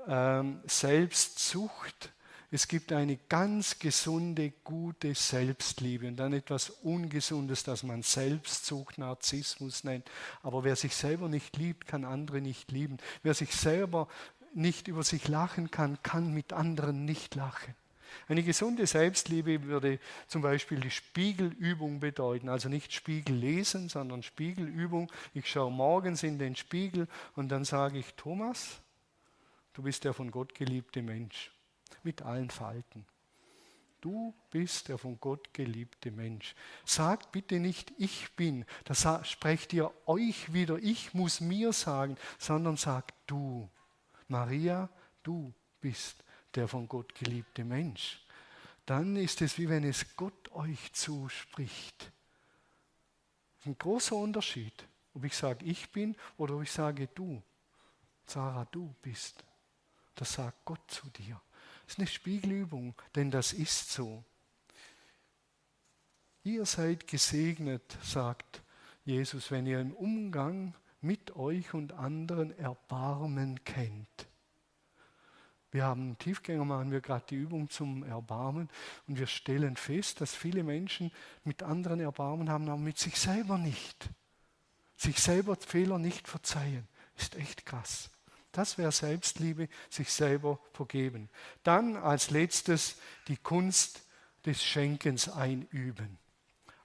ähm, 0.08 0.62
Selbstsucht. 0.66 2.14
Es 2.52 2.70
gibt 2.70 2.94
eine 2.94 3.18
ganz 3.28 3.80
gesunde, 3.80 4.54
gute 4.64 5.14
Selbstliebe 5.14 6.08
und 6.08 6.16
dann 6.16 6.32
etwas 6.32 6.70
Ungesundes, 6.70 7.66
das 7.66 7.84
man 7.84 8.02
Selbstsucht, 8.02 8.98
Narzissmus 8.98 9.84
nennt. 9.84 10.10
Aber 10.42 10.64
wer 10.64 10.78
sich 10.78 10.96
selber 10.96 11.28
nicht 11.28 11.58
liebt, 11.58 11.86
kann 11.86 12.06
andere 12.06 12.40
nicht 12.40 12.72
lieben. 12.72 12.96
Wer 13.24 13.34
sich 13.34 13.54
selber 13.54 14.08
nicht 14.54 14.88
über 14.88 15.04
sich 15.04 15.28
lachen 15.28 15.70
kann, 15.70 16.02
kann 16.02 16.34
mit 16.34 16.54
anderen 16.54 17.04
nicht 17.04 17.36
lachen. 17.36 17.76
Eine 18.28 18.44
gesunde 18.44 18.88
Selbstliebe 18.88 19.64
würde 19.64 20.00
zum 20.28 20.42
Beispiel 20.42 20.80
die 20.80 20.92
Spiegelübung 20.92 22.00
bedeuten. 22.00 22.50
Also 22.50 22.70
nicht 22.70 22.94
Spiegel 22.94 23.36
lesen, 23.36 23.90
sondern 23.90 24.24
Spiegelübung. 24.24 25.12
Ich 25.34 25.50
schaue 25.50 25.72
morgens 25.72 26.24
in 26.24 26.40
den 26.40 26.56
Spiegel 26.56 27.08
und 27.36 27.50
dann 27.50 27.66
sage 27.66 28.00
ich, 28.00 28.14
Thomas, 28.16 28.82
du 29.74 29.84
bist 29.84 30.04
der 30.04 30.14
von 30.14 30.32
Gott 30.32 30.56
geliebte 30.56 31.02
Mensch 31.02 31.52
mit 32.04 32.22
allen 32.22 32.50
Falten. 32.50 33.06
Du 34.02 34.36
bist 34.52 34.90
der 34.90 35.00
von 35.00 35.20
Gott 35.20 35.52
geliebte 35.52 36.12
Mensch. 36.12 36.54
Sagt 36.86 37.32
bitte 37.32 37.60
nicht, 37.60 37.92
ich 37.98 38.32
bin. 38.36 38.64
Da 38.84 39.24
sprecht 39.24 39.74
ihr 39.74 39.92
euch 40.06 40.54
wieder, 40.54 40.78
ich 40.78 41.16
muss 41.16 41.42
mir 41.42 41.74
sagen, 41.74 42.16
sondern 42.38 42.78
sagt 42.78 43.16
du. 43.26 43.68
Maria, 44.28 44.90
du 45.24 45.52
bist 45.82 46.24
der 46.56 46.68
von 46.68 46.88
Gott 46.88 47.14
geliebte 47.16 47.64
Mensch, 47.64 48.22
dann 48.86 49.16
ist 49.16 49.42
es 49.42 49.58
wie 49.58 49.70
wenn 49.70 49.84
es 49.84 50.16
Gott 50.16 50.52
euch 50.52 50.94
zuspricht. 50.94 52.12
Ein 53.66 53.78
großer 53.78 54.16
Unterschied, 54.16 54.88
ob 55.14 55.24
ich 55.24 55.36
sage, 55.36 55.66
ich 55.66 55.92
bin 55.92 56.16
oder 56.38 56.56
ob 56.56 56.64
ich 56.64 56.72
sage, 56.72 57.08
du. 57.08 57.42
Sarah, 58.28 58.66
du 58.66 58.94
bist. 59.02 59.44
Das 60.16 60.34
sagt 60.34 60.66
Gott 60.66 60.82
zu 60.88 61.10
dir. 61.10 61.42
Das 61.86 61.94
ist 61.94 62.00
eine 62.00 62.08
Spiegelübung, 62.08 62.96
denn 63.16 63.32
das 63.32 63.54
ist 63.54 63.92
so. 63.92 64.24
Ihr 66.44 66.66
seid 66.66 67.08
gesegnet, 67.08 67.98
sagt 68.04 68.62
Jesus, 69.04 69.52
wenn 69.52 69.66
ihr 69.66 69.80
im 69.80 69.94
Umgang 69.94 70.76
mit 71.02 71.36
euch 71.36 71.74
und 71.74 71.94
anderen 71.94 72.58
Erbarmen 72.58 73.64
kennt. 73.64 74.25
Wir 75.76 75.84
haben 75.84 76.18
Tiefgänger, 76.20 76.64
machen 76.64 76.90
wir 76.90 77.02
gerade 77.02 77.26
die 77.30 77.36
Übung 77.36 77.70
zum 77.70 78.04
Erbarmen 78.04 78.70
und 79.10 79.20
wir 79.20 79.28
stellen 79.28 79.76
fest, 79.76 80.22
dass 80.22 80.34
viele 80.34 80.64
Menschen 80.64 81.12
mit 81.44 81.64
anderen 81.64 82.00
Erbarmen 82.00 82.50
haben, 82.50 82.70
aber 82.70 82.80
mit 82.80 82.98
sich 82.98 83.20
selber 83.20 83.58
nicht. 83.58 84.10
Sich 84.96 85.20
selber 85.20 85.58
Fehler 85.58 86.00
nicht 86.00 86.30
verzeihen. 86.30 86.88
Ist 87.18 87.36
echt 87.36 87.66
krass. 87.66 88.10
Das 88.54 88.78
wäre 88.78 88.94
Selbstliebe, 88.94 89.68
sich 89.90 90.14
selber 90.14 90.62
vergeben. 90.72 91.30
Dann 91.64 91.98
als 91.98 92.30
letztes 92.30 92.96
die 93.28 93.36
Kunst 93.36 94.06
des 94.46 94.64
Schenkens 94.64 95.28
einüben. 95.28 96.18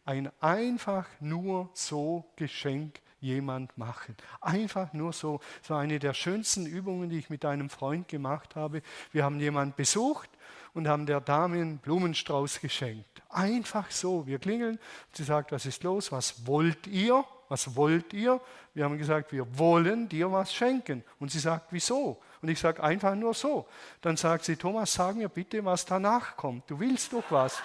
Ein 0.05 0.33
einfach 0.41 1.07
nur 1.21 1.71
so 1.75 2.29
Geschenk 2.35 3.01
jemand 3.21 3.77
machen. 3.79 4.17
Einfach 4.41 4.93
nur 4.93 5.13
so. 5.13 5.41
Das 5.61 5.71
war 5.71 5.81
eine 5.81 5.99
der 5.99 6.15
schönsten 6.15 6.67
Übungen, 6.67 7.11
die 7.11 7.19
ich 7.19 7.31
mit 7.31 7.45
einem 7.45 7.71
Freund 7.71 8.09
gemacht 8.09 8.57
habe. 8.57 8.83
Wir 9.13 9.25
haben 9.25 9.41
jemanden 9.41 9.75
besucht 9.77 10.31
und 10.75 10.89
haben 10.89 11.07
der 11.07 11.21
Dame 11.21 11.57
einen 11.57 11.79
Blumenstrauß 11.79 12.61
geschenkt. 12.61 13.23
Einfach 13.29 13.91
so. 13.91 14.27
Wir 14.27 14.39
klingeln. 14.39 14.79
Sie 15.13 15.25
sagt, 15.25 15.53
was 15.53 15.67
ist 15.67 15.83
los? 15.83 16.13
Was 16.13 16.47
wollt 16.47 16.87
ihr? 16.87 17.25
Was 17.49 17.75
wollt 17.75 18.13
ihr? 18.13 18.41
Wir 18.75 18.85
haben 18.85 18.97
gesagt, 18.97 19.33
wir 19.33 19.59
wollen 19.59 20.09
dir 20.09 20.31
was 20.31 20.55
schenken. 20.55 21.05
Und 21.19 21.33
sie 21.33 21.41
sagt, 21.41 21.67
wieso? 21.71 22.21
Und 22.43 22.49
ich 22.49 22.59
sage 22.59 22.83
einfach 22.83 23.15
nur 23.15 23.35
so. 23.35 23.67
Dann 24.01 24.17
sagt 24.17 24.45
sie, 24.45 24.57
Thomas, 24.57 24.95
sag 24.95 25.17
mir 25.17 25.29
bitte, 25.29 25.65
was 25.65 25.85
danach 25.85 26.37
kommt. 26.37 26.71
Du 26.71 26.79
willst 26.79 27.13
doch 27.13 27.25
was. 27.31 27.61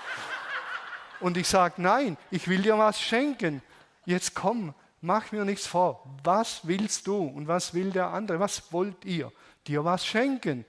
Und 1.19 1.37
ich 1.37 1.47
sage, 1.47 1.81
nein, 1.81 2.17
ich 2.31 2.47
will 2.47 2.61
dir 2.61 2.77
was 2.77 2.99
schenken. 2.99 3.61
Jetzt 4.05 4.35
komm, 4.35 4.73
mach 5.05 5.31
mir 5.31 5.45
nichts 5.45 5.67
vor. 5.67 6.03
Was 6.23 6.67
willst 6.67 7.07
du 7.07 7.17
und 7.17 7.47
was 7.47 7.73
will 7.73 7.91
der 7.91 8.07
andere? 8.07 8.39
Was 8.39 8.71
wollt 8.73 9.05
ihr? 9.05 9.31
Dir 9.67 9.85
was 9.85 10.05
schenken. 10.05 10.65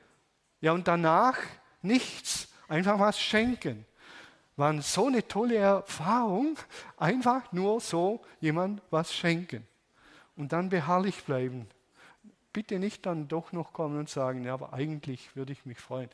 Ja, 0.61 0.72
und 0.72 0.87
danach 0.87 1.39
nichts. 1.82 2.49
Einfach 2.68 2.99
was 2.99 3.18
schenken. 3.20 3.84
War 4.57 4.80
so 4.82 5.07
eine 5.07 5.26
tolle 5.26 5.57
Erfahrung. 5.57 6.59
Einfach 6.97 7.53
nur 7.53 7.80
so 7.80 8.22
jemand 8.41 8.82
was 8.91 9.12
schenken. 9.12 9.66
Und 10.37 10.53
dann 10.53 10.68
beharrlich 10.68 11.24
bleiben. 11.24 11.66
Bitte 12.53 12.78
nicht 12.78 13.05
dann 13.05 13.28
doch 13.28 13.53
noch 13.53 13.72
kommen 13.72 13.99
und 13.99 14.09
sagen, 14.09 14.45
ja, 14.45 14.55
aber 14.55 14.72
eigentlich 14.72 15.37
würde 15.37 15.53
ich 15.53 15.66
mich 15.66 15.78
freuen. 15.78 16.09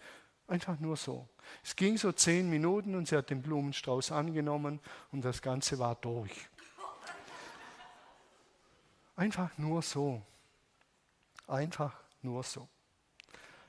Einfach 0.49 0.79
nur 0.81 0.97
so. 0.97 1.29
Es 1.63 1.77
ging 1.77 1.97
so 1.97 2.13
zehn 2.13 2.51
Minuten 2.51 2.95
und 2.95 3.09
sie 3.09 3.17
hat 3.17 3.31
den 3.31 3.43
Blumenstrauß 3.43 4.13
angenommen 4.13 4.81
und 5.13 5.25
das 5.25 5.41
Ganze 5.41 5.79
war 5.79 5.95
durch. 5.95 6.49
Einfach 9.23 9.57
nur 9.57 9.83
so. 9.83 10.21
Einfach 11.47 11.95
nur 12.23 12.43
so. 12.43 12.69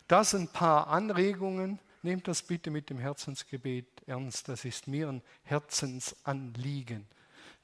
Das 0.08 0.32
sind 0.32 0.50
ein 0.50 0.52
paar 0.52 0.88
Anregungen. 0.88 1.78
Nehmt 2.02 2.28
das 2.28 2.42
bitte 2.42 2.72
mit 2.72 2.90
dem 2.90 2.98
Herzensgebet 2.98 3.86
ernst. 4.08 4.50
Das 4.50 4.66
ist 4.66 4.88
mir 4.88 5.10
ein 5.10 5.22
Herzensanliegen. 5.44 7.06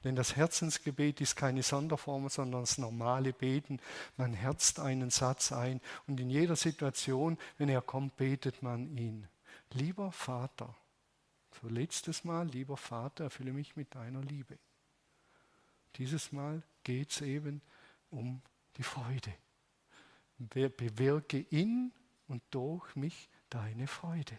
Denn 0.04 0.14
das 0.14 0.36
Herzensgebet 0.36 1.20
ist 1.20 1.34
keine 1.34 1.64
Sonderform, 1.64 2.28
sondern 2.28 2.60
das 2.60 2.78
normale 2.78 3.32
Beten. 3.32 3.80
Man 4.16 4.34
herzt 4.34 4.78
einen 4.78 5.10
Satz 5.10 5.50
ein 5.50 5.80
und 6.06 6.20
in 6.20 6.30
jeder 6.30 6.54
Situation, 6.54 7.38
wenn 7.58 7.68
er 7.68 7.82
kommt, 7.82 8.16
betet 8.16 8.62
man 8.62 8.96
ihn. 8.96 9.26
Lieber 9.72 10.12
Vater, 10.12 10.76
so 11.60 11.66
letztes 11.66 12.22
Mal, 12.22 12.46
lieber 12.46 12.76
Vater, 12.76 13.24
erfülle 13.24 13.52
mich 13.52 13.74
mit 13.74 13.96
deiner 13.96 14.22
Liebe. 14.22 14.58
Dieses 15.96 16.30
Mal 16.30 16.62
geht 16.84 17.10
es 17.10 17.20
eben 17.20 17.60
um 18.10 18.42
die 18.76 18.82
Freude. 18.82 19.32
Bewirke 20.38 21.38
in 21.50 21.92
und 22.28 22.42
durch 22.50 22.96
mich 22.96 23.28
deine 23.50 23.86
Freude. 23.86 24.38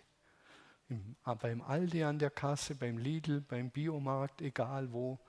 Im, 0.90 1.16
beim 1.40 1.62
Aldi 1.62 2.04
an 2.04 2.20
der 2.20 2.32
Kasse, 2.32 2.76
beim 2.76 2.98
Lidl, 2.98 3.42
beim 3.42 3.70
Biomarkt, 3.70 4.42
egal 4.42 4.92
wo. 4.92 5.20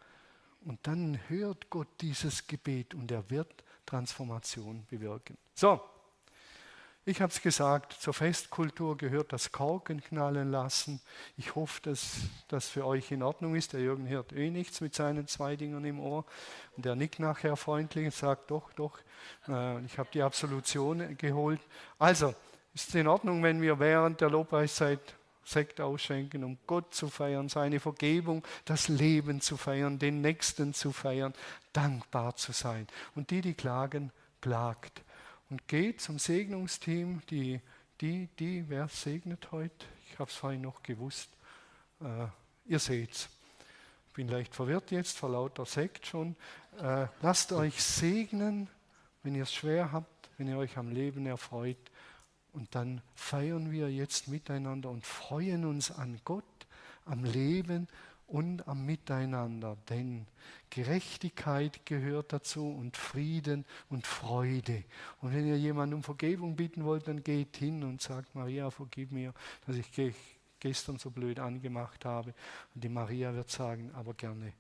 Und 0.60 0.86
dann 0.86 1.18
hört 1.28 1.70
Gott 1.70 1.88
dieses 2.00 2.46
Gebet 2.46 2.94
und 2.94 3.10
er 3.10 3.28
wird 3.30 3.64
Transformation 3.84 4.86
bewirken. 4.86 5.36
So, 5.54 5.80
ich 7.04 7.20
habe 7.20 7.32
es 7.32 7.42
gesagt, 7.42 7.94
zur 7.94 8.14
Festkultur 8.14 8.96
gehört 8.96 9.32
das 9.32 9.50
Korken 9.50 10.02
knallen 10.02 10.52
lassen. 10.52 11.00
Ich 11.36 11.56
hoffe, 11.56 11.80
dass 11.82 12.18
das 12.46 12.68
für 12.68 12.86
euch 12.86 13.10
in 13.10 13.24
Ordnung 13.24 13.56
ist. 13.56 13.72
Der 13.72 13.80
Jürgen 13.80 14.08
hört 14.08 14.32
eh 14.32 14.50
nichts 14.50 14.80
mit 14.80 14.94
seinen 14.94 15.26
zwei 15.26 15.56
Dingern 15.56 15.84
im 15.84 15.98
Ohr. 15.98 16.24
Und 16.76 16.84
der 16.84 16.94
nickt 16.94 17.18
nachher 17.18 17.56
freundlich 17.56 18.04
und 18.04 18.14
sagt, 18.14 18.52
doch, 18.52 18.72
doch, 18.74 18.98
äh, 19.48 19.84
ich 19.84 19.98
habe 19.98 20.10
die 20.14 20.22
Absolution 20.22 21.16
geholt. 21.16 21.60
Also, 21.98 22.34
ist 22.72 22.90
es 22.90 22.94
in 22.94 23.08
Ordnung, 23.08 23.42
wenn 23.42 23.60
wir 23.60 23.80
während 23.80 24.20
der 24.20 24.30
Lobpreiszeit 24.30 25.00
Sekt 25.44 25.80
ausschenken, 25.80 26.44
um 26.44 26.56
Gott 26.68 26.94
zu 26.94 27.08
feiern, 27.08 27.48
seine 27.48 27.80
Vergebung, 27.80 28.46
das 28.64 28.86
Leben 28.86 29.40
zu 29.40 29.56
feiern, 29.56 29.98
den 29.98 30.20
Nächsten 30.20 30.72
zu 30.72 30.92
feiern, 30.92 31.34
dankbar 31.72 32.36
zu 32.36 32.52
sein. 32.52 32.86
Und 33.16 33.30
die, 33.30 33.40
die 33.40 33.54
klagen, 33.54 34.12
plagt. 34.40 35.02
Und 35.52 35.68
geht 35.68 36.00
zum 36.00 36.18
Segnungsteam, 36.18 37.20
die, 37.28 37.60
die, 38.00 38.30
die, 38.38 38.64
wer 38.70 38.88
segnet 38.88 39.52
heute? 39.52 39.84
Ich 40.08 40.18
habe 40.18 40.30
es 40.30 40.34
vorhin 40.34 40.62
noch 40.62 40.82
gewusst. 40.82 41.28
Äh, 42.00 42.28
ihr 42.64 42.78
seht's. 42.78 43.28
Ich 44.08 44.14
bin 44.14 44.28
leicht 44.28 44.54
verwirrt 44.54 44.90
jetzt 44.92 45.18
vor 45.18 45.28
lauter 45.28 45.66
Sekt 45.66 46.06
schon. 46.06 46.36
Äh, 46.80 47.06
lasst 47.20 47.52
euch 47.52 47.82
segnen, 47.82 48.70
wenn 49.24 49.34
ihr 49.34 49.42
es 49.42 49.52
schwer 49.52 49.92
habt, 49.92 50.30
wenn 50.38 50.48
ihr 50.48 50.56
euch 50.56 50.78
am 50.78 50.90
Leben 50.90 51.26
erfreut. 51.26 51.90
Und 52.54 52.74
dann 52.74 53.02
feiern 53.14 53.70
wir 53.70 53.92
jetzt 53.92 54.28
miteinander 54.28 54.88
und 54.88 55.04
freuen 55.04 55.66
uns 55.66 55.90
an 55.90 56.18
Gott, 56.24 56.44
am 57.04 57.24
Leben 57.24 57.88
und 58.32 58.66
am 58.66 58.86
Miteinander. 58.86 59.76
Denn 59.90 60.26
Gerechtigkeit 60.70 61.84
gehört 61.84 62.32
dazu 62.32 62.66
und 62.66 62.96
Frieden 62.96 63.66
und 63.90 64.06
Freude. 64.06 64.84
Und 65.20 65.34
wenn 65.34 65.46
ihr 65.46 65.58
jemanden 65.58 65.96
um 65.96 66.02
Vergebung 66.02 66.56
bitten 66.56 66.84
wollt, 66.84 67.06
dann 67.06 67.22
geht 67.22 67.56
hin 67.58 67.84
und 67.84 68.00
sagt, 68.00 68.34
Maria, 68.34 68.70
vergib 68.70 69.12
mir, 69.12 69.34
dass 69.66 69.76
ich 69.76 70.14
gestern 70.58 70.98
so 70.98 71.10
blöd 71.10 71.38
angemacht 71.38 72.06
habe. 72.06 72.32
Und 72.74 72.82
die 72.82 72.88
Maria 72.88 73.34
wird 73.34 73.50
sagen, 73.50 73.90
aber 73.94 74.14
gerne. 74.14 74.54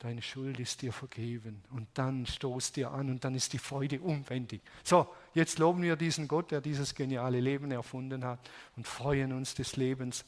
Deine 0.00 0.20
Schuld 0.20 0.60
ist 0.60 0.82
dir 0.82 0.92
vergeben. 0.92 1.62
Und 1.70 1.86
dann 1.94 2.26
stoßt 2.26 2.76
dir 2.76 2.90
an 2.90 3.08
und 3.08 3.24
dann 3.24 3.34
ist 3.34 3.54
die 3.54 3.58
Freude 3.58 4.00
unwendig. 4.00 4.60
So, 4.84 5.06
jetzt 5.32 5.58
loben 5.58 5.80
wir 5.80 5.96
diesen 5.96 6.28
Gott, 6.28 6.50
der 6.50 6.60
dieses 6.60 6.94
geniale 6.94 7.40
Leben 7.40 7.70
erfunden 7.70 8.24
hat 8.24 8.40
und 8.76 8.86
freuen 8.86 9.32
uns 9.32 9.54
des 9.54 9.76
Lebens 9.76 10.24